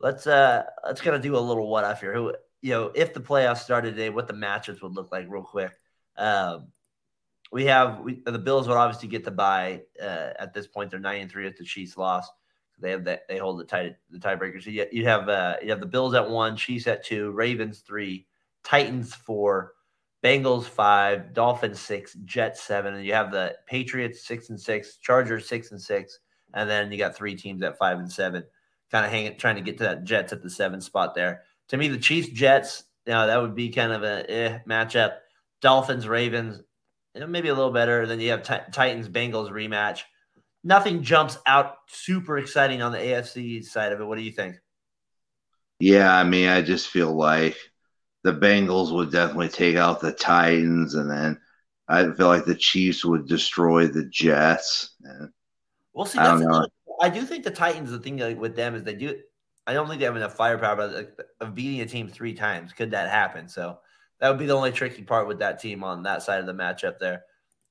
Let's 0.00 0.26
uh 0.26 0.64
let's 0.84 1.00
kind 1.00 1.16
of 1.16 1.22
do 1.22 1.36
a 1.36 1.40
little 1.40 1.68
what 1.68 1.90
if 1.90 2.00
here. 2.00 2.14
Who 2.14 2.34
you 2.60 2.70
know, 2.70 2.92
if 2.94 3.14
the 3.14 3.20
playoffs 3.20 3.58
started 3.58 3.92
today, 3.92 4.10
what 4.10 4.28
the 4.28 4.34
matchups 4.34 4.82
would 4.82 4.92
look 4.92 5.10
like 5.10 5.26
real 5.28 5.42
quick. 5.42 5.72
Um 6.16 6.68
we 7.50 7.64
have 7.64 8.00
we, 8.00 8.22
the 8.24 8.38
Bills 8.38 8.68
would 8.68 8.76
obviously 8.76 9.08
get 9.08 9.24
to 9.24 9.30
buy 9.30 9.82
uh, 10.00 10.30
at 10.38 10.52
this 10.52 10.66
point. 10.66 10.90
They're 10.90 11.00
nine 11.00 11.22
and 11.22 11.30
three 11.30 11.46
if 11.46 11.56
the 11.56 11.64
Chiefs 11.64 11.96
lost. 11.96 12.30
They 12.80 12.90
have 12.90 13.04
that. 13.04 13.22
They 13.28 13.38
hold 13.38 13.60
the 13.60 13.64
tie 13.64 13.96
the 14.10 14.18
tiebreakers. 14.18 14.64
So 14.64 14.70
you, 14.70 14.86
you 14.92 15.04
have 15.06 15.28
uh, 15.28 15.56
you 15.62 15.70
have 15.70 15.80
the 15.80 15.86
Bills 15.86 16.14
at 16.14 16.28
one, 16.28 16.56
Chiefs 16.56 16.86
at 16.86 17.04
two, 17.04 17.30
Ravens 17.32 17.80
three, 17.80 18.26
Titans 18.64 19.14
four, 19.14 19.72
Bengals 20.24 20.64
five, 20.64 21.32
Dolphins 21.32 21.80
six, 21.80 22.14
Jets 22.24 22.62
seven, 22.62 22.94
and 22.94 23.04
you 23.04 23.12
have 23.12 23.30
the 23.32 23.56
Patriots 23.66 24.26
six 24.26 24.50
and 24.50 24.60
six, 24.60 24.96
Chargers 24.98 25.48
six 25.48 25.70
and 25.70 25.80
six, 25.80 26.18
and 26.54 26.68
then 26.68 26.90
you 26.92 26.98
got 26.98 27.16
three 27.16 27.34
teams 27.34 27.62
at 27.62 27.78
five 27.78 27.98
and 27.98 28.10
seven, 28.10 28.44
kind 28.90 29.04
of 29.04 29.10
hanging, 29.10 29.36
trying 29.36 29.56
to 29.56 29.62
get 29.62 29.78
to 29.78 29.84
that 29.84 30.04
Jets 30.04 30.32
at 30.32 30.42
the 30.42 30.50
seven 30.50 30.80
spot 30.80 31.14
there. 31.14 31.42
To 31.68 31.76
me, 31.76 31.88
the 31.88 31.98
Chiefs 31.98 32.28
Jets, 32.28 32.84
you 33.06 33.12
know, 33.12 33.26
that 33.26 33.40
would 33.40 33.54
be 33.54 33.70
kind 33.70 33.92
of 33.92 34.02
a 34.02 34.30
eh, 34.30 34.58
matchup. 34.68 35.16
Dolphins 35.60 36.06
Ravens, 36.06 36.62
you 37.14 37.20
know, 37.20 37.26
maybe 37.26 37.48
a 37.48 37.54
little 37.54 37.72
better. 37.72 38.06
Then 38.06 38.20
you 38.20 38.30
have 38.30 38.42
t- 38.42 38.72
Titans 38.72 39.08
Bengals 39.08 39.50
rematch 39.50 40.02
nothing 40.64 41.02
jumps 41.02 41.38
out 41.46 41.76
super 41.88 42.38
exciting 42.38 42.82
on 42.82 42.92
the 42.92 42.98
AFC 42.98 43.64
side 43.64 43.92
of 43.92 44.00
it. 44.00 44.04
What 44.04 44.18
do 44.18 44.22
you 44.22 44.32
think? 44.32 44.56
Yeah, 45.80 46.12
I 46.12 46.24
mean, 46.24 46.48
I 46.48 46.62
just 46.62 46.88
feel 46.88 47.14
like 47.14 47.56
the 48.24 48.32
Bengals 48.32 48.92
would 48.92 49.12
definitely 49.12 49.48
take 49.48 49.76
out 49.76 50.00
the 50.00 50.12
Titans, 50.12 50.94
and 50.94 51.11
then 51.11 51.40
I 51.86 52.11
feel 52.12 52.26
like 52.26 52.44
the 52.44 52.54
Chiefs 52.54 53.04
would 53.04 53.28
destroy 53.28 53.86
the 53.86 54.04
Jets. 54.04 54.96
we'll 55.94 56.06
see. 56.06 56.18
I, 56.18 56.66
I 57.00 57.09
do 57.09 57.24
think 57.24 57.44
the 57.44 57.50
Titans. 57.50 57.90
The 57.90 58.00
thing 58.00 58.38
with 58.38 58.56
them 58.56 58.74
is 58.74 58.82
they 58.82 58.94
do. 58.94 59.20
I 59.66 59.72
don't 59.72 59.86
think 59.86 60.00
they 60.00 60.06
have 60.06 60.16
enough 60.16 60.34
firepower 60.34 60.76
but 60.76 61.14
of 61.40 61.54
beating 61.54 61.80
a 61.80 61.86
team 61.86 62.09
three 62.09 62.34
times. 62.34 62.72
Could 62.72 62.90
that 62.90 63.11
happen? 63.11 63.48
So 63.48 63.78
that 64.18 64.30
would 64.30 64.38
be 64.38 64.46
the 64.46 64.56
only 64.56 64.72
tricky 64.72 65.02
part 65.02 65.28
with 65.28 65.38
that 65.40 65.61
team 65.61 65.84
on 65.84 66.02
that 66.02 66.22
side 66.22 66.40
of 66.40 66.46
the 66.46 66.54
matchup 66.54 66.98
there. 66.98 67.24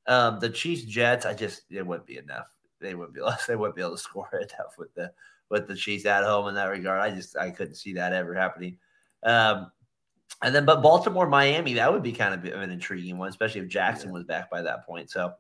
Um, 0.06 0.40
the 0.40 0.50
Chiefs 0.50 0.84
Jets, 0.84 1.26
I 1.26 1.34
just 1.34 1.64
it 1.70 1.86
wouldn't 1.86 2.08
be 2.08 2.18
enough 2.18 2.48
they 2.80 2.96
wouldn't 2.96 3.16
be 3.16 3.22
they 3.48 3.56
wouldn't 3.56 3.76
be 3.76 3.82
able 3.82 3.92
to 3.92 3.98
score 3.98 4.30
enough 4.34 4.78
with 4.78 4.94
the 4.96 5.12
with 5.50 5.68
the 5.68 5.76
Chiefs 5.76 6.06
at 6.06 6.24
home 6.24 6.48
in 6.48 6.56
that 6.56 6.66
regard. 6.66 7.00
I 7.00 7.14
just 7.14 7.38
I 7.38 7.52
couldn't 7.52 7.76
see 7.76 7.94
that 7.94 8.14
ever 8.14 8.34
happening. 8.34 8.78
Um, 9.24 9.72
and 10.44 10.54
then, 10.54 10.66
but 10.66 10.82
Baltimore, 10.82 11.28
Miami, 11.28 11.74
that 11.76 11.92
would 11.92 12.04
be 12.04 12.12
kind 12.12 12.34
of 12.34 12.46
an 12.46 12.70
intriguing 12.70 13.18
one, 13.18 13.30
especially 13.30 13.62
if 13.62 13.70
Jackson 13.70 14.12
was 14.12 14.24
back 14.24 14.52
by 14.52 14.62
that 14.62 14.86
point. 14.86 15.10
So 15.10 15.34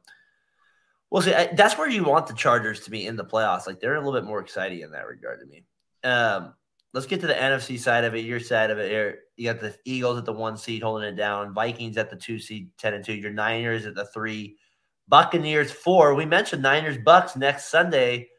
we'll 1.09 1.21
see. 1.21 1.33
That's 1.53 1.77
where 1.77 1.89
you 1.89 2.03
want 2.03 2.27
the 2.27 2.33
Chargers 2.33 2.81
to 2.81 2.89
be 2.89 3.05
in 3.05 3.15
the 3.15 3.25
playoffs. 3.25 3.67
Like 3.67 3.79
they're 3.79 3.95
a 3.95 4.01
little 4.01 4.19
bit 4.19 4.27
more 4.27 4.39
exciting 4.39 4.81
in 4.81 4.91
that 4.91 5.07
regard 5.07 5.39
to 5.41 5.45
me. 5.45 5.63
Um, 6.03 6.53
let's 6.93 7.05
get 7.05 7.21
to 7.21 7.27
the 7.27 7.33
NFC 7.33 7.77
side 7.79 8.05
of 8.05 8.15
it. 8.15 8.25
Your 8.25 8.39
side 8.39 8.71
of 8.71 8.79
it 8.79 8.89
here. 8.89 9.19
You 9.35 9.51
got 9.51 9.61
the 9.61 9.75
Eagles 9.85 10.17
at 10.17 10.25
the 10.25 10.33
one 10.33 10.57
seed 10.57 10.81
holding 10.81 11.09
it 11.09 11.15
down. 11.15 11.53
Vikings 11.53 11.97
at 11.97 12.09
the 12.09 12.15
two 12.15 12.39
seed, 12.39 12.69
ten 12.77 12.95
and 12.95 13.05
two. 13.05 13.13
Your 13.13 13.31
Niners 13.31 13.85
at 13.85 13.93
the 13.93 14.05
three. 14.05 14.57
Buccaneers 15.07 15.71
four. 15.71 16.13
We 16.15 16.25
mentioned 16.25 16.61
Niners 16.61 16.97
Bucks 16.97 17.35
next 17.35 17.65
Sunday, 17.65 18.29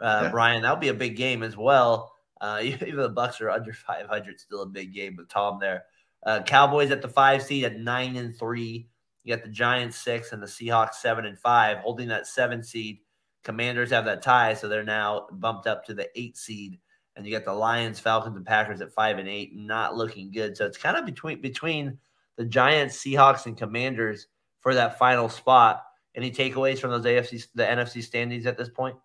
uh, 0.00 0.22
yeah. 0.24 0.30
Brian. 0.30 0.62
That'll 0.62 0.76
be 0.76 0.88
a 0.88 0.94
big 0.94 1.16
game 1.16 1.42
as 1.42 1.56
well. 1.56 2.12
Uh, 2.40 2.60
even 2.62 2.96
the 2.96 3.08
Bucks 3.08 3.40
are 3.40 3.50
under 3.50 3.72
500, 3.72 4.40
still 4.40 4.62
a 4.62 4.66
big 4.66 4.94
game 4.94 5.16
with 5.16 5.28
Tom 5.28 5.58
there. 5.60 5.84
Uh, 6.24 6.42
Cowboys 6.42 6.90
at 6.90 7.02
the 7.02 7.08
five 7.08 7.42
seed 7.42 7.64
at 7.64 7.78
nine 7.78 8.16
and 8.16 8.36
three. 8.36 8.88
You 9.22 9.34
got 9.34 9.44
the 9.44 9.50
Giants 9.50 9.98
six 9.98 10.32
and 10.32 10.42
the 10.42 10.46
Seahawks 10.46 10.94
seven 10.94 11.26
and 11.26 11.38
five, 11.38 11.78
holding 11.78 12.08
that 12.08 12.26
seven 12.26 12.62
seed. 12.62 12.98
Commanders 13.44 13.90
have 13.90 14.04
that 14.06 14.22
tie, 14.22 14.54
so 14.54 14.68
they're 14.68 14.82
now 14.82 15.26
bumped 15.32 15.66
up 15.66 15.84
to 15.86 15.94
the 15.94 16.08
eight 16.16 16.36
seed. 16.36 16.78
And 17.14 17.26
you 17.26 17.32
got 17.32 17.44
the 17.44 17.52
Lions, 17.52 17.98
Falcons, 17.98 18.36
and 18.36 18.46
Packers 18.46 18.80
at 18.80 18.92
five 18.92 19.18
and 19.18 19.28
eight, 19.28 19.54
not 19.54 19.96
looking 19.96 20.30
good. 20.30 20.56
So 20.56 20.66
it's 20.66 20.78
kind 20.78 20.96
of 20.96 21.04
between 21.04 21.40
between 21.40 21.98
the 22.36 22.44
Giants, 22.44 22.96
Seahawks, 22.96 23.46
and 23.46 23.56
Commanders 23.56 24.28
for 24.60 24.74
that 24.74 24.98
final 24.98 25.28
spot. 25.28 25.82
Any 26.18 26.32
takeaways 26.32 26.80
from 26.80 26.90
those 26.90 27.04
AFC, 27.04 27.46
the 27.54 27.62
NFC 27.62 28.02
standings 28.02 28.44
at 28.44 28.58
this 28.58 28.68
point? 28.68 28.96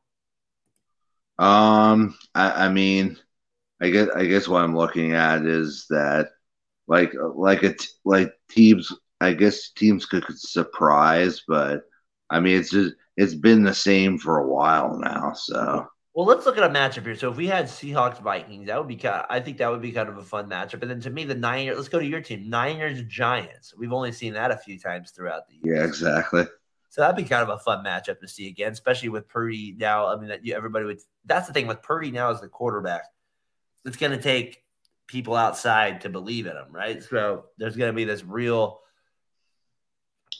Um, 1.37 2.17
I, 2.33 2.65
I 2.65 2.69
mean, 2.69 3.19
I 3.79 3.91
guess 3.91 4.09
I 4.15 4.25
guess 4.25 4.47
what 4.47 4.63
I'm 4.63 4.75
looking 4.75 5.13
at 5.13 5.45
is 5.45 5.85
that 5.91 6.29
like 6.87 7.13
like 7.35 7.61
a 7.61 7.75
like 8.03 8.33
teams. 8.49 8.91
I 9.21 9.33
guess 9.33 9.69
teams 9.69 10.07
could, 10.07 10.25
could 10.25 10.39
surprise, 10.39 11.43
but 11.47 11.83
I 12.31 12.39
mean 12.39 12.57
it's 12.59 12.71
just 12.71 12.95
it's 13.15 13.35
been 13.35 13.63
the 13.63 13.75
same 13.75 14.17
for 14.17 14.39
a 14.39 14.47
while 14.47 14.97
now. 14.97 15.33
So 15.33 15.87
Well, 16.15 16.25
let's 16.25 16.47
look 16.47 16.57
at 16.57 16.63
a 16.63 16.69
matchup 16.69 17.05
here. 17.05 17.15
So 17.15 17.29
if 17.29 17.37
we 17.37 17.45
had 17.45 17.65
Seahawks 17.65 18.21
Vikings, 18.23 18.67
that 18.67 18.79
would 18.79 18.87
be 18.87 18.95
kind. 18.95 19.17
Of, 19.17 19.27
I 19.29 19.39
think 19.39 19.59
that 19.59 19.69
would 19.69 19.83
be 19.83 19.91
kind 19.91 20.09
of 20.09 20.17
a 20.17 20.23
fun 20.23 20.49
matchup. 20.49 20.81
And 20.81 20.89
then 20.89 20.99
to 21.01 21.11
me, 21.11 21.25
the 21.25 21.35
Niners. 21.35 21.77
Let's 21.77 21.89
go 21.89 21.99
to 21.99 22.05
your 22.05 22.21
team, 22.21 22.49
Niners 22.49 23.03
Giants. 23.03 23.75
We've 23.77 23.93
only 23.93 24.11
seen 24.11 24.33
that 24.33 24.49
a 24.49 24.57
few 24.57 24.79
times 24.79 25.11
throughout 25.11 25.47
the 25.47 25.55
year. 25.61 25.75
Yeah, 25.75 25.85
exactly. 25.85 26.45
So 26.93 27.01
that'd 27.01 27.15
be 27.15 27.23
kind 27.23 27.41
of 27.41 27.49
a 27.49 27.57
fun 27.57 27.83
matchup 27.83 28.19
to 28.19 28.27
see 28.27 28.47
again, 28.47 28.71
especially 28.71 29.09
with 29.09 29.27
Purdy 29.27 29.75
now. 29.75 30.05
I 30.05 30.15
mean, 30.15 30.29
that 30.29 30.45
you, 30.45 30.53
everybody 30.53 30.85
would. 30.85 30.99
That's 31.25 31.47
the 31.47 31.53
thing 31.53 31.65
with 31.65 31.81
Purdy 31.81 32.11
now 32.11 32.29
as 32.29 32.39
the 32.39 32.47
quarterback. 32.47 33.05
It's 33.83 33.97
going 33.97 34.11
to 34.11 34.21
take 34.21 34.63
people 35.07 35.33
outside 35.33 36.01
to 36.01 36.09
believe 36.09 36.45
in 36.45 36.51
him, 36.51 36.67
right? 36.71 37.01
So 37.01 37.45
there's 37.57 37.75
going 37.75 37.89
to 37.89 37.95
be 37.95 38.03
this 38.03 38.23
real. 38.23 38.81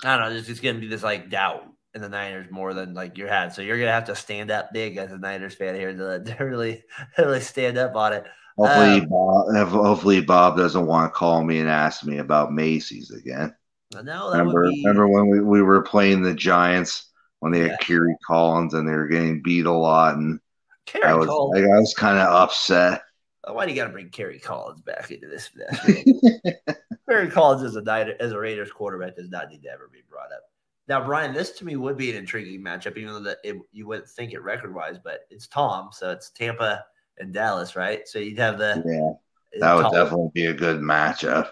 I 0.03 0.15
don't 0.15 0.25
know. 0.27 0.31
There's 0.31 0.45
just 0.45 0.61
going 0.61 0.75
to 0.75 0.81
be 0.81 0.85
this 0.85 1.01
like 1.01 1.31
doubt 1.31 1.63
in 1.95 2.03
the 2.03 2.09
Niners 2.09 2.51
more 2.51 2.75
than 2.75 2.93
like 2.93 3.17
your 3.17 3.29
head. 3.29 3.51
So 3.51 3.63
you're 3.63 3.79
gonna 3.79 3.91
have 3.91 4.05
to 4.05 4.15
stand 4.15 4.51
up 4.51 4.73
big 4.73 4.97
as 4.97 5.11
a 5.11 5.17
Niners 5.17 5.55
fan 5.55 5.73
here 5.73 5.91
to, 5.91 6.23
to 6.23 6.43
really 6.43 6.83
really 7.17 7.41
stand 7.41 7.79
up 7.79 7.95
on 7.95 8.13
it. 8.13 8.25
Hopefully, 8.57 9.01
um, 9.01 9.07
Bob, 9.09 9.67
hopefully 9.69 10.21
Bob 10.21 10.55
doesn't 10.55 10.85
want 10.85 11.11
to 11.11 11.17
call 11.17 11.43
me 11.43 11.59
and 11.59 11.69
ask 11.69 12.03
me 12.03 12.19
about 12.19 12.53
Macy's 12.53 13.09
again. 13.09 13.55
No, 14.01 14.31
remember, 14.31 14.69
be... 14.69 14.83
remember 14.83 15.07
when 15.07 15.27
we, 15.27 15.41
we 15.41 15.61
were 15.61 15.81
playing 15.81 16.21
the 16.21 16.33
Giants 16.33 17.09
when 17.39 17.51
they 17.51 17.63
yeah. 17.63 17.69
had 17.69 17.79
Kerry 17.81 18.15
Collins 18.25 18.73
and 18.73 18.87
they 18.87 18.93
were 18.93 19.07
getting 19.07 19.41
beat 19.41 19.65
a 19.65 19.71
lot, 19.71 20.15
and 20.15 20.39
Kerry 20.85 21.05
I 21.05 21.13
was 21.13 21.27
Collins. 21.27 21.65
I 21.65 21.79
was 21.79 21.93
kind 21.93 22.19
of 22.19 22.33
upset. 22.33 23.01
Why 23.45 23.65
do 23.65 23.71
you 23.71 23.75
got 23.75 23.87
to 23.87 23.91
bring 23.91 24.09
Kerry 24.09 24.39
Collins 24.39 24.81
back 24.81 25.11
into 25.11 25.27
this? 25.27 25.49
Kerry 27.09 27.29
Collins 27.29 27.63
as 27.63 27.75
a 27.75 28.15
as 28.19 28.31
a 28.31 28.39
Raiders 28.39 28.71
quarterback 28.71 29.17
does 29.17 29.29
not 29.29 29.49
need 29.49 29.63
to 29.63 29.69
ever 29.69 29.89
be 29.91 29.99
brought 30.09 30.31
up. 30.31 30.43
Now, 30.87 31.05
Brian, 31.05 31.33
this 31.33 31.51
to 31.51 31.65
me 31.65 31.75
would 31.75 31.97
be 31.97 32.11
an 32.11 32.17
intriguing 32.17 32.61
matchup, 32.61 32.97
even 32.97 33.13
though 33.13 33.23
that 33.23 33.37
it, 33.43 33.57
you 33.71 33.87
wouldn't 33.87 34.09
think 34.09 34.33
it 34.33 34.41
record 34.41 34.73
wise, 34.73 34.97
but 35.01 35.21
it's 35.29 35.47
Tom, 35.47 35.89
so 35.91 36.11
it's 36.11 36.29
Tampa 36.29 36.83
and 37.17 37.33
Dallas, 37.33 37.75
right? 37.75 38.07
So 38.07 38.19
you'd 38.19 38.39
have 38.39 38.57
the 38.57 38.81
yeah, 38.85 39.59
that 39.59 39.75
would 39.75 39.83
Tom. 39.83 39.93
definitely 39.93 40.31
be 40.33 40.45
a 40.47 40.53
good 40.53 40.79
matchup. 40.79 41.49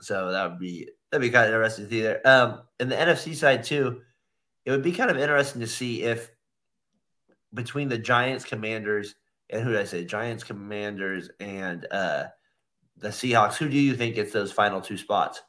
So 0.00 0.30
that 0.30 0.50
would 0.50 0.58
be 0.58 0.88
that'd 1.14 1.22
be 1.22 1.30
kind 1.30 1.46
of 1.46 1.54
interesting 1.54 1.84
to 1.84 1.90
see 1.90 2.02
there. 2.02 2.26
Um, 2.26 2.62
in 2.80 2.88
the 2.88 2.96
NFC 2.96 3.36
side 3.36 3.62
too, 3.62 4.02
it 4.64 4.72
would 4.72 4.82
be 4.82 4.90
kind 4.90 5.12
of 5.12 5.16
interesting 5.16 5.60
to 5.60 5.66
see 5.68 6.02
if 6.02 6.28
between 7.52 7.88
the 7.88 7.98
Giants, 7.98 8.44
Commanders, 8.44 9.14
and 9.48 9.62
who 9.62 9.70
did 9.70 9.80
I 9.80 9.84
say? 9.84 10.04
Giants, 10.04 10.42
Commanders, 10.42 11.30
and 11.38 11.86
uh, 11.88 12.24
the 12.96 13.10
Seahawks. 13.10 13.56
Who 13.56 13.68
do 13.68 13.78
you 13.78 13.94
think 13.94 14.16
gets 14.16 14.32
those 14.32 14.50
final 14.50 14.80
two 14.80 14.96
spots? 14.96 15.40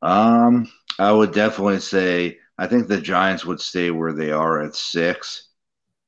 Um, 0.00 0.66
I 0.98 1.12
would 1.12 1.34
definitely 1.34 1.80
say 1.80 2.38
I 2.56 2.66
think 2.66 2.88
the 2.88 3.02
Giants 3.02 3.44
would 3.44 3.60
stay 3.60 3.90
where 3.90 4.14
they 4.14 4.30
are 4.30 4.62
at 4.62 4.74
six, 4.74 5.50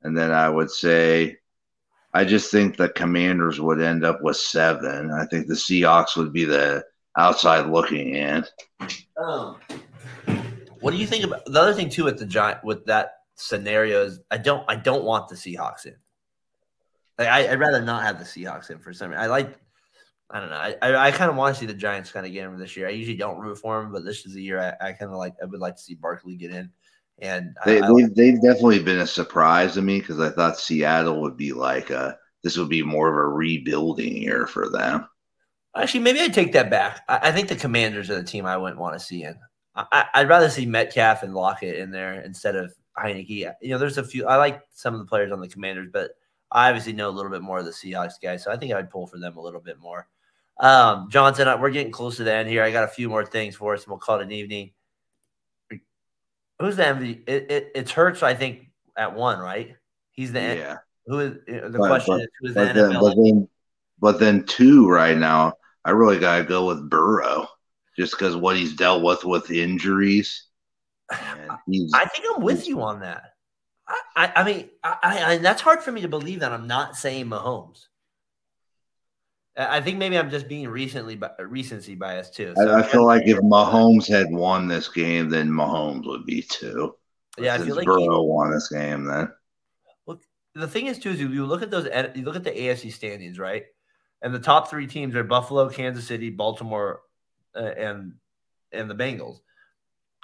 and 0.01 0.17
then 0.17 0.31
I 0.31 0.49
would 0.49 0.71
say 0.71 1.37
I 2.15 2.25
just 2.25 2.51
think 2.51 2.79
the 2.79 2.89
Commanders 2.89 3.61
would 3.61 3.83
end 3.83 4.03
up 4.03 4.23
with 4.23 4.39
seven. 4.39 5.11
I 5.13 5.27
think 5.27 5.47
the 5.47 5.55
Seahawks 5.55 6.17
would 6.17 6.33
be 6.33 6.47
the 6.47 6.83
outside 7.17 7.67
looking 7.67 8.15
in. 8.15 8.45
Um, 9.17 9.59
what 10.81 10.91
do 10.91 10.97
you 10.97 11.07
think 11.07 11.25
about 11.25 11.45
the 11.47 11.61
other 11.61 11.75
thing 11.75 11.89
too 11.89 12.05
with 12.05 12.19
the 12.19 12.27
giant 12.27 12.63
with 12.63 12.85
that 12.87 13.13
scenario 13.35 14.05
is 14.05 14.21
I 14.31 14.39
don't 14.39 14.65
I 14.69 14.77
don't 14.77 15.05
want 15.05 15.29
the 15.29 15.35
Seahawks 15.35 15.87
in. 15.87 15.97
Like 17.19 17.29
I, 17.29 17.49
would 17.51 17.59
rather 17.59 17.83
not 17.83 18.03
have 18.03 18.19
the 18.19 18.25
Seahawks 18.25 18.71
in 18.71 18.79
for 18.79 18.93
some. 18.93 19.13
I 19.13 19.27
like 19.27 19.59
I 20.31 20.41
don't 20.41 20.51
know. 20.51 20.57
I, 20.57 20.75
I, 20.83 20.97
I 21.09 21.11
kind 21.13 21.31
of 21.31 21.37
want 21.37 21.55
to 21.55 21.61
see 21.61 21.67
the 21.67 21.75
Giants 21.75 22.11
kind 22.11 22.27
of 22.27 22.33
get 22.33 22.47
in 22.47 22.59
this 22.59 22.77
year. 22.77 22.89
I 22.89 22.91
usually 22.91 23.17
don't 23.17 23.39
root 23.39 23.59
for 23.59 23.81
them, 23.81 23.93
but 23.93 24.05
this 24.05 24.27
is 24.27 24.35
the 24.35 24.43
year 24.43 24.61
I, 24.61 24.89
I 24.89 24.93
kind 24.93 25.13
of 25.13 25.19
like. 25.19 25.35
I 25.41 25.47
would 25.47 25.61
like 25.61 25.77
to 25.77 25.83
see 25.83 25.95
Barkley 25.95 26.37
get 26.37 26.51
in. 26.51 26.71
And 27.21 27.57
they, 27.65 27.81
I, 27.81 27.89
they've, 27.89 28.15
they've 28.15 28.43
definitely 28.43 28.83
been 28.83 28.99
a 28.99 29.07
surprise 29.07 29.75
to 29.75 29.83
me 29.83 30.01
because 30.01 30.21
I 30.21 30.31
thought 30.31 30.59
Seattle 30.59 31.23
would 31.23 31.37
be 31.37 31.53
like 31.53 31.91
a 31.91 32.19
this 32.43 32.59
would 32.59 32.69
be 32.69 32.83
more 32.83 33.09
of 33.09 33.15
a 33.15 33.35
rebuilding 33.35 34.17
year 34.17 34.47
for 34.47 34.69
them. 34.69 35.09
Actually, 35.77 36.01
maybe 36.01 36.21
I 36.21 36.29
take 36.29 36.53
that 36.53 36.71
back. 36.71 37.03
I, 37.09 37.29
I 37.29 37.33
think 37.33 37.49
the 37.49 37.57
Commanders 37.57 38.11
are 38.11 38.17
the 38.17 38.25
team 38.25 38.47
I 38.47 38.57
wouldn't 38.57 38.81
want 38.81 38.95
to 38.95 39.05
see 39.05 39.25
in. 39.25 39.39
I, 39.75 40.07
would 40.17 40.29
rather 40.29 40.49
see 40.49 40.65
Metcalf 40.65 41.23
and 41.23 41.35
Lockett 41.35 41.77
in 41.77 41.91
there 41.91 42.21
instead 42.23 42.57
of 42.57 42.75
Heinicke. 42.99 43.53
You 43.61 43.71
know, 43.71 43.79
there's 43.79 43.99
a 43.99 44.05
few. 44.05 44.27
I 44.27 44.37
like 44.37 44.63
some 44.71 44.95
of 44.95 45.01
the 45.01 45.07
players 45.07 45.33
on 45.33 45.41
the 45.41 45.49
Commanders, 45.49 45.89
but 45.93 46.13
I 46.51 46.69
obviously 46.69 46.95
know 46.95 47.09
a 47.09 47.11
little 47.11 47.31
bit 47.31 47.43
more 47.43 47.59
of 47.59 47.67
the 47.67 47.73
Seahawks 47.73 48.15
guys, 48.23 48.43
so 48.43 48.51
I 48.51 48.57
think 48.57 48.73
I'd 48.73 48.91
pull 48.91 49.07
for 49.07 49.19
them 49.19 49.37
a 49.37 49.41
little 49.41 49.61
bit 49.61 49.79
more. 49.79 50.09
Um, 50.59 51.11
Johnson, 51.11 51.61
we're 51.61 51.71
getting 51.71 51.93
close 51.93 52.17
to 52.17 52.25
the 52.25 52.33
end 52.33 52.49
here. 52.49 52.63
I 52.63 52.73
got 52.73 52.85
a 52.85 52.89
few 52.89 53.11
more 53.11 53.27
things 53.27 53.55
for 53.55 53.75
us, 53.75 53.83
and 53.83 53.91
we'll 53.91 53.99
call 53.99 54.21
it 54.21 54.23
an 54.23 54.33
evening. 54.33 54.71
Who's 56.59 56.77
the 56.77 56.85
MVP? 56.85 57.29
It, 57.29 57.51
it, 57.51 57.73
it's 57.75 57.91
Hurts, 57.91 58.23
I 58.23 58.35
think, 58.35 58.71
at 58.97 59.15
one, 59.15 59.39
right? 59.39 59.77
He's 60.13 60.33
the 60.33 60.41
yeah. 60.41 60.77
Who 61.07 61.19
is 61.21 61.33
the 61.47 61.79
but, 61.79 61.89
question? 61.89 62.15
But, 62.15 62.21
is 62.23 62.29
who's 62.41 62.55
the 62.55 62.61
NFL? 62.61 62.75
Then, 62.75 63.01
but, 63.01 63.17
then, 63.17 63.49
but 64.01 64.21
then 64.21 64.45
two 64.45 64.89
right 64.89 65.19
now. 65.19 65.53
I 65.87 65.91
really 65.91 66.19
gotta 66.19 66.43
go 66.43 66.67
with 66.67 66.91
Burrow, 66.91 67.47
just 67.97 68.13
because 68.13 68.35
what 68.35 68.57
he's 68.57 68.75
dealt 68.75 69.05
with 69.05 69.25
with 69.25 69.53
injuries. 69.53 70.49
I 71.13 71.59
think 71.69 72.27
I'm 72.35 72.43
with 72.43 72.67
you 72.67 72.83
on 72.83 73.01
that. 73.01 73.35
I, 73.87 74.01
I, 74.17 74.33
I 74.35 74.45
mean, 74.45 74.69
I, 74.83 74.99
I, 75.03 75.39
that's 75.39 75.63
hard 75.63 75.85
for 75.85 75.93
me 75.93 76.01
to 76.01 76.09
believe 76.09 76.41
that 76.41 76.51
I'm 76.51 76.67
not 76.67 76.97
saying 76.97 77.27
Mahomes. 77.27 77.87
I 79.57 79.81
think 79.81 79.99
maybe 79.99 80.19
I'm 80.19 80.29
just 80.29 80.49
being 80.49 80.69
recently 80.69 81.19
recency 81.39 81.95
biased 81.95 82.35
too. 82.35 82.53
So 82.57 82.69
I, 82.69 82.81
I 82.81 82.83
feel 82.83 83.07
like 83.07 83.29
if 83.29 83.39
Mahomes 83.39 84.09
had 84.09 84.27
won 84.33 84.67
this 84.67 84.89
game, 84.89 85.31
then 85.31 85.49
Mahomes 85.49 86.05
would 86.07 86.27
be 86.27 86.43
two. 86.43 86.97
Yeah, 87.39 87.55
I 87.55 87.59
feel 87.59 87.77
like 87.77 87.87
Burrow 87.87 88.23
he, 88.23 88.29
won 88.29 88.51
this 88.51 88.69
game. 88.69 89.05
Then 89.05 89.33
look, 90.09 90.21
the 90.57 90.67
thing 90.67 90.87
is 90.87 90.99
too 90.99 91.11
is 91.11 91.21
you 91.21 91.47
look 91.47 91.63
at 91.63 91.71
those, 91.71 91.87
you 92.17 92.25
look 92.25 92.37
at 92.37 92.43
the 92.43 92.51
AFC 92.51 92.93
standings, 92.93 93.39
right? 93.39 93.67
And 94.27 94.35
the 94.35 94.41
top 94.41 94.69
three 94.69 94.89
teams 94.89 95.15
are 95.15 95.23
Buffalo, 95.23 95.69
Kansas 95.69 96.05
City, 96.05 96.31
Baltimore, 96.31 97.03
uh, 97.55 97.61
and 97.61 98.15
and 98.73 98.91
the 98.91 98.95
Bengals. 98.97 99.39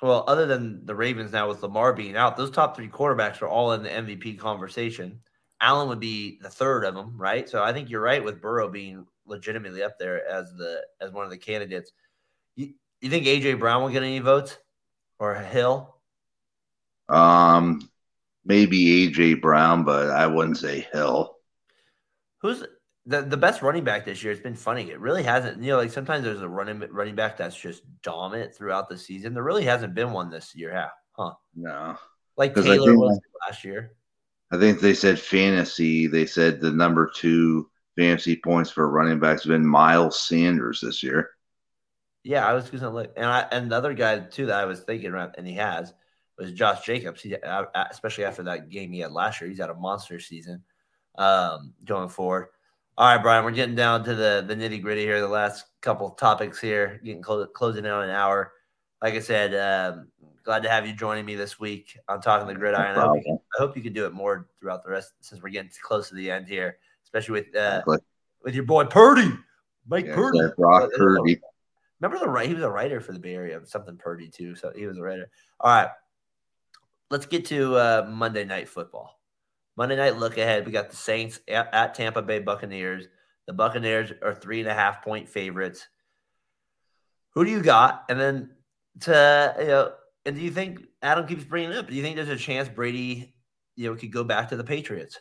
Well, 0.02 0.24
other 0.26 0.44
than 0.44 0.84
the 0.84 0.94
Ravens 0.96 1.30
now 1.30 1.48
with 1.48 1.62
Lamar 1.62 1.92
being 1.92 2.16
out, 2.16 2.36
those 2.36 2.50
top 2.50 2.74
three 2.74 2.88
quarterbacks 2.88 3.42
are 3.42 3.48
all 3.48 3.74
in 3.74 3.84
the 3.84 3.88
MVP 3.88 4.40
conversation. 4.40 5.20
Allen 5.60 5.88
would 5.88 6.00
be 6.00 6.40
the 6.42 6.48
third 6.50 6.84
of 6.84 6.96
them, 6.96 7.16
right? 7.16 7.48
So 7.48 7.62
I 7.62 7.72
think 7.72 7.90
you're 7.90 8.00
right 8.00 8.24
with 8.24 8.40
Burrow 8.40 8.68
being 8.68 9.06
legitimately 9.24 9.84
up 9.84 10.00
there 10.00 10.26
as 10.26 10.52
the 10.54 10.84
as 11.00 11.12
one 11.12 11.24
of 11.24 11.30
the 11.30 11.38
candidates. 11.38 11.92
You, 12.56 12.74
you 13.00 13.08
think 13.08 13.26
AJ 13.26 13.60
Brown 13.60 13.82
will 13.82 13.90
get 13.90 14.02
any 14.02 14.18
votes 14.18 14.58
or 15.20 15.36
Hill? 15.36 15.94
Um, 17.08 17.88
maybe 18.44 19.08
AJ 19.08 19.40
Brown, 19.40 19.84
but 19.84 20.10
I 20.10 20.26
wouldn't 20.26 20.58
say 20.58 20.88
Hill. 20.92 21.36
Who's 22.38 22.64
the, 23.06 23.22
the 23.22 23.36
best 23.36 23.62
running 23.62 23.84
back 23.84 24.04
this 24.04 24.22
year? 24.22 24.32
It's 24.32 24.42
been 24.42 24.54
funny. 24.54 24.90
It 24.90 25.00
really 25.00 25.22
hasn't. 25.22 25.62
You 25.62 25.70
know, 25.70 25.78
like 25.78 25.90
sometimes 25.90 26.24
there's 26.24 26.42
a 26.42 26.48
running 26.48 26.80
running 26.90 27.14
back 27.14 27.36
that's 27.36 27.56
just 27.56 27.82
dominant 28.02 28.54
throughout 28.54 28.88
the 28.88 28.98
season. 28.98 29.34
There 29.34 29.42
really 29.42 29.64
hasn't 29.64 29.94
been 29.94 30.12
one 30.12 30.30
this 30.30 30.54
year, 30.54 30.90
huh? 31.12 31.32
No, 31.54 31.96
like 32.36 32.54
Taylor 32.54 32.96
was 32.96 33.20
last 33.46 33.64
year. 33.64 33.94
I 34.50 34.58
think 34.58 34.80
they 34.80 34.94
said 34.94 35.18
fantasy. 35.18 36.06
They 36.06 36.26
said 36.26 36.60
the 36.60 36.70
number 36.70 37.10
two 37.14 37.70
fantasy 37.96 38.36
points 38.36 38.70
for 38.70 38.88
running 38.90 39.18
backs 39.18 39.44
have 39.44 39.50
been 39.50 39.66
Miles 39.66 40.20
Sanders 40.20 40.80
this 40.82 41.02
year. 41.02 41.30
Yeah, 42.24 42.46
I 42.46 42.52
was 42.52 42.70
going 42.70 42.82
to 42.82 42.90
look, 42.90 43.12
and 43.16 43.26
I, 43.26 43.48
and 43.50 43.66
another 43.66 43.94
guy 43.94 44.20
too 44.20 44.46
that 44.46 44.60
I 44.60 44.64
was 44.64 44.80
thinking 44.80 45.10
about, 45.10 45.36
and 45.38 45.46
he 45.46 45.54
has 45.54 45.92
was 46.38 46.52
Josh 46.52 46.84
Jacobs. 46.84 47.22
He, 47.22 47.34
uh, 47.34 47.64
especially 47.90 48.24
after 48.24 48.44
that 48.44 48.68
game 48.68 48.92
he 48.92 49.00
had 49.00 49.12
last 49.12 49.40
year, 49.40 49.50
he's 49.50 49.58
had 49.58 49.70
a 49.70 49.74
monster 49.74 50.20
season 50.20 50.62
um, 51.18 51.72
going 51.84 52.08
forward. 52.08 52.48
All 52.98 53.06
right, 53.06 53.22
Brian, 53.22 53.44
we're 53.44 53.52
getting 53.52 53.74
down 53.74 54.04
to 54.04 54.14
the 54.14 54.44
the 54.46 54.54
nitty 54.54 54.82
gritty 54.82 55.02
here. 55.02 55.20
The 55.20 55.28
last 55.28 55.64
couple 55.80 56.10
topics 56.10 56.60
here, 56.60 57.00
getting 57.04 57.22
close, 57.22 57.48
closing 57.54 57.84
in 57.84 57.90
on 57.90 58.04
an 58.04 58.10
hour. 58.10 58.52
Like 59.00 59.14
I 59.14 59.20
said, 59.20 59.54
um, 59.54 60.08
glad 60.44 60.62
to 60.62 60.68
have 60.68 60.86
you 60.86 60.92
joining 60.92 61.24
me 61.24 61.34
this 61.34 61.58
week 61.58 61.98
on 62.08 62.20
talking 62.20 62.46
the 62.46 62.54
gridiron. 62.54 62.96
I 62.96 63.02
hope, 63.02 63.22
I 63.26 63.58
hope 63.58 63.76
you 63.76 63.82
can 63.82 63.92
do 63.92 64.06
it 64.06 64.12
more 64.12 64.46
throughout 64.60 64.84
the 64.84 64.90
rest 64.90 65.12
since 65.20 65.42
we're 65.42 65.50
getting 65.50 65.70
close 65.82 66.08
to 66.10 66.14
the 66.14 66.30
end 66.30 66.46
here 66.46 66.76
especially 67.12 67.42
with 67.42 67.56
uh, 67.56 67.82
with 68.42 68.54
your 68.54 68.64
boy 68.64 68.84
Purdy, 68.86 69.32
Mike 69.86 70.06
yeah, 70.06 70.14
Purdy, 70.14 70.40
Brock 70.56 70.90
Purdy. 70.96 71.38
Remember 72.00 72.24
the 72.24 72.30
right? 72.30 72.48
He 72.48 72.54
was 72.54 72.64
a 72.64 72.70
writer 72.70 73.00
for 73.00 73.12
the 73.12 73.18
Bay 73.18 73.34
Area, 73.34 73.60
something 73.64 73.96
Purdy 73.96 74.28
too. 74.28 74.56
So 74.56 74.72
he 74.74 74.86
was 74.86 74.98
a 74.98 75.02
writer. 75.02 75.30
All 75.60 75.70
right, 75.70 75.88
let's 77.10 77.26
get 77.26 77.44
to 77.46 77.76
uh, 77.76 78.06
Monday 78.10 78.44
Night 78.44 78.68
Football. 78.68 79.20
Monday 79.76 79.96
night 79.96 80.18
look 80.18 80.38
ahead. 80.38 80.66
We 80.66 80.72
got 80.72 80.90
the 80.90 80.96
Saints 80.96 81.40
at, 81.48 81.72
at 81.72 81.94
Tampa 81.94 82.22
Bay 82.22 82.40
Buccaneers. 82.40 83.06
The 83.46 83.52
Buccaneers 83.52 84.12
are 84.22 84.34
three 84.34 84.60
and 84.60 84.68
a 84.68 84.74
half 84.74 85.02
point 85.02 85.28
favorites. 85.28 85.88
Who 87.34 87.44
do 87.44 87.50
you 87.50 87.62
got? 87.62 88.04
And 88.08 88.20
then 88.20 88.50
to 89.00 89.56
you 89.58 89.66
know, 89.66 89.92
and 90.26 90.36
do 90.36 90.42
you 90.42 90.50
think 90.50 90.84
Adam 91.00 91.26
keeps 91.26 91.44
bringing 91.44 91.72
up? 91.72 91.88
Do 91.88 91.94
you 91.94 92.02
think 92.02 92.16
there's 92.16 92.28
a 92.28 92.36
chance 92.36 92.68
Brady, 92.68 93.34
you 93.76 93.88
know, 93.88 93.96
could 93.96 94.12
go 94.12 94.24
back 94.24 94.50
to 94.50 94.56
the 94.56 94.64
Patriots? 94.64 95.18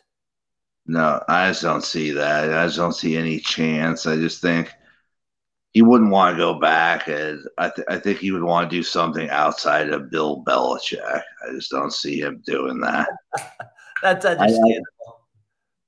No, 0.86 1.22
I 1.28 1.48
just 1.48 1.62
don't 1.62 1.84
see 1.84 2.10
that. 2.10 2.52
I 2.52 2.66
just 2.66 2.76
don't 2.76 2.94
see 2.94 3.16
any 3.16 3.38
chance. 3.38 4.06
I 4.06 4.16
just 4.16 4.42
think 4.42 4.72
he 5.72 5.80
wouldn't 5.80 6.10
want 6.10 6.36
to 6.36 6.42
go 6.42 6.58
back. 6.58 7.08
And 7.08 7.40
I, 7.56 7.70
th- 7.70 7.86
I 7.88 7.98
think 7.98 8.18
he 8.18 8.30
would 8.32 8.42
want 8.42 8.68
to 8.68 8.76
do 8.76 8.82
something 8.82 9.30
outside 9.30 9.90
of 9.90 10.10
Bill 10.10 10.42
Belichick. 10.44 11.00
I 11.02 11.52
just 11.52 11.70
don't 11.70 11.92
see 11.92 12.20
him 12.20 12.42
doing 12.44 12.80
that. 12.80 13.08
That's 14.02 14.24
understandable. 14.24 14.82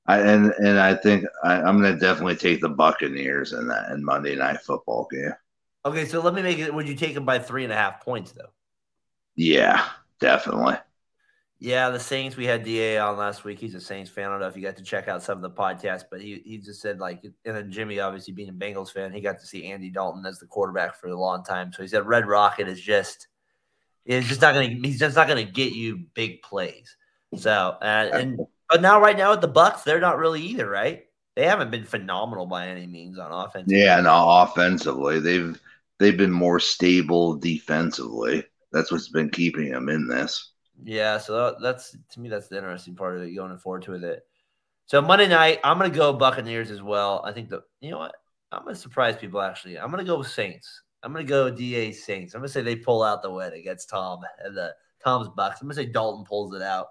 I, 0.07 0.21
and 0.21 0.53
and 0.59 0.79
I 0.79 0.95
think 0.95 1.25
I, 1.43 1.69
am 1.69 1.81
going 1.81 1.95
to 1.95 1.99
definitely 1.99 2.37
take 2.37 2.61
the 2.61 2.69
Buccaneers 2.69 3.53
in 3.53 3.67
that 3.69 3.91
in 3.91 4.05
Monday 4.05 4.37
Night 4.37 4.61
Football 4.61 5.09
game. 5.11 5.33
Okay, 5.87 6.07
so 6.07 6.21
let 6.21 6.35
me 6.35 6.43
make 6.43 6.59
it. 6.59 6.73
Would 6.73 6.89
you 6.89 6.95
take 6.95 7.15
them 7.15 7.25
by 7.25 7.39
three 7.39 7.65
and 7.65 7.73
a 7.73 7.77
half 7.77 8.03
points 8.03 8.33
though? 8.33 8.51
Yeah, 9.35 9.87
definitely. 10.21 10.77
Yeah, 11.59 11.89
the 11.89 12.01
Saints. 12.01 12.37
We 12.37 12.45
had 12.45 12.65
Da 12.65 12.99
on 12.99 13.17
last 13.17 13.45
week. 13.45 13.59
He's 13.59 13.75
a 13.75 13.81
Saints 13.81 14.11
fan. 14.11 14.27
I 14.27 14.33
don't 14.33 14.41
know 14.41 14.49
if 14.49 14.57
you 14.57 14.63
got 14.63 14.77
to 14.77 14.83
check 14.83 15.09
out 15.09 15.23
some 15.23 15.39
of 15.39 15.43
the 15.43 15.51
podcasts, 15.51 16.05
but 16.11 16.21
he 16.21 16.43
he 16.45 16.59
just 16.59 16.83
said 16.83 16.99
like, 16.99 17.25
and 17.25 17.57
then 17.57 17.73
Jimmy, 17.73 18.01
obviously 18.01 18.35
being 18.35 18.51
a 18.51 18.53
Bengals 18.53 18.93
fan, 18.93 19.13
he 19.13 19.23
got 19.23 19.39
to 19.41 19.47
see 19.47 19.67
Andy 19.67 19.89
Dalton 19.89 20.27
as 20.27 20.39
the 20.39 20.47
quarterback 20.47 21.01
for 21.01 21.09
a 21.09 21.19
long 21.19 21.43
time. 21.43 21.73
So 21.73 21.83
he 21.83 21.89
said 21.89 22.07
Red 22.07 22.27
Rocket 22.27 22.69
is 22.69 22.81
just 22.81 23.29
is 24.05 24.27
just 24.27 24.43
not 24.43 24.53
going 24.53 24.83
to. 24.83 24.89
He's 24.89 24.99
just 24.99 25.17
not 25.17 25.29
going 25.29 25.45
to 25.45 25.51
get 25.51 25.73
you 25.73 26.05
big 26.13 26.43
plays. 26.43 26.97
So 27.37 27.77
and, 27.83 28.15
and 28.15 28.41
but 28.71 28.83
now 28.83 29.01
right 29.01 29.17
now 29.17 29.31
with 29.31 29.41
the 29.41 29.49
Bucks, 29.49 29.83
they're 29.83 30.01
not 30.01 30.19
really 30.19 30.43
either, 30.43 30.69
right? 30.69 31.05
They 31.37 31.47
haven't 31.47 31.71
been 31.71 31.85
phenomenal 31.85 32.47
by 32.47 32.69
any 32.69 32.87
means 32.87 33.19
on 33.19 33.33
offense. 33.33 33.67
Yeah, 33.69 34.01
no, 34.01 34.29
offensively 34.43 35.21
they've 35.21 35.61
they've 35.99 36.17
been 36.17 36.31
more 36.31 36.61
stable 36.61 37.37
defensively. 37.37 38.45
That's 38.73 38.91
what's 38.91 39.09
been 39.09 39.31
keeping 39.31 39.71
them 39.71 39.89
in 39.89 40.09
this. 40.09 40.53
Yeah, 40.83 41.19
so 41.19 41.57
that's 41.61 41.97
to 42.11 42.21
me 42.21 42.29
that's 42.29 42.49
the 42.49 42.57
interesting 42.57 42.95
part 42.95 43.17
of 43.17 43.23
it 43.23 43.35
going 43.35 43.57
forward 43.59 43.83
to 43.83 43.93
with 43.93 44.05
it. 44.05 44.27
So 44.87 45.01
Monday 45.01 45.29
night, 45.29 45.61
I'm 45.65 45.79
gonna 45.79 45.91
go 45.91 46.13
Buccaneers 46.13 46.71
as 46.71 46.83
well. 46.83 47.23
I 47.25 47.33
think 47.33 47.49
the 47.49 47.63
you 47.81 47.91
know 47.91 47.99
what 47.99 48.15
I'm 48.53 48.65
gonna 48.65 48.75
surprise 48.75 49.17
people 49.17 49.41
actually. 49.41 49.79
I'm 49.79 49.91
gonna 49.91 50.05
go 50.05 50.19
with 50.19 50.29
Saints. 50.29 50.83
I'm 51.03 51.13
gonna 51.13 51.25
go 51.25 51.51
Da 51.51 51.93
Saints. 51.93 52.35
I'm 52.35 52.41
gonna 52.41 52.49
say 52.49 52.63
they 52.63 52.77
pull 52.77 53.03
out 53.03 53.23
the 53.23 53.31
win 53.31 53.53
against 53.53 53.89
Tom 53.89 54.21
and 54.45 54.57
the 54.57 54.75
Tom's 55.03 55.29
Bucks. 55.29 55.61
I'm 55.61 55.69
gonna 55.69 55.75
say 55.75 55.87
Dalton 55.87 56.25
pulls 56.25 56.55
it 56.55 56.63
out 56.63 56.89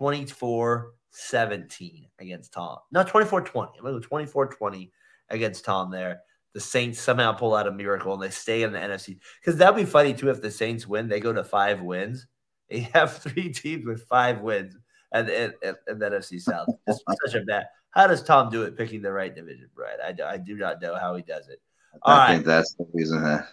24 0.00 0.94
17 1.10 2.06
against 2.18 2.52
Tom. 2.52 2.78
No, 2.90 3.04
24 3.04 3.42
20. 3.42 3.72
I'm 3.76 3.84
gonna 3.84 4.00
go 4.00 4.00
24 4.00 4.46
20 4.54 4.92
against 5.28 5.64
Tom 5.64 5.90
there. 5.90 6.20
The 6.54 6.60
Saints 6.60 6.98
somehow 6.98 7.32
pull 7.32 7.54
out 7.54 7.68
a 7.68 7.72
miracle 7.72 8.14
and 8.14 8.22
they 8.22 8.30
stay 8.30 8.62
in 8.62 8.72
the 8.72 8.78
NFC. 8.78 9.18
Because 9.40 9.58
that'd 9.58 9.76
be 9.76 9.84
funny 9.84 10.14
too 10.14 10.30
if 10.30 10.40
the 10.40 10.50
Saints 10.50 10.86
win, 10.86 11.08
they 11.08 11.20
go 11.20 11.32
to 11.32 11.44
five 11.44 11.82
wins 11.82 12.26
you 12.70 12.86
have 12.94 13.18
three 13.18 13.52
teams 13.52 13.84
with 13.84 14.04
five 14.04 14.40
wins 14.40 14.76
and 15.12 15.28
and 15.28 15.54
the 15.86 15.94
NFC 15.94 16.40
South. 16.40 16.68
Just 16.88 17.02
such 17.26 17.34
a 17.34 17.44
bad. 17.44 17.66
How 17.90 18.06
does 18.06 18.22
Tom 18.22 18.50
do 18.50 18.62
it 18.62 18.76
picking 18.76 19.02
the 19.02 19.12
right 19.12 19.34
division, 19.34 19.68
Brian? 19.74 19.98
I, 20.00 20.34
I 20.34 20.36
do 20.38 20.56
not 20.56 20.80
know 20.80 20.94
how 20.94 21.16
he 21.16 21.22
does 21.22 21.48
it. 21.48 21.60
All 22.02 22.14
I 22.14 22.18
right. 22.18 22.34
think 22.34 22.46
that's 22.46 22.74
the 22.74 22.86
reason. 22.94 23.22
That... 23.24 23.48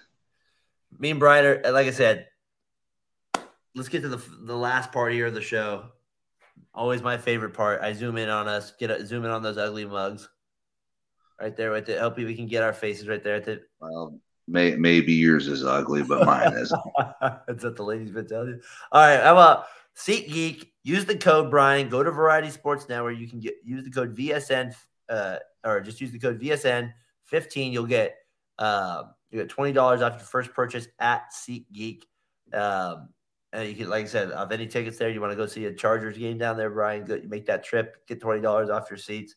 Me 0.99 1.09
and 1.09 1.19
Brian 1.19 1.45
are, 1.45 1.71
like 1.71 1.87
I 1.87 1.91
said, 1.91 2.27
let's 3.73 3.89
get 3.89 4.03
to 4.03 4.09
the 4.09 4.21
the 4.43 4.55
last 4.55 4.91
part 4.91 5.13
here 5.13 5.25
of 5.25 5.33
the 5.33 5.41
show. 5.41 5.85
Always 6.78 7.01
my 7.01 7.17
favorite 7.17 7.55
part. 7.55 7.82
I 7.82 7.91
zoom 7.93 8.17
in 8.17 8.30
on 8.30 8.47
us, 8.47 8.71
get 8.80 8.91
a, 8.91 9.03
zoom 9.03 9.25
in 9.25 9.32
on 9.32 9.41
those 9.41 9.57
ugly 9.57 9.84
mugs, 9.84 10.30
right 11.41 11.57
there 11.57 11.71
with 11.71 11.89
it. 11.89 11.97
Help 11.97 12.19
you, 12.19 12.28
we 12.28 12.36
can 12.36 12.45
get 12.45 12.61
our 12.61 12.71
faces 12.71 13.07
right 13.07 13.23
there 13.23 13.34
at 13.34 13.45
the. 13.45 13.63
Well, 13.80 14.19
May, 14.47 14.75
maybe 14.75 15.11
yours 15.11 15.47
is 15.47 15.65
ugly, 15.65 16.03
but 16.03 16.23
mine 16.23 16.53
isn't. 16.53 16.80
That's 17.21 17.63
what 17.63 17.75
the 17.75 17.84
ladies 17.84 18.11
been 18.11 18.28
telling 18.28 18.49
you. 18.49 18.61
All 18.91 19.01
right, 19.01 19.23
how 19.23 19.34
about 19.34 19.65
SeatGeek? 19.97 20.67
Use 20.84 21.05
the 21.05 21.17
code 21.17 21.49
Brian. 21.49 21.89
Go 21.89 22.03
to 22.03 22.11
Variety 22.11 22.51
Sports 22.51 22.88
now, 22.88 23.01
where 23.01 23.11
you 23.11 23.28
can 23.28 23.39
get 23.39 23.55
use 23.63 23.84
the 23.84 23.89
code 23.89 24.15
VSN, 24.15 24.75
uh, 25.09 25.38
or 25.65 25.82
just 25.82 25.99
use 25.99 26.11
the 26.11 26.19
code 26.19 26.39
VSN 26.39 26.93
fifteen. 27.23 27.73
You'll 27.73 27.88
get 27.88 28.17
um, 28.59 29.15
you 29.32 29.39
get 29.39 29.49
twenty 29.49 29.73
dollars 29.73 30.03
off 30.03 30.13
your 30.13 30.21
first 30.21 30.53
purchase 30.53 30.88
at 30.99 31.34
SeatGeek. 31.34 32.03
Um, 32.53 33.09
and 33.53 33.67
you 33.67 33.75
can, 33.75 33.89
like 33.89 34.05
I 34.05 34.07
said, 34.07 34.31
of 34.31 34.51
any 34.51 34.67
tickets 34.67 34.97
there, 34.97 35.09
you 35.09 35.21
want 35.21 35.31
to 35.31 35.37
go 35.37 35.45
see 35.45 35.65
a 35.65 35.73
Chargers 35.73 36.17
game 36.17 36.37
down 36.37 36.57
there, 36.57 36.69
Brian. 36.69 37.05
Go, 37.05 37.19
make 37.27 37.45
that 37.45 37.63
trip, 37.63 38.05
get 38.07 38.19
twenty 38.19 38.41
dollars 38.41 38.69
off 38.69 38.89
your 38.89 38.97
seats. 38.97 39.35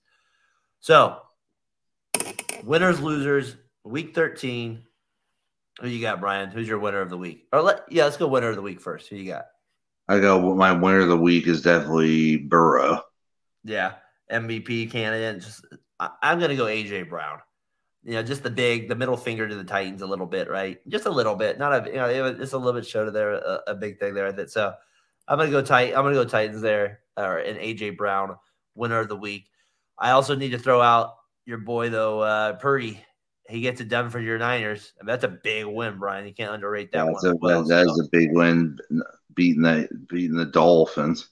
So, 0.80 1.20
winners, 2.64 3.00
losers, 3.00 3.56
week 3.84 4.14
thirteen. 4.14 4.84
Who 5.80 5.88
you 5.88 6.00
got, 6.00 6.20
Brian? 6.20 6.50
Who's 6.50 6.68
your 6.68 6.78
winner 6.78 7.00
of 7.00 7.08
the 7.08 7.16
week? 7.16 7.46
Or 7.52 7.62
let 7.62 7.90
yeah, 7.90 8.04
let's 8.04 8.16
go 8.16 8.26
winner 8.26 8.48
of 8.48 8.56
the 8.56 8.62
week 8.62 8.80
first. 8.80 9.08
Who 9.08 9.16
you 9.16 9.30
got? 9.30 9.46
I 10.08 10.18
go. 10.18 10.54
My 10.54 10.72
winner 10.72 11.00
of 11.00 11.08
the 11.08 11.16
week 11.16 11.46
is 11.46 11.62
definitely 11.62 12.36
Burrow. 12.36 13.02
Yeah, 13.64 13.94
MVP 14.30 14.90
candidate. 14.90 15.42
Just 15.42 15.64
I, 16.00 16.11
am 16.22 16.40
gonna 16.40 16.56
go 16.56 16.64
AJ 16.64 17.08
Brown. 17.08 17.38
You 18.03 18.14
know, 18.14 18.22
just 18.22 18.42
the 18.42 18.51
big, 18.51 18.88
the 18.88 18.94
middle 18.94 19.16
finger 19.16 19.46
to 19.46 19.55
the 19.55 19.64
Titans 19.64 20.03
a 20.03 20.07
little 20.07 20.26
bit, 20.26 20.48
right? 20.48 20.78
Just 20.88 21.07
a 21.07 21.11
little 21.11 21.34
bit, 21.34 21.59
not 21.59 21.86
a 21.86 21.90
you 21.90 21.96
know, 21.96 22.34
just 22.34 22.55
a 22.55 22.59
little 22.59 22.78
bit 22.78 22.88
show 22.88 23.05
to 23.05 23.11
there, 23.11 23.32
a, 23.32 23.61
a 23.68 23.74
big 23.74 23.98
thing 23.98 24.14
there. 24.14 24.32
That 24.32 24.51
so. 24.51 24.74
I'm 25.28 25.38
gonna 25.38 25.51
go 25.51 25.62
tight. 25.62 25.90
I'm 25.90 26.03
gonna 26.03 26.14
go 26.14 26.24
Titans 26.24 26.61
there, 26.61 27.01
or 27.16 27.38
an 27.38 27.57
AJ 27.57 27.96
Brown 27.96 28.34
winner 28.74 28.98
of 28.98 29.09
the 29.09 29.16
week. 29.16 29.46
I 29.96 30.11
also 30.11 30.34
need 30.34 30.51
to 30.51 30.59
throw 30.59 30.80
out 30.80 31.14
your 31.46 31.59
boy 31.59 31.88
though, 31.88 32.20
uh, 32.20 32.55
Purdy 32.55 33.01
he 33.51 33.61
gets 33.61 33.80
it 33.80 33.88
done 33.88 34.11
for 34.11 34.20
your 34.20 34.38
Niners. 34.38 34.92
I 35.01 35.05
mean, 35.05 35.09
that's 35.09 35.24
a 35.24 35.28
big 35.28 35.66
win, 35.66 35.98
Brian. 35.98 36.26
You 36.26 36.32
can't 36.32 36.53
underrate 36.53 36.92
that 36.92 37.07
that's 37.07 37.34
one. 37.40 37.53
A, 37.53 37.64
that 37.64 37.86
is 37.86 38.01
a 38.01 38.09
big 38.11 38.32
win, 38.32 38.78
beating 39.34 39.62
the 39.62 39.88
beating 40.09 40.36
the 40.36 40.46
Dolphins. 40.46 41.28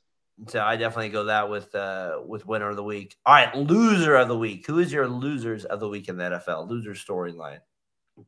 So 0.47 0.61
I 0.61 0.76
definitely 0.76 1.09
go 1.09 1.24
that 1.24 1.51
with 1.51 1.74
uh 1.74 2.20
with 2.24 2.47
winner 2.47 2.70
of 2.70 2.76
the 2.76 2.84
week. 2.84 3.16
All 3.26 3.34
right, 3.34 3.55
loser 3.57 4.14
of 4.14 4.28
the 4.28 4.39
week. 4.39 4.66
Who 4.66 4.78
is 4.78 4.93
your 4.93 5.09
losers 5.09 5.64
of 5.64 5.80
the 5.80 5.89
week 5.89 6.09
in 6.09 6.16
the 6.16 6.24
NFL? 6.24 6.68
Loser 6.68 6.93
storyline. 6.93 7.61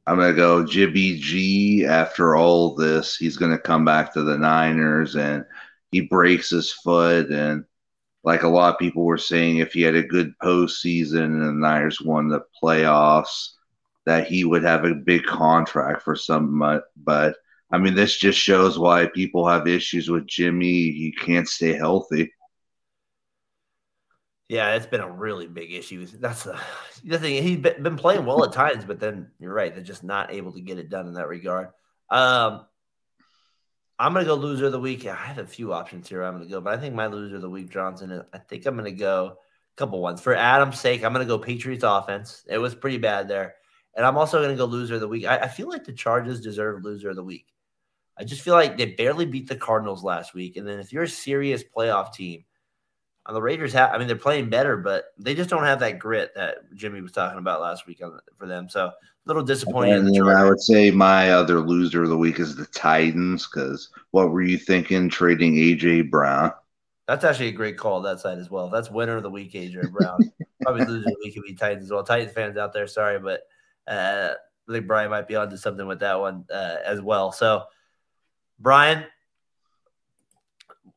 I'm 0.06 0.18
gonna 0.18 0.32
go 0.32 0.64
Jimmy 0.66 1.18
G. 1.18 1.86
After 1.86 2.36
all 2.36 2.74
this, 2.74 3.16
he's 3.16 3.36
gonna 3.36 3.58
come 3.58 3.84
back 3.84 4.12
to 4.14 4.22
the 4.22 4.36
Niners 4.36 5.14
and 5.16 5.44
he 5.92 6.02
breaks 6.02 6.50
his 6.50 6.72
foot 6.72 7.30
and 7.30 7.64
like 8.22 8.42
a 8.42 8.48
lot 8.48 8.72
of 8.72 8.78
people 8.78 9.04
were 9.04 9.18
saying, 9.18 9.58
if 9.58 9.72
he 9.72 9.82
had 9.82 9.94
a 9.94 10.02
good 10.02 10.34
postseason 10.42 11.24
and 11.24 11.42
the 11.42 11.52
Niners 11.52 12.00
won 12.00 12.28
the 12.28 12.42
playoffs, 12.62 13.52
that 14.06 14.26
he 14.26 14.44
would 14.44 14.62
have 14.62 14.84
a 14.84 14.94
big 14.94 15.24
contract 15.24 16.02
for 16.02 16.16
some, 16.16 16.82
but 16.96 17.36
I 17.72 17.78
mean, 17.78 17.94
this 17.94 18.16
just 18.16 18.38
shows 18.38 18.78
why 18.78 19.06
people 19.06 19.46
have 19.46 19.68
issues 19.68 20.10
with 20.10 20.26
Jimmy. 20.26 20.90
He 20.90 21.14
can't 21.18 21.48
stay 21.48 21.74
healthy. 21.74 22.32
Yeah, 24.48 24.74
it's 24.74 24.86
been 24.86 25.00
a 25.00 25.10
really 25.10 25.46
big 25.46 25.72
issue. 25.72 26.04
That's 26.06 26.42
the, 26.42 26.58
the 27.04 27.18
thing. 27.18 27.42
He's 27.42 27.58
been 27.58 27.96
playing 27.96 28.26
well 28.26 28.44
at 28.44 28.52
times, 28.52 28.84
but 28.84 28.98
then 28.98 29.30
you're 29.38 29.54
right; 29.54 29.72
they're 29.72 29.84
just 29.84 30.02
not 30.02 30.32
able 30.32 30.52
to 30.52 30.60
get 30.60 30.78
it 30.78 30.90
done 30.90 31.06
in 31.06 31.14
that 31.14 31.28
regard. 31.28 31.68
Um, 32.10 32.66
I'm 33.96 34.12
gonna 34.12 34.24
go 34.24 34.34
loser 34.34 34.66
of 34.66 34.72
the 34.72 34.80
week. 34.80 35.06
I 35.06 35.14
have 35.14 35.38
a 35.38 35.46
few 35.46 35.72
options 35.72 36.08
here. 36.08 36.24
I'm 36.24 36.34
gonna 36.34 36.46
go, 36.46 36.60
but 36.60 36.76
I 36.76 36.80
think 36.80 36.96
my 36.96 37.06
loser 37.06 37.36
of 37.36 37.42
the 37.42 37.50
week, 37.50 37.70
Johnson. 37.70 38.24
I 38.32 38.38
think 38.38 38.66
I'm 38.66 38.76
gonna 38.76 38.90
go 38.90 39.26
a 39.26 39.76
couple 39.76 40.00
ones 40.00 40.20
for 40.20 40.34
Adam's 40.34 40.80
sake. 40.80 41.04
I'm 41.04 41.12
gonna 41.12 41.24
go 41.24 41.38
Patriots 41.38 41.84
offense. 41.86 42.44
It 42.48 42.58
was 42.58 42.74
pretty 42.74 42.98
bad 42.98 43.28
there. 43.28 43.54
And 43.94 44.06
I'm 44.06 44.16
also 44.16 44.38
going 44.38 44.50
to 44.50 44.56
go 44.56 44.66
loser 44.66 44.94
of 44.94 45.00
the 45.00 45.08
week. 45.08 45.26
I, 45.26 45.38
I, 45.38 45.48
feel 45.48 45.68
like 45.68 45.84
the 45.84 45.92
Chargers 45.92 46.40
deserve 46.40 46.84
loser 46.84 47.10
of 47.10 47.16
the 47.16 47.24
week. 47.24 47.46
I 48.20 48.24
just 48.24 48.42
feel 48.42 48.52
like 48.52 48.76
they 48.76 48.84
barely 48.84 49.24
beat 49.24 49.48
the 49.48 49.56
Cardinals 49.56 50.04
last 50.04 50.34
week. 50.34 50.58
And 50.58 50.68
then 50.68 50.78
if 50.78 50.92
you're 50.92 51.04
a 51.04 51.08
serious 51.08 51.64
playoff 51.64 52.12
team, 52.12 52.44
uh, 53.24 53.32
the 53.32 53.40
Raiders 53.40 53.72
have, 53.72 53.94
I 53.94 53.98
mean, 53.98 54.08
they're 54.08 54.16
playing 54.16 54.50
better, 54.50 54.76
but 54.76 55.06
they 55.18 55.34
just 55.34 55.48
don't 55.48 55.64
have 55.64 55.80
that 55.80 55.98
grit 55.98 56.32
that 56.34 56.58
Jimmy 56.74 57.00
was 57.00 57.12
talking 57.12 57.38
about 57.38 57.62
last 57.62 57.86
week 57.86 58.02
on, 58.04 58.20
for 58.36 58.46
them. 58.46 58.68
So 58.68 58.86
a 58.86 58.94
little 59.24 59.42
disappointing. 59.42 59.94
And 59.94 60.30
I 60.30 60.44
would 60.44 60.60
say 60.60 60.90
my 60.90 61.30
other 61.30 61.60
loser 61.60 62.02
of 62.02 62.10
the 62.10 62.16
week 62.18 62.38
is 62.38 62.56
the 62.56 62.66
Titans 62.66 63.46
because 63.46 63.88
what 64.10 64.30
were 64.30 64.42
you 64.42 64.58
thinking 64.58 65.08
trading 65.08 65.54
AJ 65.54 66.10
Brown? 66.10 66.52
That's 67.08 67.24
actually 67.24 67.48
a 67.48 67.52
great 67.52 67.78
call 67.78 68.02
that 68.02 68.20
side 68.20 68.38
as 68.38 68.50
well. 68.50 68.68
That's 68.68 68.90
winner 68.90 69.16
of 69.16 69.22
the 69.22 69.30
week, 69.30 69.54
AJ 69.54 69.90
Brown. 69.92 70.18
Probably 70.62 70.84
loser 70.84 71.08
of 71.08 71.14
the 71.14 71.20
week 71.24 71.36
would 71.36 71.46
be 71.46 71.54
Titans 71.54 71.84
as 71.84 71.90
well. 71.90 72.04
Titans 72.04 72.32
fans 72.32 72.58
out 72.58 72.74
there, 72.74 72.86
sorry, 72.86 73.18
but 73.18 73.44
uh, 73.88 74.34
I 74.68 74.72
think 74.72 74.86
Brian 74.86 75.10
might 75.10 75.26
be 75.26 75.36
onto 75.36 75.56
something 75.56 75.86
with 75.86 76.00
that 76.00 76.20
one 76.20 76.44
uh, 76.52 76.76
as 76.84 77.00
well. 77.00 77.32
So, 77.32 77.64
Brian, 78.60 79.04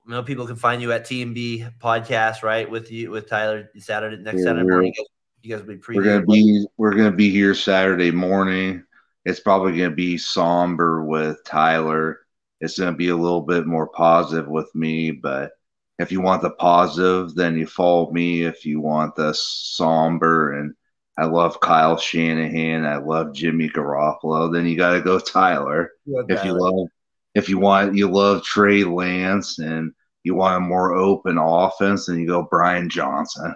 you 0.05 0.11
know 0.11 0.21
people 0.21 0.45
can 0.45 0.57
find 0.57 0.81
you 0.81 0.91
at 0.91 1.05
TMB 1.05 1.79
podcast, 1.79 2.43
right? 2.43 2.69
With 2.69 2.91
you 2.91 3.09
with 3.09 3.29
Tyler 3.29 3.69
Saturday 3.77 4.21
next 4.21 4.39
yeah, 4.39 4.43
Saturday 4.43 4.69
morning. 4.69 4.93
You 5.41 5.55
guys, 5.55 5.65
will 5.65 5.73
be 5.73 5.77
pre. 5.77 5.95
We're 5.95 6.03
gonna 6.03 6.25
be 6.25 6.65
we're 6.77 6.93
gonna 6.93 7.11
be 7.11 7.29
here 7.29 7.55
Saturday 7.55 8.11
morning. 8.11 8.83
It's 9.23 9.39
probably 9.39 9.77
gonna 9.77 9.91
be 9.91 10.17
somber 10.17 11.05
with 11.05 11.43
Tyler. 11.45 12.19
It's 12.59 12.77
gonna 12.77 12.97
be 12.97 13.09
a 13.09 13.15
little 13.15 13.41
bit 13.41 13.65
more 13.65 13.87
positive 13.87 14.49
with 14.49 14.73
me, 14.75 15.11
but 15.11 15.53
if 15.99 16.11
you 16.11 16.19
want 16.19 16.41
the 16.41 16.51
positive, 16.51 17.33
then 17.35 17.57
you 17.57 17.65
follow 17.65 18.11
me. 18.11 18.43
If 18.43 18.65
you 18.65 18.81
want 18.81 19.15
the 19.15 19.33
somber 19.33 20.59
and 20.59 20.75
I 21.17 21.25
love 21.25 21.59
Kyle 21.59 21.97
Shanahan. 21.97 22.85
I 22.85 22.97
love 22.97 23.33
Jimmy 23.33 23.69
Garoppolo. 23.69 24.51
Then 24.51 24.65
you 24.65 24.75
got 24.75 24.93
to 24.93 25.01
go 25.01 25.19
Tyler. 25.19 25.91
if 26.05 26.43
you 26.43 26.53
love, 26.53 26.89
if 27.35 27.49
you 27.49 27.57
want, 27.57 27.95
you 27.95 28.09
love 28.09 28.43
Trey 28.43 28.83
Lance, 28.83 29.59
and 29.59 29.93
you 30.23 30.35
want 30.35 30.57
a 30.57 30.59
more 30.59 30.93
open 30.93 31.37
offense, 31.37 32.05
then 32.05 32.19
you 32.19 32.27
go 32.27 32.47
Brian 32.49 32.89
Johnson. 32.89 33.55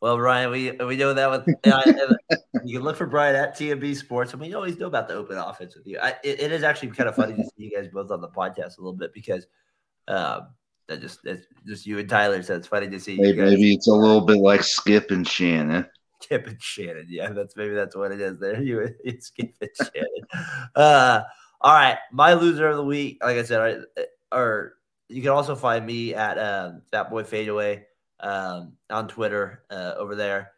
Well, 0.00 0.18
Ryan, 0.18 0.50
we 0.50 0.72
we 0.72 0.96
know 0.96 1.14
that 1.14 1.30
with 1.30 1.48
uh, 1.72 2.14
you 2.64 2.78
can 2.78 2.84
look 2.84 2.96
for 2.96 3.06
Brian 3.06 3.36
at 3.36 3.56
TMB 3.56 3.94
Sports, 3.94 4.32
and 4.32 4.40
we 4.42 4.52
always 4.52 4.76
know 4.76 4.88
about 4.88 5.06
the 5.06 5.14
open 5.14 5.38
offense 5.38 5.76
with 5.76 5.86
you. 5.86 5.98
I, 6.00 6.16
it, 6.24 6.40
it 6.40 6.52
is 6.52 6.64
actually 6.64 6.88
kind 6.90 7.08
of 7.08 7.14
funny 7.14 7.36
to 7.36 7.44
see 7.44 7.50
you 7.56 7.70
guys 7.70 7.88
both 7.88 8.10
on 8.10 8.20
the 8.20 8.28
podcast 8.28 8.78
a 8.78 8.80
little 8.80 8.94
bit 8.94 9.14
because 9.14 9.46
um, 10.08 10.48
that 10.88 11.00
just 11.00 11.20
that's 11.22 11.46
just 11.64 11.86
you 11.86 12.00
and 12.00 12.08
Tyler. 12.08 12.42
So 12.42 12.56
it's 12.56 12.66
funny 12.66 12.88
to 12.88 12.98
see. 12.98 13.16
Maybe, 13.16 13.40
maybe 13.40 13.74
it's 13.74 13.86
a 13.86 13.92
little 13.92 14.22
bit 14.22 14.38
like 14.38 14.64
Skip 14.64 15.12
and 15.12 15.26
Shannon. 15.26 15.86
Skip 16.20 16.48
and 16.48 16.60
Shannon. 16.60 17.06
Yeah, 17.08 17.30
that's 17.30 17.56
maybe 17.56 17.74
that's 17.74 17.94
what 17.94 18.10
it 18.10 18.20
is. 18.20 18.40
There, 18.40 18.60
you 18.60 18.88
Skip 19.20 19.54
and 19.60 19.70
Shannon. 19.76 20.46
Uh, 20.74 21.22
all 21.62 21.72
right, 21.72 21.98
my 22.10 22.34
loser 22.34 22.68
of 22.68 22.76
the 22.76 22.84
week. 22.84 23.18
Like 23.22 23.36
I 23.36 23.42
said, 23.44 23.86
I, 23.96 24.36
or 24.36 24.74
you 25.08 25.22
can 25.22 25.30
also 25.30 25.54
find 25.54 25.86
me 25.86 26.14
at 26.14 26.36
uh, 26.36 26.72
Fat 26.90 27.08
Boy 27.08 27.22
Fadeaway 27.22 27.84
um, 28.20 28.72
on 28.90 29.08
Twitter 29.08 29.62
uh, 29.70 29.94
over 29.96 30.16
there. 30.16 30.52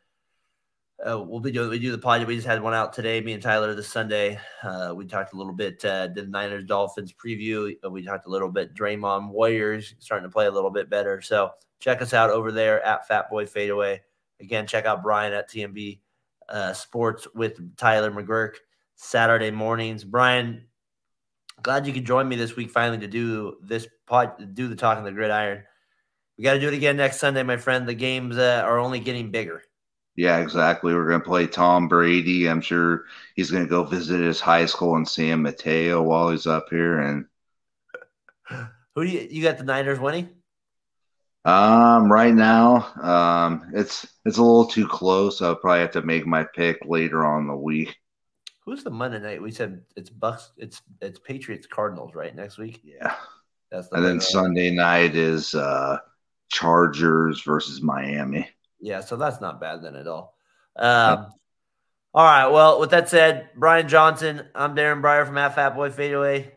Uh, 1.05 1.21
we'll 1.21 1.41
be 1.41 1.51
doing 1.51 1.69
we 1.69 1.79
do 1.79 1.91
the 1.91 1.99
pod. 1.99 2.25
We 2.25 2.37
just 2.37 2.47
had 2.47 2.63
one 2.63 2.73
out 2.73 2.93
today. 2.93 3.21
Me 3.21 3.33
and 3.33 3.43
Tyler 3.43 3.75
this 3.75 3.89
Sunday. 3.89 4.39
Uh, 4.63 4.95
we 4.97 5.05
talked 5.05 5.35
a 5.35 5.37
little 5.37 5.53
bit. 5.53 5.85
Uh, 5.85 6.07
did 6.07 6.27
the 6.27 6.31
Niners 6.31 6.65
Dolphins 6.65 7.13
preview. 7.13 7.75
Uh, 7.85 7.91
we 7.91 8.03
talked 8.03 8.27
a 8.27 8.31
little 8.31 8.51
bit. 8.51 8.75
Draymond 8.75 9.31
Warriors 9.31 9.95
starting 9.99 10.29
to 10.29 10.33
play 10.33 10.47
a 10.47 10.51
little 10.51 10.71
bit 10.71 10.89
better. 10.89 11.21
So 11.21 11.51
check 11.81 12.01
us 12.01 12.15
out 12.15 12.31
over 12.31 12.53
there 12.53 12.83
at 12.83 13.07
Fat 13.07 13.29
Boy 13.29 13.45
Fadeaway. 13.45 14.01
Again, 14.41 14.67
check 14.67 14.87
out 14.87 15.03
Brian 15.03 15.33
at 15.33 15.51
TMB 15.51 15.99
uh, 16.49 16.73
Sports 16.73 17.27
with 17.35 17.77
Tyler 17.77 18.11
McGurk 18.11 18.55
Saturday 18.95 19.51
mornings. 19.51 20.05
Brian, 20.05 20.65
glad 21.65 21.87
you 21.87 21.93
could 21.93 22.05
join 22.05 22.29
me 22.29 22.37
this 22.37 22.55
week 22.55 22.71
finally 22.71 22.99
to 22.99 23.09
do 23.09 23.57
this 23.62 23.89
pod, 24.07 24.55
do 24.55 24.69
the 24.69 24.77
talking 24.77 25.03
the 25.03 25.11
gridiron. 25.11 25.65
We 26.39 26.45
got 26.45 26.55
to 26.55 26.61
do 26.61 26.69
it 26.69 26.75
again 26.75 26.97
next 26.97 27.19
Sunday, 27.19 27.43
my 27.43 27.57
friend. 27.57 27.89
The 27.89 27.95
games 27.95 28.37
uh, 28.37 28.62
are 28.65 28.79
only 28.79 29.01
getting 29.01 29.31
bigger. 29.31 29.62
Yeah, 30.17 30.39
exactly. 30.39 30.95
We're 30.95 31.09
going 31.09 31.21
to 31.21 31.27
play 31.27 31.47
Tom 31.47 31.89
Brady. 31.89 32.49
I'm 32.49 32.61
sure 32.61 33.05
he's 33.35 33.51
going 33.51 33.65
to 33.65 33.71
go 33.71 33.83
visit 33.83 34.21
his 34.21 34.41
high 34.41 34.67
school 34.67 34.97
in 34.97 35.07
San 35.07 35.43
Mateo 35.43 36.03
while 36.03 36.31
he's 36.31 36.47
up 36.47 36.67
here. 36.71 37.01
And 37.01 37.25
who 38.95 39.05
do 39.05 39.11
you, 39.11 39.27
you 39.31 39.43
got 39.43 39.59
the 39.59 39.65
Niners 39.65 39.99
winning? 39.99 40.29
Um, 41.45 42.11
right 42.11 42.35
now, 42.35 42.93
um, 43.03 43.71
it's 43.75 44.07
it's 44.25 44.39
a 44.39 44.43
little 44.43 44.67
too 44.67 44.89
close. 44.89 45.43
I'll 45.43 45.57
probably 45.57 45.81
have 45.81 45.91
to 45.93 46.03
make 46.03 46.27
my 46.27 46.45
pick 46.45 46.79
later 46.85 47.25
on 47.25 47.47
the 47.47 47.57
week. 47.57 47.97
Who's 48.65 48.83
the 48.83 48.91
Monday 48.91 49.19
night? 49.19 49.43
We 49.43 49.51
said 49.51 49.83
it's 49.97 50.11
Bucks. 50.11 50.53
It's 50.57 50.81
it's 51.01 51.19
Patriots 51.19 51.67
Cardinals 51.67 52.15
right 52.15 52.35
next 52.35 52.59
week. 52.59 52.81
Yeah, 52.83 53.15
that's 53.71 53.89
the 53.89 53.97
and 53.97 54.05
then 54.05 54.21
Sunday 54.21 54.71
night 54.71 55.15
is 55.15 55.55
uh 55.55 55.99
Chargers 56.49 57.43
versus 57.43 57.83
Miami. 57.83 58.49
Yeah, 58.81 59.01
so 59.01 59.17
that's 59.17 59.41
not 59.41 59.61
bad 59.61 59.83
then 59.83 59.97
at 59.97 60.07
all. 60.07 60.37
Um, 60.77 61.33
all 62.15 62.25
right. 62.25 62.47
Well, 62.49 62.81
with 62.81 62.91
that 62.91 63.09
said, 63.09 63.49
Brian 63.57 63.89
Johnson, 63.89 64.47
I'm 64.55 64.77
Darren 64.77 65.03
Breyer 65.03 65.27
from 65.27 65.39
at 65.39 65.55
Fat 65.55 65.75
Boy 65.75 65.91
Fadeaway. 65.91 66.53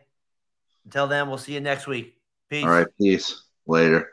Until 0.84 1.06
then, 1.06 1.28
we'll 1.28 1.38
see 1.38 1.54
you 1.54 1.60
next 1.60 1.86
week. 1.86 2.14
Peace. 2.48 2.64
All 2.64 2.70
right. 2.70 2.86
Peace. 2.98 3.42
Later. 3.66 4.08